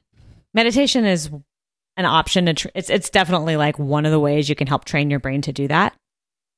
meditation 0.53 1.05
is 1.05 1.29
an 1.97 2.05
option 2.05 2.53
to 2.53 2.71
it's 2.75 2.89
it's 2.89 3.09
definitely 3.09 3.57
like 3.57 3.77
one 3.77 4.05
of 4.05 4.11
the 4.11 4.19
ways 4.19 4.49
you 4.49 4.55
can 4.55 4.67
help 4.67 4.85
train 4.85 5.09
your 5.09 5.19
brain 5.19 5.41
to 5.41 5.51
do 5.51 5.67
that 5.67 5.95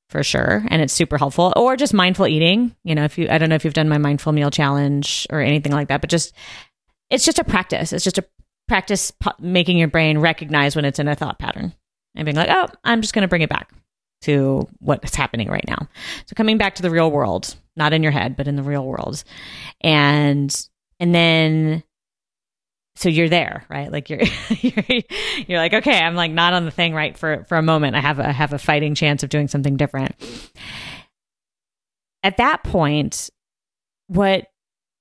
for 0.08 0.22
sure. 0.22 0.64
And 0.68 0.82
it's 0.82 0.92
super 0.92 1.18
helpful. 1.18 1.52
Or 1.56 1.76
just 1.76 1.94
mindful 1.94 2.26
eating. 2.26 2.74
You 2.84 2.94
know 2.94 3.04
if 3.04 3.18
you 3.18 3.28
i 3.30 3.38
don't 3.38 3.48
know 3.48 3.54
if 3.54 3.64
you've 3.64 3.74
done 3.74 3.88
my 3.88 3.98
mindful 3.98 4.32
meal 4.32 4.50
challenge 4.50 5.26
or 5.30 5.40
anything 5.40 5.72
like 5.72 5.88
that 5.88 6.00
but 6.00 6.10
just 6.10 6.34
it's 7.08 7.24
just 7.24 7.38
a 7.38 7.44
practice. 7.44 7.92
It's 7.92 8.04
just 8.04 8.18
a 8.18 8.24
practice 8.68 9.12
making 9.40 9.78
your 9.78 9.88
brain 9.88 10.18
recognize 10.18 10.76
when 10.76 10.84
it's 10.84 11.00
in 11.00 11.08
a 11.08 11.16
thought 11.16 11.40
pattern 11.40 11.74
and 12.14 12.24
being 12.24 12.36
like 12.36 12.48
oh 12.48 12.68
i'm 12.84 13.00
just 13.00 13.12
going 13.12 13.22
to 13.22 13.28
bring 13.28 13.42
it 13.42 13.50
back 13.50 13.72
to 14.22 14.68
what's 14.78 15.14
happening 15.14 15.48
right 15.48 15.66
now 15.66 15.88
so 16.26 16.34
coming 16.34 16.58
back 16.58 16.74
to 16.74 16.82
the 16.82 16.90
real 16.90 17.10
world 17.10 17.56
not 17.76 17.92
in 17.92 18.02
your 18.02 18.12
head 18.12 18.36
but 18.36 18.48
in 18.48 18.56
the 18.56 18.62
real 18.62 18.84
world 18.84 19.24
and 19.82 20.66
and 20.98 21.14
then 21.14 21.82
so 23.00 23.08
you're 23.08 23.30
there, 23.30 23.64
right? 23.70 23.90
Like 23.90 24.10
you're, 24.10 24.20
you're 24.60 24.84
you're 25.46 25.58
like, 25.58 25.72
okay, 25.72 25.98
I'm 25.98 26.14
like 26.14 26.32
not 26.32 26.52
on 26.52 26.66
the 26.66 26.70
thing 26.70 26.92
right 26.92 27.16
for 27.16 27.44
for 27.48 27.56
a 27.56 27.62
moment. 27.62 27.96
I 27.96 28.00
have 28.00 28.18
a 28.18 28.28
I 28.28 28.32
have 28.32 28.52
a 28.52 28.58
fighting 28.58 28.94
chance 28.94 29.22
of 29.22 29.30
doing 29.30 29.48
something 29.48 29.78
different. 29.78 30.14
At 32.22 32.36
that 32.36 32.62
point, 32.62 33.30
what 34.08 34.48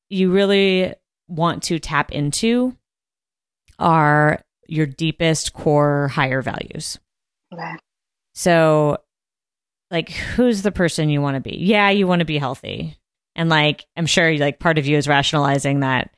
you 0.09 0.31
really 0.31 0.93
want 1.27 1.63
to 1.63 1.77
tap 1.77 2.13
into 2.13 2.75
are 3.77 4.41
your 4.67 4.85
deepest 4.85 5.51
core 5.51 6.07
higher 6.07 6.41
values. 6.41 6.97
Okay. 7.53 7.75
So 8.33 8.97
like 9.91 10.09
who's 10.11 10.61
the 10.61 10.71
person 10.71 11.09
you 11.09 11.21
want 11.21 11.35
to 11.35 11.41
be? 11.41 11.57
Yeah, 11.57 11.89
you 11.89 12.07
want 12.07 12.19
to 12.19 12.25
be 12.25 12.37
healthy. 12.37 12.97
And 13.35 13.49
like 13.49 13.85
I'm 13.95 14.05
sure 14.05 14.37
like 14.37 14.59
part 14.59 14.77
of 14.77 14.85
you 14.85 14.97
is 14.97 15.07
rationalizing 15.07 15.81
that 15.81 16.11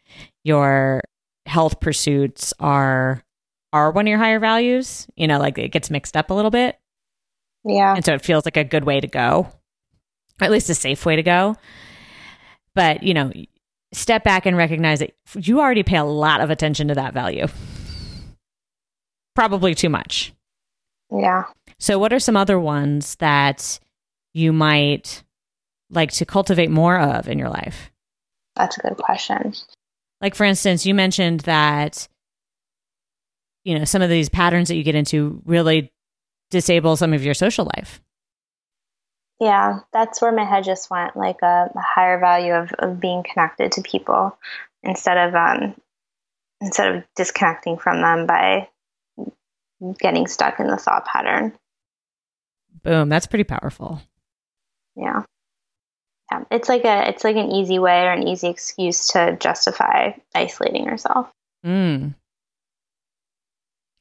your 0.43 1.01
health 1.45 1.79
pursuits 1.79 2.53
are 2.59 3.23
are 3.73 3.91
one 3.91 4.05
of 4.05 4.09
your 4.09 4.17
higher 4.17 4.39
values. 4.39 5.07
You 5.15 5.27
know, 5.27 5.39
like 5.39 5.57
it 5.57 5.71
gets 5.71 5.89
mixed 5.89 6.17
up 6.17 6.29
a 6.29 6.33
little 6.33 6.51
bit. 6.51 6.77
Yeah. 7.63 7.95
And 7.95 8.03
so 8.03 8.13
it 8.13 8.23
feels 8.23 8.45
like 8.45 8.57
a 8.57 8.63
good 8.63 8.83
way 8.83 8.99
to 8.99 9.07
go, 9.07 9.47
or 10.39 10.45
at 10.45 10.51
least 10.51 10.69
a 10.69 10.75
safe 10.75 11.05
way 11.05 11.15
to 11.15 11.23
go. 11.23 11.55
But, 12.73 13.03
you 13.03 13.13
know, 13.13 13.31
step 13.93 14.23
back 14.23 14.45
and 14.45 14.57
recognize 14.57 14.99
that 14.99 15.13
you 15.35 15.59
already 15.59 15.83
pay 15.83 15.97
a 15.97 16.03
lot 16.03 16.41
of 16.41 16.49
attention 16.49 16.87
to 16.87 16.95
that 16.95 17.13
value. 17.13 17.47
Probably 19.35 19.75
too 19.75 19.89
much. 19.89 20.33
Yeah. 21.11 21.43
So, 21.81 21.97
what 21.97 22.13
are 22.13 22.19
some 22.19 22.37
other 22.37 22.59
ones 22.59 23.15
that 23.15 23.79
you 24.33 24.53
might 24.53 25.23
like 25.89 26.11
to 26.11 26.27
cultivate 26.27 26.69
more 26.69 26.99
of 26.99 27.27
in 27.27 27.39
your 27.39 27.49
life? 27.49 27.89
That's 28.55 28.77
a 28.77 28.81
good 28.81 28.97
question. 28.97 29.55
Like, 30.21 30.35
for 30.35 30.43
instance, 30.43 30.85
you 30.85 30.93
mentioned 30.93 31.39
that, 31.41 32.07
you 33.63 33.79
know, 33.79 33.85
some 33.85 34.03
of 34.03 34.11
these 34.11 34.29
patterns 34.29 34.67
that 34.67 34.75
you 34.75 34.83
get 34.83 34.93
into 34.93 35.41
really 35.43 35.91
disable 36.51 36.97
some 36.97 37.13
of 37.13 37.25
your 37.25 37.33
social 37.33 37.67
life. 37.75 37.99
Yeah, 39.39 39.79
that's 39.91 40.21
where 40.21 40.31
my 40.31 40.45
head 40.45 40.63
just 40.63 40.91
went 40.91 41.17
like 41.17 41.41
a, 41.41 41.71
a 41.75 41.81
higher 41.81 42.19
value 42.19 42.53
of, 42.53 42.71
of 42.77 42.99
being 42.99 43.23
connected 43.23 43.71
to 43.71 43.81
people 43.81 44.37
instead 44.83 45.17
of 45.17 45.33
um, 45.33 45.75
instead 46.61 46.95
of 46.95 47.03
disconnecting 47.15 47.79
from 47.79 48.01
them 48.01 48.27
by 48.27 48.69
getting 49.99 50.27
stuck 50.27 50.59
in 50.59 50.67
the 50.67 50.77
thought 50.77 51.07
pattern. 51.07 51.57
Boom, 52.83 53.09
that's 53.09 53.27
pretty 53.27 53.43
powerful. 53.43 54.01
Yeah 54.95 55.23
yeah, 56.31 56.43
it's 56.49 56.69
like 56.69 56.85
a 56.85 57.09
it's 57.09 57.23
like 57.23 57.35
an 57.35 57.51
easy 57.51 57.79
way 57.79 58.03
or 58.05 58.11
an 58.11 58.27
easy 58.27 58.47
excuse 58.47 59.09
to 59.09 59.37
justify 59.39 60.11
isolating 60.33 60.85
yourself. 60.85 61.29
Mm. 61.65 62.15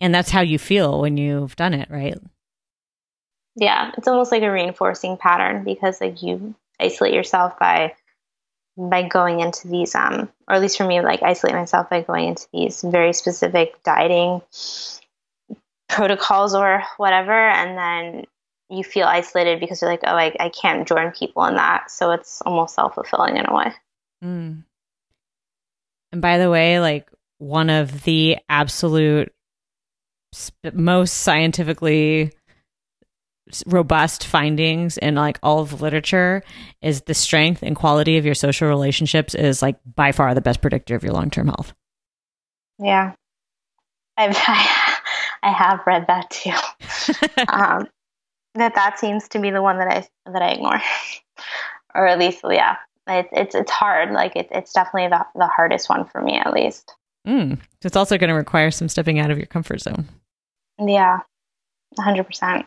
And 0.01 0.15
that's 0.15 0.31
how 0.31 0.41
you 0.41 0.59
feel 0.59 1.01
when 1.01 1.17
you've 1.17 1.57
done 1.57 1.75
it, 1.75 1.91
right? 1.91 2.19
Yeah, 3.57 3.93
it's 3.99 4.09
almost 4.09 4.33
like 4.33 4.43
a 4.43 4.51
reinforcing 4.51 5.17
pattern 5.17 5.65
because 5.65 6.01
like 6.01 6.23
you 6.23 6.55
isolate 6.79 7.15
yourself 7.15 7.59
by 7.59 7.95
by 8.77 9.03
going 9.03 9.41
into 9.41 9.69
these 9.69 9.95
um 9.95 10.31
or 10.49 10.55
at 10.55 10.63
least 10.63 10.79
for 10.79 10.87
me 10.87 11.01
like 11.03 11.23
isolate 11.23 11.55
myself 11.55 11.91
by 11.91 12.01
going 12.01 12.29
into 12.29 12.47
these 12.53 12.81
very 12.83 13.13
specific 13.13 13.83
dieting 13.83 14.41
protocols 15.89 16.55
or 16.55 16.83
whatever 16.97 17.33
and 17.33 17.77
then 17.77 18.25
you 18.71 18.85
feel 18.85 19.07
isolated 19.07 19.61
because 19.61 19.83
you're 19.83 19.91
like, 19.91 20.01
oh, 20.05 20.15
I, 20.15 20.35
I 20.39 20.49
can't 20.49 20.87
join 20.87 21.11
people 21.11 21.45
in 21.47 21.57
that. 21.57 21.91
So 21.91 22.13
it's 22.13 22.41
almost 22.43 22.75
self 22.75 22.95
fulfilling 22.95 23.37
in 23.37 23.47
a 23.47 23.55
way. 23.55 23.73
Mm. 24.25 24.63
And 26.13 26.23
by 26.23 26.39
the 26.39 26.51
way, 26.51 26.81
like 26.81 27.11
one 27.39 27.71
of 27.71 28.05
the 28.05 28.39
absolute 28.49 29.33
sp- 30.33 30.75
most 30.75 31.19
scientifically 31.19 32.33
robust 33.67 34.27
findings 34.27 34.97
in 34.99 35.17
like 35.17 35.39
all 35.43 35.59
of 35.59 35.71
the 35.71 35.77
literature 35.77 36.43
is 36.83 37.03
the 37.03 37.15
strength 37.15 37.63
and 37.63 37.75
quality 37.75 38.17
of 38.17 38.25
your 38.25 38.35
social 38.35 38.69
relationships 38.69 39.35
is 39.35 39.61
like 39.61 39.77
by 39.97 40.13
far 40.13 40.35
the 40.35 40.41
best 40.41 40.61
predictor 40.61 40.95
of 40.95 41.03
your 41.03 41.13
long-term 41.13 41.49
health. 41.49 41.73
Yeah. 42.79 43.15
I've, 44.17 44.37
I, 44.37 44.97
I 45.43 45.51
have 45.51 45.81
read 45.87 46.07
that 46.07 46.31
too. 46.31 46.53
um, 47.53 47.89
that 48.55 48.75
that 48.75 48.99
seems 48.99 49.29
to 49.29 49.39
be 49.39 49.51
the 49.51 49.63
one 49.63 49.79
that 49.79 49.89
I 49.89 50.31
that 50.31 50.43
I 50.43 50.51
ignore. 50.51 50.81
or 51.95 52.07
at 52.07 52.19
least 52.19 52.41
yeah, 52.49 52.77
it, 53.07 53.29
it's 53.33 53.55
it's 53.55 53.71
hard. 53.71 54.13
Like 54.13 54.37
it, 54.37 54.49
it's 54.51 54.73
definitely 54.73 55.09
the 55.09 55.27
the 55.35 55.47
hardest 55.47 55.89
one 55.89 56.05
for 56.05 56.21
me 56.21 56.39
at 56.39 56.53
least. 56.53 56.95
Mm. 57.27 57.59
It's 57.83 57.97
also 57.97 58.17
going 58.17 58.29
to 58.29 58.35
require 58.35 58.71
some 58.71 58.89
stepping 58.89 59.19
out 59.19 59.31
of 59.31 59.37
your 59.37 59.47
comfort 59.47 59.81
zone. 59.81 60.09
Yeah, 60.79 61.21
hundred 61.99 62.25
percent. 62.25 62.67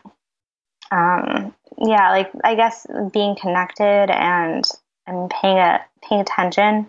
Um, 0.90 1.54
yeah, 1.78 2.10
like 2.10 2.30
I 2.44 2.54
guess 2.54 2.86
being 3.12 3.36
connected 3.36 4.10
and 4.10 4.64
and 5.06 5.30
paying 5.30 5.58
a 5.58 5.80
paying 6.02 6.20
attention. 6.20 6.86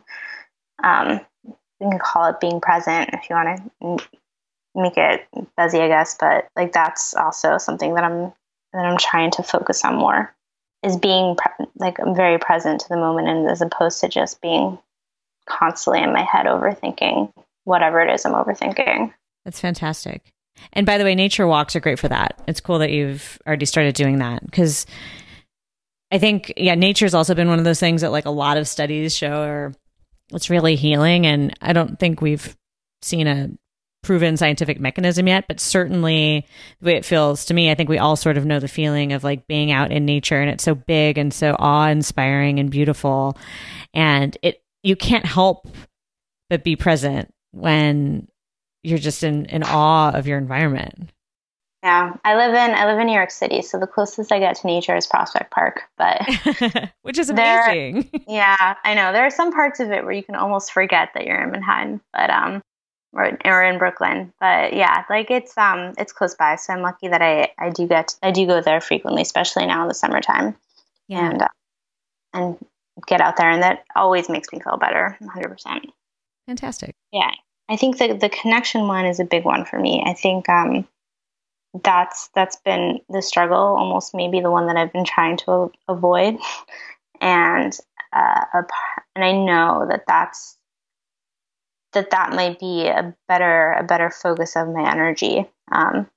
Um, 0.84 1.22
you 1.80 1.90
can 1.90 2.00
call 2.00 2.30
it 2.30 2.40
being 2.40 2.62
present 2.62 3.10
if 3.14 3.30
you 3.30 3.36
want 3.36 3.72
to 3.82 4.08
make 4.76 4.98
it 4.98 5.28
busy, 5.58 5.80
I 5.80 5.88
guess. 5.88 6.16
But 6.20 6.48
like 6.56 6.72
that's 6.72 7.14
also 7.16 7.58
something 7.58 7.96
that 7.96 8.04
I'm 8.04 8.34
that 8.76 8.86
I'm 8.86 8.98
trying 8.98 9.32
to 9.32 9.44
focus 9.44 9.84
on 9.84 9.96
more 9.96 10.34
is 10.84 10.98
being 10.98 11.36
pre- 11.36 11.66
like 11.78 12.00
I'm 12.00 12.16
very 12.16 12.38
present 12.38 12.82
to 12.82 12.90
the 12.90 12.98
moment, 12.98 13.28
and 13.28 13.50
as 13.50 13.62
opposed 13.62 14.02
to 14.02 14.10
just 14.10 14.42
being 14.42 14.78
constantly 15.48 16.04
in 16.04 16.14
my 16.14 16.24
head 16.24 16.46
overthinking 16.46 17.32
whatever 17.64 18.02
it 18.02 18.14
is 18.14 18.26
I'm 18.26 18.34
overthinking. 18.34 19.14
That's 19.44 19.60
fantastic. 19.60 20.32
And 20.74 20.86
by 20.86 20.98
the 20.98 21.04
way, 21.04 21.16
nature 21.16 21.48
walks 21.48 21.76
are 21.76 21.80
great 21.80 22.00
for 22.00 22.08
that. 22.08 22.42
It's 22.48 22.62
cool 22.62 22.80
that 22.80 22.92
you've 22.92 23.38
already 23.46 23.66
started 23.66 23.96
doing 23.96 24.20
that 24.20 24.46
because 24.46 24.86
I 26.12 26.18
think, 26.18 26.54
yeah, 26.56 26.76
nature's 26.76 27.14
also 27.14 27.36
been 27.36 27.50
one 27.50 27.60
of 27.60 27.66
those 27.66 27.80
things 27.80 28.02
that 28.02 28.12
like 28.12 28.26
a 28.26 28.32
lot 28.32 28.58
of 28.58 28.68
studies 28.68 29.16
show 29.16 29.44
are 29.44 29.74
it's 30.32 30.50
really 30.50 30.76
healing. 30.76 31.26
And 31.26 31.54
I 31.62 31.74
don't 31.74 32.00
think 32.00 32.22
we've 32.22 32.56
seen 33.02 33.28
a 33.28 33.50
proven 34.06 34.38
scientific 34.38 34.80
mechanism 34.80 35.28
yet, 35.28 35.46
but 35.48 35.60
certainly 35.60 36.46
the 36.80 36.86
way 36.86 36.96
it 36.96 37.04
feels 37.04 37.46
to 37.46 37.54
me, 37.54 37.72
I 37.72 37.76
think 37.76 37.90
we 37.90 37.98
all 37.98 38.16
sort 38.16 38.38
of 38.38 38.46
know 38.46 38.60
the 38.60 38.68
feeling 38.68 39.14
of 39.14 39.24
like 39.24 39.48
being 39.48 39.72
out 39.72 39.92
in 39.92 40.06
nature 40.06 40.40
and 40.40 40.50
it's 40.50 40.64
so 40.64 40.76
big 40.76 41.18
and 41.18 41.34
so 41.34 41.56
awe 41.58 41.88
inspiring 41.88 42.60
and 42.60 42.70
beautiful. 42.70 43.36
And 43.94 44.38
it, 44.44 44.64
you 44.84 44.96
can't 44.96 45.26
help 45.26 45.68
but 46.50 46.64
be 46.64 46.76
present 46.76 47.34
when 47.52 48.28
you're 48.84 49.00
just 49.00 49.24
in, 49.24 49.46
in 49.46 49.64
awe 49.64 50.12
of 50.12 50.28
your 50.28 50.38
environment. 50.38 51.10
Yeah, 51.82 52.14
I 52.24 52.36
live 52.36 52.54
in 52.56 52.76
I 52.76 52.88
live 52.88 53.00
in 53.00 53.06
New 53.06 53.14
York 53.14 53.30
City, 53.30 53.62
so 53.62 53.80
the 53.80 53.86
closest 53.86 54.32
I 54.32 54.40
get 54.40 54.56
to 54.56 54.68
nature 54.68 54.96
is 54.96 55.06
Prospect 55.06 55.52
Park, 55.52 55.84
but 56.00 56.20
which 57.04 57.20
is 57.20 57.30
amazing. 57.30 58.10
There, 58.12 58.22
yeah, 58.28 58.74
I 58.84 58.96
know 58.96 59.14
there 59.14 59.24
are 59.24 59.30
some 59.30 59.52
parts 59.52 59.80
of 59.80 59.92
it 59.92 60.04
where 60.04 60.12
you 60.12 60.24
can 60.24 60.34
almost 60.34 60.72
forget 60.72 61.10
that 61.14 61.26
you're 61.26 61.40
in 61.40 61.52
Manhattan, 61.52 62.02
but 62.12 62.32
um, 62.32 62.64
or, 63.16 63.38
or 63.46 63.64
in 63.64 63.78
Brooklyn. 63.78 64.34
But 64.40 64.74
yeah, 64.74 65.04
like 65.10 65.32
it's 65.32 65.58
um 65.58 65.94
it's 65.98 66.14
close 66.14 66.36
by, 66.36 66.58
so 66.58 66.74
I'm 66.74 66.82
lucky 66.82 67.08
that 67.08 67.22
I 67.22 67.50
I 67.58 67.70
do 67.70 67.88
get 67.88 68.16
I 68.22 68.32
do 68.32 68.46
go 68.46 68.62
there 68.62 68.82
frequently, 68.82 69.22
especially 69.22 69.66
now 69.66 69.84
in 69.84 69.88
the 69.88 69.94
summertime. 69.94 70.56
Yeah, 71.08 71.30
and 71.32 71.42
uh, 71.42 71.48
and 72.34 72.66
get 73.08 73.22
out 73.22 73.38
there, 73.38 73.50
and 73.50 73.64
that 73.64 73.86
always 73.96 74.30
makes 74.30 74.52
me 74.52 74.60
feel 74.60 74.78
better, 74.78 75.16
100. 75.20 75.50
percent 75.50 75.86
Fantastic. 76.46 76.94
Yeah, 77.12 77.32
I 77.70 77.78
think 77.78 77.98
the 77.98 78.14
the 78.14 78.30
connection 78.30 78.88
one 78.88 79.06
is 79.06 79.20
a 79.20 79.26
big 79.26 79.46
one 79.46 79.66
for 79.66 79.80
me. 79.80 80.04
I 80.06 80.14
think 80.14 80.48
um 80.50 80.88
that's 81.84 82.30
that's 82.36 82.58
been 82.58 83.00
the 83.10 83.22
struggle, 83.22 83.58
almost 83.58 84.14
maybe 84.14 84.42
the 84.42 84.52
one 84.52 84.68
that 84.68 84.78
I've 84.78 84.94
been 84.94 85.06
trying 85.06 85.38
to 85.38 85.72
avoid, 85.88 86.38
and 87.22 87.78
uh, 88.14 88.46
and 89.16 89.24
I 89.24 89.32
know 89.32 89.88
that 89.90 90.04
that's 90.08 90.58
that 91.96 92.12
that 92.12 92.32
might 92.32 92.60
be 92.60 92.88
a 92.88 93.16
better 93.28 93.74
a 93.74 93.84
better 93.84 94.10
focus 94.10 94.56
of 94.56 94.70
my 94.70 94.90
energy, 94.90 95.50
um, 95.72 96.10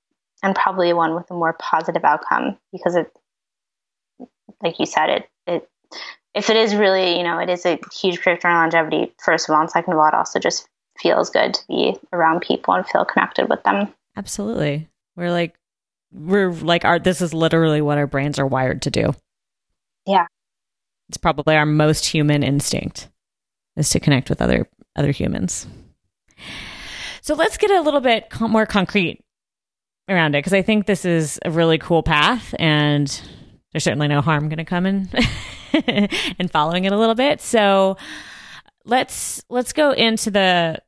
and 0.43 0.55
probably 0.55 0.93
one 0.93 1.15
with 1.15 1.31
a 1.31 1.35
more 1.35 1.55
positive 1.55 2.05
outcome 2.05 2.59
because 2.73 2.95
it, 2.95 3.11
like 4.63 4.79
you 4.79 4.87
said, 4.87 5.09
it 5.09 5.31
it 5.47 5.71
if 6.35 6.51
it 6.51 6.57
is 6.57 6.75
really 6.75 7.17
you 7.17 7.25
know 7.25 7.39
it 7.39 7.49
is 7.49 7.65
a 7.65 7.79
huge 7.93 8.21
predictor 8.21 8.49
on 8.49 8.55
longevity 8.55 9.13
first 9.19 9.49
of 9.49 9.55
all, 9.55 9.63
and 9.63 9.71
second 9.71 9.95
of 9.95 9.99
all, 9.99 10.09
it 10.09 10.15
also 10.15 10.39
just 10.39 10.69
feels 10.99 11.31
good 11.31 11.55
to 11.55 11.67
be 11.69 11.97
around 12.13 12.41
people 12.41 12.75
and 12.75 12.87
feel 12.87 13.05
connected 13.05 13.49
with 13.49 13.63
them. 13.63 13.93
Absolutely. 14.17 14.89
We're 15.17 15.31
like, 15.31 15.55
we're 16.13 16.51
like, 16.53 16.85
our, 16.85 16.99
this 16.99 17.21
is 17.21 17.33
literally 17.33 17.81
what 17.81 17.99
our 17.99 18.07
brains 18.07 18.39
are 18.39 18.47
wired 18.47 18.83
to 18.83 18.91
do. 18.91 19.15
Yeah. 20.07 20.27
It's 21.09 21.19
probably 21.19 21.57
our 21.57 21.67
most 21.67 22.07
human 22.07 22.43
instinct 22.43 23.09
is 23.77 23.91
to 23.91 24.01
connect 24.01 24.29
with 24.29 24.43
other, 24.43 24.69
other 24.99 25.13
humans. 25.13 25.67
So 27.23 27.35
let's 27.35 27.57
get 27.57 27.71
a 27.71 27.81
little 27.81 28.01
bit 28.01 28.27
more 28.41 28.67
concrete 28.67 29.25
around 30.09 30.35
it 30.35 30.39
because 30.39 30.55
I 30.55 30.63
think 30.63 30.87
this 30.87 31.05
is 31.05 31.39
a 31.45 31.51
really 31.51 31.79
cool 31.79 32.03
path 32.03 32.55
and 32.59 33.09
there's 33.73 33.85
certainly 33.85 34.09
no 34.09 34.21
harm 34.21 34.49
going 34.49 34.59
to 34.59 34.65
come 34.65 34.87
in 34.87 35.09
in 36.39 36.49
following 36.49 36.85
it 36.85 36.93
a 36.93 36.99
little 36.99 37.15
bit. 37.15 37.41
So 37.41 37.97
let's 38.85 39.43
let's 39.49 39.73
go 39.73 39.93
into 39.93 40.31
the 40.31 40.81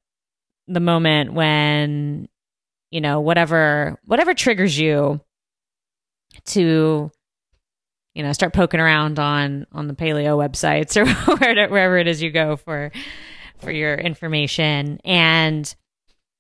the 0.67 0.81
moment 0.81 1.33
when 1.33 2.29
you 2.91 3.01
know 3.01 3.21
whatever 3.21 3.99
whatever 4.05 4.35
triggers 4.35 4.79
you 4.79 5.21
to 6.47 7.11
you 8.15 8.23
know 8.23 8.33
start 8.33 8.53
poking 8.53 8.81
around 8.81 9.19
on 9.19 9.67
on 9.73 9.87
the 9.87 9.95
paleo 9.95 10.37
websites 10.37 10.97
or 10.97 11.69
wherever 11.69 11.99
it 11.99 12.09
is 12.09 12.23
you 12.23 12.31
go 12.31 12.57
for 12.57 12.91
for 13.61 13.71
your 13.71 13.95
information 13.95 15.01
and 15.05 15.75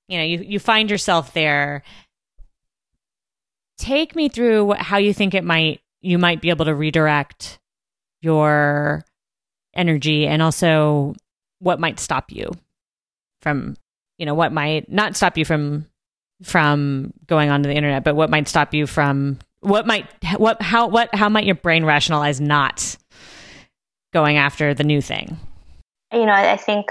you 0.08 0.18
know 0.18 0.24
you 0.24 0.38
you 0.38 0.58
find 0.58 0.90
yourself 0.90 1.32
there 1.32 1.82
take 3.78 4.14
me 4.14 4.28
through 4.28 4.72
how 4.72 4.98
you 4.98 5.14
think 5.14 5.34
it 5.34 5.44
might 5.44 5.80
you 6.00 6.18
might 6.18 6.40
be 6.40 6.50
able 6.50 6.64
to 6.64 6.74
redirect 6.74 7.58
your 8.20 9.04
energy 9.74 10.26
and 10.26 10.42
also 10.42 11.14
what 11.58 11.80
might 11.80 12.00
stop 12.00 12.32
you 12.32 12.50
from 13.40 13.76
you 14.18 14.26
know 14.26 14.34
what 14.34 14.52
might 14.52 14.90
not 14.90 15.16
stop 15.16 15.38
you 15.38 15.44
from 15.44 15.86
from 16.42 17.12
going 17.26 17.50
onto 17.50 17.68
the 17.68 17.74
internet, 17.74 18.04
but 18.04 18.16
what 18.16 18.30
might 18.30 18.48
stop 18.48 18.74
you 18.74 18.86
from 18.86 19.38
what 19.60 19.86
might 19.86 20.06
what 20.36 20.60
how 20.62 20.88
what 20.88 21.14
how 21.14 21.28
might 21.28 21.44
your 21.44 21.54
brain 21.54 21.84
rationalize 21.84 22.40
not 22.40 22.96
going 24.12 24.36
after 24.36 24.74
the 24.74 24.84
new 24.84 25.00
thing? 25.00 25.36
You 26.12 26.26
know, 26.26 26.32
I 26.32 26.56
think 26.56 26.86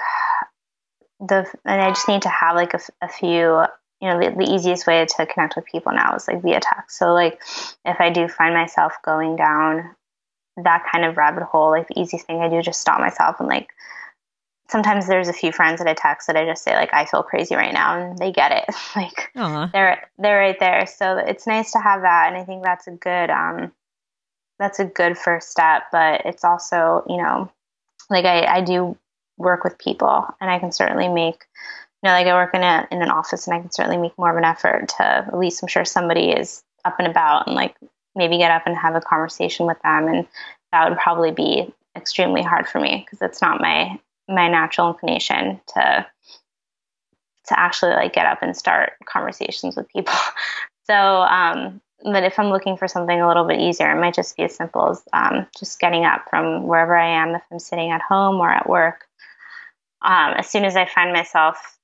the 1.20 1.48
and 1.66 1.82
I 1.82 1.90
just 1.90 2.08
need 2.08 2.24
to 2.24 2.30
have 2.30 2.56
like 2.56 2.74
a, 2.74 2.80
a 3.02 3.08
few. 3.08 3.64
You 4.02 4.08
know, 4.08 4.18
the, 4.18 4.34
the 4.34 4.50
easiest 4.50 4.88
way 4.88 5.06
to 5.06 5.26
connect 5.26 5.58
with 5.58 5.66
people 5.66 5.92
now 5.92 6.16
is 6.16 6.26
like 6.26 6.42
via 6.42 6.62
text. 6.62 6.98
So, 6.98 7.12
like, 7.12 7.42
if 7.84 8.00
I 8.00 8.10
do 8.10 8.30
find 8.30 8.54
myself 8.54 8.94
going 9.04 9.36
down 9.36 9.94
that 10.64 10.86
kind 10.90 11.04
of 11.04 11.18
rabbit 11.18 11.44
hole, 11.44 11.72
like 11.72 11.90
the 11.90 12.00
easiest 12.00 12.26
thing 12.26 12.40
I 12.40 12.48
do 12.48 12.60
is 12.60 12.66
just 12.66 12.80
stop 12.80 13.02
myself 13.02 13.40
and 13.40 13.50
like 13.50 13.70
sometimes 14.70 15.08
there's 15.08 15.28
a 15.28 15.34
few 15.34 15.52
friends 15.52 15.80
that 15.80 15.88
I 15.88 15.94
text 15.96 16.28
that 16.28 16.38
I 16.38 16.46
just 16.46 16.64
say 16.64 16.76
like 16.76 16.94
I 16.94 17.06
feel 17.06 17.24
crazy 17.24 17.56
right 17.56 17.74
now 17.74 18.00
and 18.00 18.18
they 18.18 18.32
get 18.32 18.52
it. 18.52 18.76
like 18.96 19.32
Aww. 19.36 19.72
they're 19.72 20.10
they're 20.18 20.40
right 20.40 20.60
there. 20.60 20.86
So 20.86 21.18
it's 21.18 21.48
nice 21.48 21.72
to 21.72 21.80
have 21.80 22.02
that 22.02 22.28
and 22.30 22.38
I 22.38 22.46
think 22.46 22.64
that's 22.64 22.88
a 22.88 22.92
good 22.92 23.30
um 23.30 23.72
that's 24.60 24.80
a 24.80 24.86
good 24.86 25.18
first 25.18 25.50
step, 25.50 25.84
but 25.92 26.26
it's 26.26 26.44
also, 26.44 27.04
you 27.08 27.18
know, 27.18 27.50
like 28.10 28.26
I, 28.26 28.46
I 28.46 28.62
do 28.62 28.98
work 29.40 29.64
with 29.64 29.80
people 29.80 30.26
and 30.40 30.50
I 30.50 30.60
can 30.60 30.72
certainly 30.72 31.08
make 31.08 31.46
you 32.02 32.08
know, 32.08 32.14
like 32.14 32.28
I 32.28 32.34
work 32.34 32.54
in 32.54 32.64
a 32.64 32.88
in 32.92 33.02
an 33.02 33.10
office 33.10 33.48
and 33.48 33.56
I 33.56 33.60
can 33.60 33.72
certainly 33.72 33.98
make 33.98 34.18
more 34.18 34.32
of 34.32 34.38
an 34.38 34.46
effort 34.46 34.90
to 34.98 35.04
at 35.04 35.38
least 35.38 35.62
I'm 35.62 35.68
sure 35.68 35.84
somebody 35.84 36.30
is 36.30 36.64
up 36.86 36.96
and 37.00 37.08
about 37.08 37.48
and 37.48 37.56
like 37.56 37.76
maybe 38.16 38.38
get 38.38 38.52
up 38.52 38.64
and 38.66 38.76
have 38.78 38.96
a 38.96 39.02
conversation 39.02 39.66
with 39.66 39.78
them 39.84 40.08
and 40.08 40.28
that 40.72 40.88
would 40.88 41.00
probably 41.00 41.32
be 41.32 41.74
extremely 41.96 42.42
hard 42.42 42.68
for 42.68 42.80
me 42.80 43.04
because 43.06 43.22
it's 43.22 43.42
not 43.42 43.62
my 43.62 44.00
my 44.28 44.48
natural 44.48 44.90
inclination 44.90 45.60
to 45.74 46.06
to 47.50 47.60
actually 47.60 47.92
like 47.92 48.14
get 48.14 48.26
up 48.26 48.42
and 48.42 48.56
start 48.56 48.94
conversations 49.06 49.76
with 49.76 49.90
people. 49.90 50.14
so, 50.88 50.94
um, 50.96 51.82
but 52.04 52.24
if 52.24 52.40
I'm 52.40 52.50
looking 52.50 52.78
for 52.78 52.88
something 52.88 53.20
a 53.20 53.28
little 53.28 53.46
bit 53.46 53.60
easier, 53.60 53.92
it 53.92 54.00
might 54.00 54.14
just 54.14 54.38
be 54.38 54.44
as 54.44 54.56
simple 54.56 54.90
as 54.90 55.04
um, 55.12 55.48
just 55.58 55.80
getting 55.80 56.06
up 56.06 56.26
from 56.30 56.66
wherever 56.66 56.96
I 56.96 57.22
am, 57.22 57.36
if 57.36 57.42
I'm 57.52 57.60
sitting 57.60 57.92
at 57.92 58.02
home 58.02 58.36
or 58.36 58.50
at 58.50 58.70
work. 58.70 59.06
Um, 60.02 60.34
as 60.38 60.50
soon 60.50 60.66
as 60.66 60.76
I 60.76 60.86
find 60.86 61.12
myself 61.14 61.78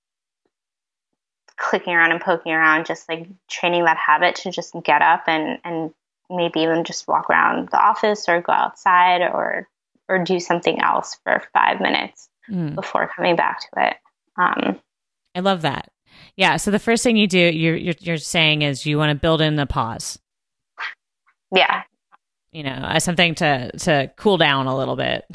clicking 1.57 1.93
around 1.93 2.11
and 2.11 2.22
poking 2.22 2.51
around, 2.51 2.86
just 2.86 3.07
like 3.09 3.28
training 3.49 3.86
that 3.86 3.97
habit 3.97 4.36
to 4.36 4.51
just 4.51 4.76
get 4.84 5.01
up 5.01 5.24
and 5.28 5.59
and 5.63 5.93
maybe 6.30 6.61
even 6.61 6.84
just 6.84 7.07
walk 7.07 7.30
around 7.30 7.70
the 7.70 7.80
office 7.80 8.28
or 8.28 8.41
go 8.41 8.53
outside 8.53 9.22
or 9.22 9.68
or 10.07 10.24
do 10.24 10.39
something 10.39 10.82
else 10.82 11.18
for 11.24 11.41
five 11.53 11.82
minutes 11.82 12.30
mm. 12.49 12.76
before 12.76 13.09
coming 13.16 13.36
back 13.36 13.59
to 13.61 13.88
it. 13.88 13.95
Um, 14.38 14.80
I 15.34 15.39
love 15.39 15.61
that. 15.63 15.91
Yeah. 16.38 16.57
So 16.57 16.72
the 16.72 16.80
first 16.80 17.03
thing 17.03 17.18
you 17.18 17.28
do, 17.28 17.39
you're, 17.39 17.76
you're, 17.76 17.95
you're 17.99 18.18
saying 18.18 18.61
is 18.61 18.86
you 18.86 18.97
want 18.97 19.09
to 19.09 19.16
build 19.16 19.41
in 19.41 19.55
the 19.55 19.66
pause. 19.66 20.20
Yeah. 21.53 21.84
You 22.51 22.63
know, 22.63 22.86
as 22.88 23.03
something 23.03 23.36
to 23.36 23.72
to 23.80 24.11
cool 24.16 24.38
down 24.38 24.68
a 24.68 24.78
little 24.78 24.95
bit. 24.95 25.26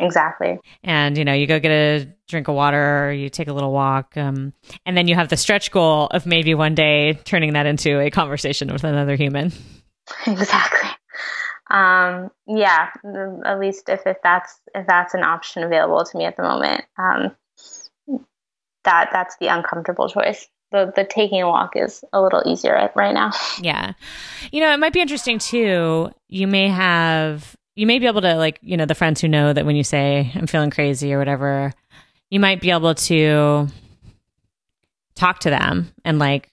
Exactly. 0.00 0.58
And 0.82 1.16
you 1.16 1.24
know, 1.24 1.32
you 1.32 1.46
go 1.46 1.60
get 1.60 1.70
a 1.70 2.08
drink 2.28 2.48
of 2.48 2.54
water, 2.54 3.12
you 3.12 3.28
take 3.28 3.48
a 3.48 3.52
little 3.52 3.72
walk, 3.72 4.16
um, 4.16 4.52
and 4.86 4.96
then 4.96 5.08
you 5.08 5.14
have 5.14 5.28
the 5.28 5.36
stretch 5.36 5.70
goal 5.70 6.06
of 6.06 6.26
maybe 6.26 6.54
one 6.54 6.74
day 6.74 7.14
turning 7.24 7.52
that 7.52 7.66
into 7.66 8.00
a 8.00 8.10
conversation 8.10 8.72
with 8.72 8.84
another 8.84 9.16
human. 9.16 9.52
Exactly. 10.26 10.90
Um, 11.70 12.32
yeah, 12.48 12.88
at 13.44 13.60
least 13.60 13.88
if, 13.88 14.00
if 14.04 14.16
that's 14.24 14.58
if 14.74 14.88
that's 14.88 15.14
an 15.14 15.22
option 15.22 15.62
available 15.62 16.04
to 16.04 16.18
me 16.18 16.24
at 16.24 16.36
the 16.36 16.42
moment, 16.42 16.84
um, 16.98 17.36
that 18.82 19.10
that's 19.12 19.36
the 19.38 19.46
uncomfortable 19.46 20.08
choice. 20.08 20.48
The 20.72 20.92
the 20.94 21.04
taking 21.04 21.42
a 21.42 21.46
walk 21.46 21.76
is 21.76 22.02
a 22.12 22.20
little 22.20 22.42
easier 22.44 22.90
right 22.96 23.14
now. 23.14 23.30
Yeah, 23.62 23.92
you 24.50 24.60
know, 24.60 24.72
it 24.72 24.80
might 24.80 24.92
be 24.92 25.00
interesting 25.00 25.38
too. 25.38 26.10
You 26.28 26.48
may 26.48 26.68
have 26.68 27.54
you 27.80 27.86
may 27.86 27.98
be 27.98 28.06
able 28.06 28.20
to 28.20 28.34
like 28.34 28.58
you 28.60 28.76
know 28.76 28.84
the 28.84 28.94
friends 28.94 29.22
who 29.22 29.28
know 29.28 29.54
that 29.54 29.64
when 29.64 29.74
you 29.74 29.82
say 29.82 30.30
I'm 30.34 30.46
feeling 30.46 30.68
crazy 30.68 31.14
or 31.14 31.18
whatever, 31.18 31.72
you 32.28 32.38
might 32.38 32.60
be 32.60 32.70
able 32.70 32.94
to 32.94 33.68
talk 35.14 35.38
to 35.40 35.50
them 35.50 35.90
and 36.04 36.18
like 36.18 36.50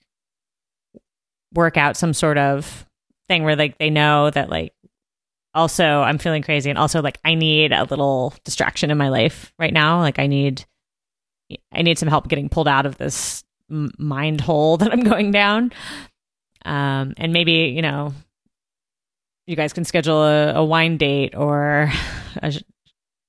work 1.52 1.76
out 1.76 1.98
some 1.98 2.14
sort 2.14 2.38
of 2.38 2.86
thing 3.28 3.44
where 3.44 3.56
like 3.56 3.76
they 3.76 3.90
know 3.90 4.30
that 4.30 4.48
like 4.48 4.72
also 5.52 5.84
I'm 6.00 6.16
feeling 6.16 6.42
crazy 6.42 6.70
and 6.70 6.78
also 6.78 7.02
like 7.02 7.18
I 7.26 7.34
need 7.34 7.72
a 7.72 7.84
little 7.84 8.32
distraction 8.44 8.90
in 8.90 8.96
my 8.96 9.10
life 9.10 9.52
right 9.58 9.72
now. 9.72 10.00
Like 10.00 10.18
I 10.18 10.28
need 10.28 10.64
I 11.70 11.82
need 11.82 11.98
some 11.98 12.08
help 12.08 12.28
getting 12.28 12.48
pulled 12.48 12.68
out 12.68 12.86
of 12.86 12.96
this 12.96 13.44
mind 13.68 14.40
hole 14.40 14.76
that 14.78 14.94
I'm 14.94 15.02
going 15.02 15.30
down. 15.30 15.72
Um 16.64 17.12
and 17.18 17.34
maybe, 17.34 17.74
you 17.76 17.82
know, 17.82 18.14
you 19.48 19.56
guys 19.56 19.72
can 19.72 19.84
schedule 19.84 20.22
a, 20.22 20.56
a 20.56 20.64
wine 20.64 20.98
date 20.98 21.34
or 21.34 21.90
a 22.42 22.52
sh- 22.52 22.62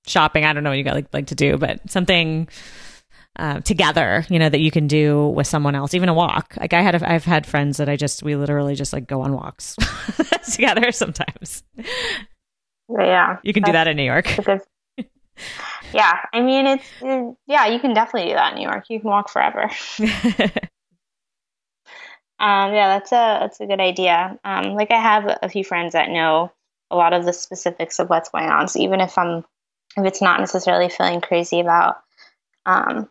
shopping. 0.05 0.43
I 0.43 0.53
don't 0.53 0.63
know 0.63 0.69
what 0.69 0.77
you 0.77 0.83
guys 0.83 0.95
like, 0.95 1.13
like 1.13 1.27
to 1.27 1.35
do, 1.35 1.57
but 1.57 1.89
something 1.89 2.49
uh, 3.37 3.61
together, 3.61 4.25
you 4.29 4.37
know, 4.37 4.49
that 4.49 4.59
you 4.59 4.69
can 4.69 4.87
do 4.87 5.29
with 5.29 5.47
someone 5.47 5.75
else, 5.75 5.93
even 5.93 6.09
a 6.09 6.13
walk. 6.13 6.55
Like 6.59 6.73
I 6.73 6.81
had, 6.81 6.95
a, 6.95 7.09
I've 7.09 7.23
had 7.23 7.47
friends 7.47 7.77
that 7.77 7.87
I 7.87 7.95
just, 7.95 8.21
we 8.21 8.35
literally 8.35 8.75
just 8.75 8.91
like 8.91 9.07
go 9.07 9.21
on 9.21 9.33
walks 9.33 9.77
together 10.51 10.91
sometimes. 10.91 11.63
Yeah. 12.89 13.37
You 13.43 13.53
can 13.53 13.63
do 13.63 13.71
that 13.71 13.87
in 13.87 13.95
New 13.95 14.03
York. 14.03 14.27
Good, 14.43 14.61
yeah. 15.93 16.19
I 16.33 16.41
mean, 16.41 16.67
it's, 16.67 16.85
it, 17.01 17.35
yeah, 17.47 17.67
you 17.67 17.79
can 17.79 17.93
definitely 17.93 18.31
do 18.31 18.35
that 18.35 18.51
in 18.51 18.59
New 18.59 18.67
York. 18.67 18.85
You 18.89 18.99
can 18.99 19.09
walk 19.09 19.29
forever. 19.29 19.69
Um, 22.39 22.73
yeah, 22.73 22.99
that's 22.99 23.11
a, 23.11 23.37
that's 23.41 23.59
a 23.59 23.65
good 23.65 23.79
idea. 23.79 24.39
Um, 24.43 24.75
like 24.75 24.91
I 24.91 24.99
have 24.99 25.37
a 25.41 25.49
few 25.49 25.63
friends 25.63 25.93
that 25.93 26.09
know 26.09 26.51
a 26.89 26.95
lot 26.95 27.13
of 27.13 27.25
the 27.25 27.33
specifics 27.33 27.99
of 27.99 28.09
what's 28.09 28.29
going 28.29 28.49
on. 28.49 28.67
So 28.67 28.79
even 28.79 29.01
if 29.01 29.17
I'm, 29.17 29.45
if 29.97 30.05
it's 30.05 30.21
not 30.21 30.39
necessarily 30.39 30.89
feeling 30.89 31.21
crazy 31.21 31.59
about, 31.59 31.97
um, 32.65 33.09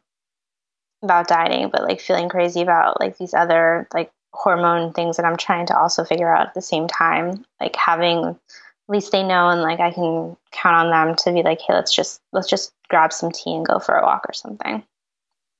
about 1.03 1.29
dieting, 1.29 1.71
but 1.71 1.83
like 1.83 2.01
feeling 2.01 2.29
crazy 2.29 2.63
about 2.63 3.01
like 3.01 3.19
these 3.19 3.35
other 3.35 3.89
like 3.95 4.11
hormone 4.33 4.93
things 4.93 5.17
that 5.17 5.27
I'm 5.27 5.37
trying 5.37 5.67
to 5.67 5.79
also 5.79 6.05
figure 6.05 6.33
out 6.35 6.49
at 6.49 6.55
the 6.55 6.63
same 6.63 6.89
time. 6.89 7.45
Like 7.61 7.77
having 7.77 8.25
at 8.25 8.37
least 8.89 9.13
they 9.13 9.23
know 9.23 9.49
and 9.49 9.63
like 9.63 9.81
I 9.81 9.93
can 9.93 10.37
count 10.51 10.77
on 10.77 10.91
them 10.91 11.17
to 11.17 11.33
be 11.33 11.43
like, 11.43 11.61
hey, 11.61 11.75
let's 11.75 11.95
just 11.95 12.21
let's 12.33 12.49
just 12.49 12.73
grab 12.89 13.13
some 13.13 13.31
tea 13.31 13.55
and 13.55 13.67
go 13.67 13.79
for 13.79 13.97
a 13.97 14.03
walk 14.03 14.25
or 14.29 14.33
something. 14.33 14.83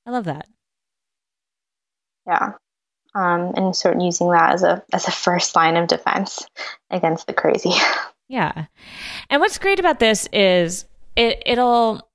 I 0.05 0.11
love 0.11 0.25
that. 0.25 0.47
Yeah. 2.27 2.53
Um, 3.15 3.53
and 3.55 3.75
sort 3.75 3.95
of 3.95 4.03
using 4.03 4.29
that 4.31 4.53
as 4.53 4.63
a 4.63 4.83
as 4.93 5.07
a 5.07 5.11
first 5.11 5.55
line 5.55 5.77
of 5.77 5.87
defense 5.87 6.45
against 6.91 7.27
the 7.27 7.33
crazy. 7.33 7.73
Yeah. 8.29 8.65
And 9.31 9.41
what's 9.41 9.57
great 9.57 9.79
about 9.79 9.99
this 9.99 10.29
is 10.31 10.85
it 11.15 11.41
it'll 11.47 12.07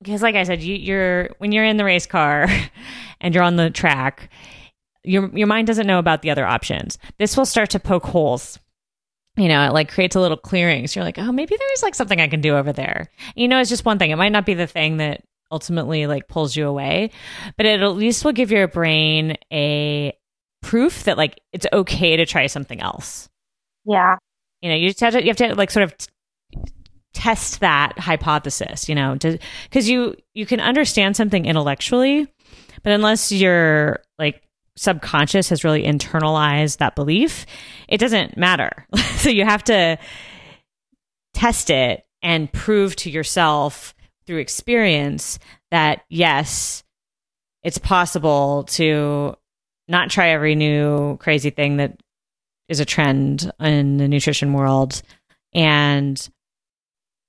because 0.00 0.22
like 0.22 0.36
I 0.36 0.44
said, 0.44 0.62
you, 0.62 0.74
you're 0.76 1.30
when 1.38 1.52
you're 1.52 1.64
in 1.64 1.76
the 1.76 1.84
race 1.84 2.06
car 2.06 2.46
and 3.20 3.34
you're 3.34 3.44
on 3.44 3.56
the 3.56 3.68
track, 3.68 4.30
your 5.04 5.28
your 5.36 5.48
mind 5.48 5.66
doesn't 5.66 5.86
know 5.86 5.98
about 5.98 6.22
the 6.22 6.30
other 6.30 6.46
options. 6.46 6.98
This 7.18 7.36
will 7.36 7.44
start 7.44 7.70
to 7.70 7.80
poke 7.80 8.06
holes. 8.06 8.58
You 9.36 9.48
know, 9.48 9.66
it 9.66 9.72
like 9.72 9.90
creates 9.90 10.16
a 10.16 10.20
little 10.20 10.36
clearing. 10.36 10.86
So 10.86 11.00
You're 11.00 11.04
like, 11.04 11.18
oh, 11.18 11.32
maybe 11.32 11.56
there's 11.56 11.82
like 11.82 11.94
something 11.94 12.20
I 12.20 12.28
can 12.28 12.40
do 12.40 12.56
over 12.56 12.72
there. 12.72 13.10
You 13.34 13.48
know, 13.48 13.60
it's 13.60 13.70
just 13.70 13.84
one 13.84 13.98
thing. 13.98 14.10
It 14.10 14.16
might 14.16 14.32
not 14.32 14.46
be 14.46 14.54
the 14.54 14.66
thing 14.66 14.98
that 14.98 15.24
ultimately 15.50 16.06
like 16.06 16.28
pulls 16.28 16.54
you 16.54 16.66
away, 16.66 17.10
but 17.56 17.66
it 17.66 17.80
at 17.80 17.88
least 17.88 18.24
will 18.24 18.32
give 18.32 18.50
your 18.50 18.68
brain 18.68 19.36
a 19.52 20.16
proof 20.62 21.04
that 21.04 21.16
like 21.16 21.40
it's 21.52 21.66
okay 21.72 22.16
to 22.16 22.26
try 22.26 22.46
something 22.46 22.80
else. 22.80 23.28
Yeah. 23.84 24.16
You 24.60 24.70
know, 24.70 24.76
you 24.76 24.88
just 24.88 25.00
have 25.00 25.14
to 25.14 25.22
you 25.22 25.28
have 25.28 25.36
to 25.36 25.54
like 25.54 25.70
sort 25.70 25.84
of 25.84 25.94
test 27.12 27.60
that 27.60 27.98
hypothesis 27.98 28.88
you 28.88 28.94
know 28.94 29.14
because 29.14 29.88
you 29.88 30.14
you 30.32 30.46
can 30.46 30.60
understand 30.60 31.16
something 31.16 31.44
intellectually 31.44 32.32
but 32.84 32.92
unless 32.92 33.32
your 33.32 34.00
like 34.16 34.42
subconscious 34.76 35.48
has 35.48 35.64
really 35.64 35.82
internalized 35.82 36.78
that 36.78 36.94
belief 36.94 37.46
it 37.88 37.98
doesn't 37.98 38.36
matter 38.36 38.86
so 39.16 39.28
you 39.28 39.44
have 39.44 39.64
to 39.64 39.98
test 41.34 41.68
it 41.68 42.06
and 42.22 42.52
prove 42.52 42.94
to 42.94 43.10
yourself 43.10 43.92
through 44.26 44.38
experience 44.38 45.40
that 45.72 46.02
yes 46.08 46.84
it's 47.64 47.78
possible 47.78 48.62
to 48.64 49.34
not 49.90 50.10
try 50.10 50.28
every 50.28 50.54
new 50.54 51.16
crazy 51.18 51.50
thing 51.50 51.76
that 51.76 52.00
is 52.68 52.80
a 52.80 52.84
trend 52.84 53.50
in 53.60 53.96
the 53.98 54.08
nutrition 54.08 54.52
world 54.52 55.02
and 55.52 56.28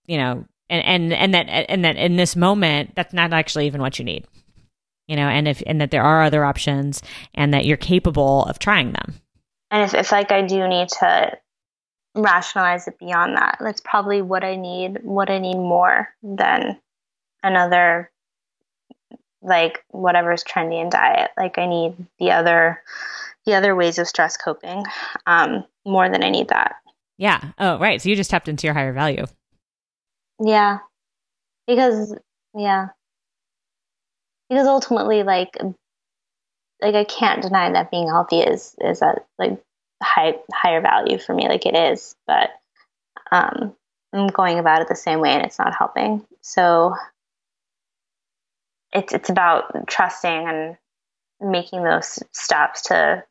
you 0.05 0.18
know, 0.18 0.45
and 0.70 0.84
and 0.84 1.14
and 1.14 1.34
that 1.34 1.47
and 1.70 1.86
that 1.86 1.95
in 1.95 2.16
this 2.16 2.36
moment, 2.36 2.95
that's 2.95 3.14
not 3.14 3.34
actually 3.34 3.68
even 3.68 3.82
what 3.82 3.99
you 3.99 4.05
need, 4.05 4.26
you 5.07 5.16
know, 5.16 5.28
and 5.28 5.47
if 5.47 5.62
and 5.66 5.80
that 5.82 5.91
there 5.91 6.03
are 6.03 6.24
other 6.24 6.43
options, 6.43 7.01
and 7.34 7.53
that 7.53 7.66
you're 7.66 7.78
capable 7.78 8.45
of 8.45 8.59
trying 8.59 8.91
them. 8.91 9.16
And 9.70 9.84
if, 9.84 9.93
if 9.93 10.12
like 10.12 10.32
I 10.32 10.41
do 10.41 10.68
need 10.68 10.89
to 10.99 11.38
rationalize 12.16 12.88
it 12.88 12.99
beyond 12.99 13.38
that, 13.38 13.57
that's 13.59 13.82
probably 13.82 14.22
what 14.22 14.43
I 14.43 14.55
need. 14.55 14.99
What 15.03 15.30
I 15.30 15.39
need 15.39 15.55
more 15.57 16.09
than 16.24 16.80
another 17.43 18.12
like 19.42 19.84
whatever's 19.89 20.44
trendy 20.44 20.82
in 20.82 20.89
diet. 20.89 21.32
Like 21.38 21.58
I 21.58 21.66
need 21.68 21.96
the 22.20 22.32
other 22.32 22.82
the 23.46 23.56
other 23.56 23.76
ways 23.76 23.98
of 23.98 24.08
stress 24.08 24.38
coping 24.38 24.84
um, 25.26 25.66
more 25.86 26.10
than 26.10 26.24
I 26.24 26.30
need 26.30 26.50
that. 26.50 26.76
Yeah. 27.18 27.52
Oh, 27.58 27.80
right. 27.80 28.02
So 28.02 28.10
you 28.10 28.16
just 28.16 28.30
tapped 28.30 28.48
into 28.48 28.68
your 28.68 28.74
higher 28.74 28.94
value. 28.94 29.26
Yeah. 30.39 30.80
Because 31.68 32.16
yeah. 32.56 32.89
Because 34.50 34.68
ultimately 34.68 35.24
like 35.24 35.58
like 36.82 36.96
I 36.96 37.04
can't 37.04 37.42
deny 37.42 37.72
that 37.72 37.92
being 37.92 38.08
healthy 38.08 38.39
is 38.39 38.76
is 38.82 39.02
a 39.02 39.22
like 39.39 39.62
high 40.02 40.36
higher 40.54 40.82
value 40.82 41.18
for 41.18 41.34
me 41.34 41.48
like 41.48 41.66
it 41.66 41.76
is, 41.76 42.16
but 42.28 42.50
um 43.32 43.76
I'm 44.14 44.28
going 44.28 44.60
about 44.60 44.82
it 44.82 44.88
the 44.89 44.96
same 44.96 45.20
way 45.20 45.30
and 45.30 45.46
it's 45.46 45.60
not 45.60 45.76
helping. 45.76 46.26
So 46.42 46.96
it's 48.94 49.14
it's 49.14 49.30
about 49.30 49.88
trusting 49.88 50.48
and 50.48 50.78
making 51.39 51.84
those 51.84 52.20
steps 52.32 52.84
to 52.84 53.24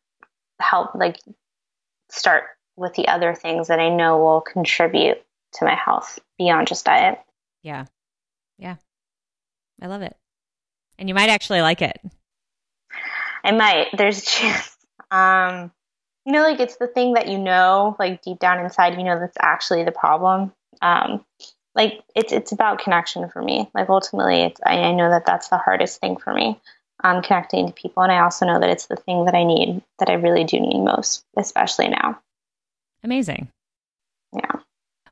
help 0.61 0.95
like 0.95 1.19
start 2.11 2.45
with 2.77 2.95
the 2.95 3.09
other 3.09 3.35
things 3.35 3.69
that 3.69 3.79
I 3.79 3.89
know 3.89 4.19
will 4.19 4.41
contribute 4.41 5.19
to 5.55 5.65
my 5.65 5.75
health 5.75 6.19
beyond 6.39 6.69
just 6.69 6.85
diet. 6.85 7.21
Yeah. 7.63 7.87
Yeah. 8.59 8.77
I 9.81 9.87
love 9.87 10.03
it. 10.03 10.17
And 10.99 11.09
you 11.09 11.15
might 11.15 11.31
actually 11.31 11.61
like 11.61 11.83
it. 11.83 11.99
I 13.43 13.53
might. 13.53 13.89
There's 13.97 14.19
a 14.19 14.27
chance. 14.27 14.77
Um, 15.13 15.73
you 16.25 16.31
know, 16.31 16.43
like 16.43 16.61
it's 16.61 16.77
the 16.77 16.87
thing 16.87 17.15
that 17.15 17.27
you 17.27 17.37
know, 17.37 17.97
like 17.99 18.23
deep 18.23 18.39
down 18.39 18.61
inside, 18.61 18.97
you 18.97 19.03
know, 19.03 19.19
that's 19.19 19.37
actually 19.41 19.83
the 19.83 19.91
problem. 19.91 20.53
Um, 20.81 21.25
like 21.75 22.03
it's 22.15 22.33
it's 22.33 22.53
about 22.53 22.81
connection 22.81 23.29
for 23.29 23.43
me. 23.43 23.71
Like 23.75 23.89
ultimately, 23.89 24.43
it's 24.43 24.61
I, 24.65 24.79
I 24.79 24.93
know 24.93 25.11
that 25.11 25.27
that's 25.27 25.49
the 25.49 25.59
hardest 25.59 26.01
thing 26.01 26.17
for 26.17 26.33
me. 26.33 26.61
Um, 27.03 27.23
connecting 27.23 27.67
to 27.67 27.73
people, 27.73 28.03
and 28.03 28.13
I 28.13 28.21
also 28.21 28.45
know 28.45 28.61
that 28.61 28.69
it's 28.69 28.87
the 28.87 28.97
thing 28.97 29.25
that 29.25 29.35
I 29.35 29.45
need, 29.45 29.83
that 30.01 30.11
I 30.11 30.15
really 30.15 30.45
do 30.45 30.61
need 30.61 30.85
most, 30.85 31.25
especially 31.37 31.89
now. 31.89 32.21
Amazing. 33.03 33.49
Yeah. 34.35 34.61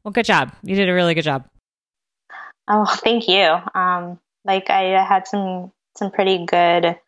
Well, 0.04 0.12
good 0.12 0.26
job. 0.26 0.52
You 0.62 0.76
did 0.76 0.90
a 0.90 0.94
really 0.94 1.14
good 1.14 1.22
job. 1.22 1.48
Oh, 2.68 2.84
thank 3.04 3.28
you. 3.28 3.56
Um, 3.74 4.18
like 4.44 4.70
I 4.70 5.02
had 5.02 5.26
some 5.26 5.72
some 5.96 6.10
pretty 6.10 6.44
good 6.44 6.98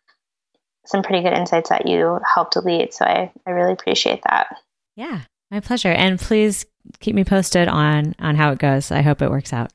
some 0.86 1.02
pretty 1.02 1.22
good 1.22 1.36
insights 1.36 1.68
that 1.68 1.86
you 1.86 2.18
helped 2.34 2.56
lead. 2.56 2.92
So 2.92 3.04
I, 3.04 3.30
I 3.46 3.50
really 3.50 3.72
appreciate 3.72 4.22
that. 4.24 4.56
Yeah, 4.96 5.22
my 5.50 5.60
pleasure. 5.60 5.92
And 5.92 6.18
please 6.18 6.66
keep 7.00 7.14
me 7.14 7.24
posted 7.24 7.68
on 7.68 8.14
on 8.18 8.36
how 8.36 8.52
it 8.52 8.58
goes. 8.58 8.90
I 8.90 9.02
hope 9.02 9.22
it 9.22 9.30
works 9.30 9.52
out. 9.52 9.72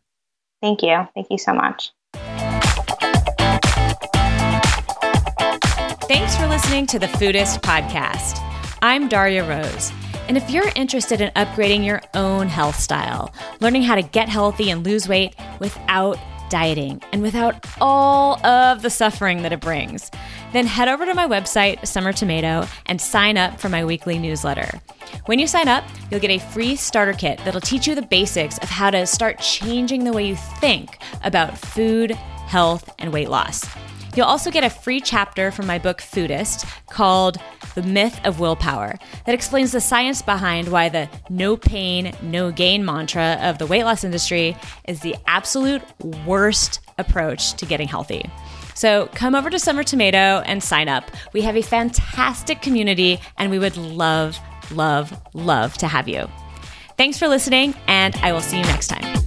Thank 0.62 0.82
you. 0.82 1.08
Thank 1.14 1.28
you 1.30 1.38
so 1.38 1.54
much. 1.54 1.92
Thanks 6.08 6.36
for 6.38 6.48
listening 6.48 6.86
to 6.88 7.00
the 7.00 7.08
Foodist 7.08 7.62
Podcast. 7.62 8.40
I'm 8.82 9.08
Darya 9.08 9.48
Rose. 9.48 9.92
And 10.28 10.38
if 10.38 10.50
you're 10.50 10.72
interested 10.76 11.22
in 11.22 11.32
upgrading 11.32 11.86
your 11.86 12.02
own 12.14 12.48
health 12.48 12.80
style, 12.80 13.34
learning 13.60 13.84
how 13.84 13.96
to 13.96 14.02
get 14.02 14.28
healthy 14.28 14.72
and 14.72 14.84
lose 14.84 15.08
weight 15.08 15.36
without 15.60 16.18
dieting 16.50 17.02
and 17.12 17.22
without 17.22 17.66
all 17.82 18.44
of 18.46 18.82
the 18.82 18.90
suffering 18.90 19.42
that 19.44 19.52
it 19.52 19.60
brings, 19.60 20.12
then 20.54 20.66
head 20.66 20.88
over 20.88 21.06
to 21.06 21.14
my 21.14 21.28
website, 21.28 21.86
Summer 21.86 22.14
Tomato, 22.14 22.68
and 22.86 23.00
sign 23.00 23.38
up 23.38 23.60
for 23.60 23.70
my 23.70 23.84
weekly 23.84 24.18
newsletter. 24.18 24.80
When 25.26 25.40
you 25.40 25.48
sign 25.48 25.68
up, 25.68 25.84
you'll 26.10 26.20
get 26.20 26.32
a 26.32 26.40
free 26.40 26.76
starter 26.76 27.14
kit 27.14 27.40
that'll 27.46 27.62
teach 27.62 27.88
you 27.88 27.96
the 27.96 28.02
basics 28.02 28.58
of 28.60 28.70
how 28.70 28.90
to 28.90 29.06
start 29.06 29.40
changing 29.40 30.04
the 30.04 30.14
way 30.14 30.28
you 30.28 30.36
think 30.36 31.00
about 31.24 31.58
food, 31.58 32.12
health, 32.12 32.90
and 33.00 33.12
weight 33.12 33.30
loss. 33.30 33.66
You'll 34.16 34.26
also 34.26 34.50
get 34.50 34.64
a 34.64 34.70
free 34.70 35.02
chapter 35.02 35.52
from 35.52 35.68
my 35.68 35.78
book 35.78 36.00
Foodist 36.00 36.66
called 36.88 37.38
The 37.76 37.84
Myth 37.84 38.20
of 38.24 38.40
Willpower 38.40 38.96
that 39.26 39.36
explains 39.36 39.74
the 39.74 39.82
science 39.82 40.22
behind 40.22 40.70
why 40.70 40.88
the 40.90 41.10
no 41.30 41.58
pain, 41.58 42.16
no 42.22 42.52
gain 42.52 42.86
mantra 42.86 43.38
of 43.42 43.58
the 43.58 43.66
weight 43.66 43.84
loss 43.84 44.04
industry 44.04 44.56
is 44.88 45.02
the 45.02 45.16
absolute 45.28 45.82
worst 46.26 46.80
approach 46.98 47.54
to 47.56 47.66
getting 47.66 47.90
healthy. 47.90 48.30
So 48.74 49.10
come 49.14 49.36
over 49.36 49.50
to 49.50 49.60
Summer 49.60 49.84
Tomato 49.84 50.42
and 50.46 50.64
sign 50.64 50.88
up. 50.88 51.12
We 51.34 51.42
have 51.42 51.58
a 51.58 51.62
fantastic 51.62 52.62
community 52.62 53.20
and 53.38 53.52
we 53.52 53.60
would 53.60 53.76
love, 53.76 54.40
love, 54.72 55.14
love 55.34 55.74
to 55.80 55.88
have 55.88 56.08
you. 56.08 56.30
Thanks 56.98 57.20
for 57.20 57.28
listening, 57.28 57.76
and 57.88 58.16
I 58.18 58.32
will 58.32 58.40
see 58.40 58.58
you 58.58 58.64
next 58.64 58.88
time. 58.88 59.25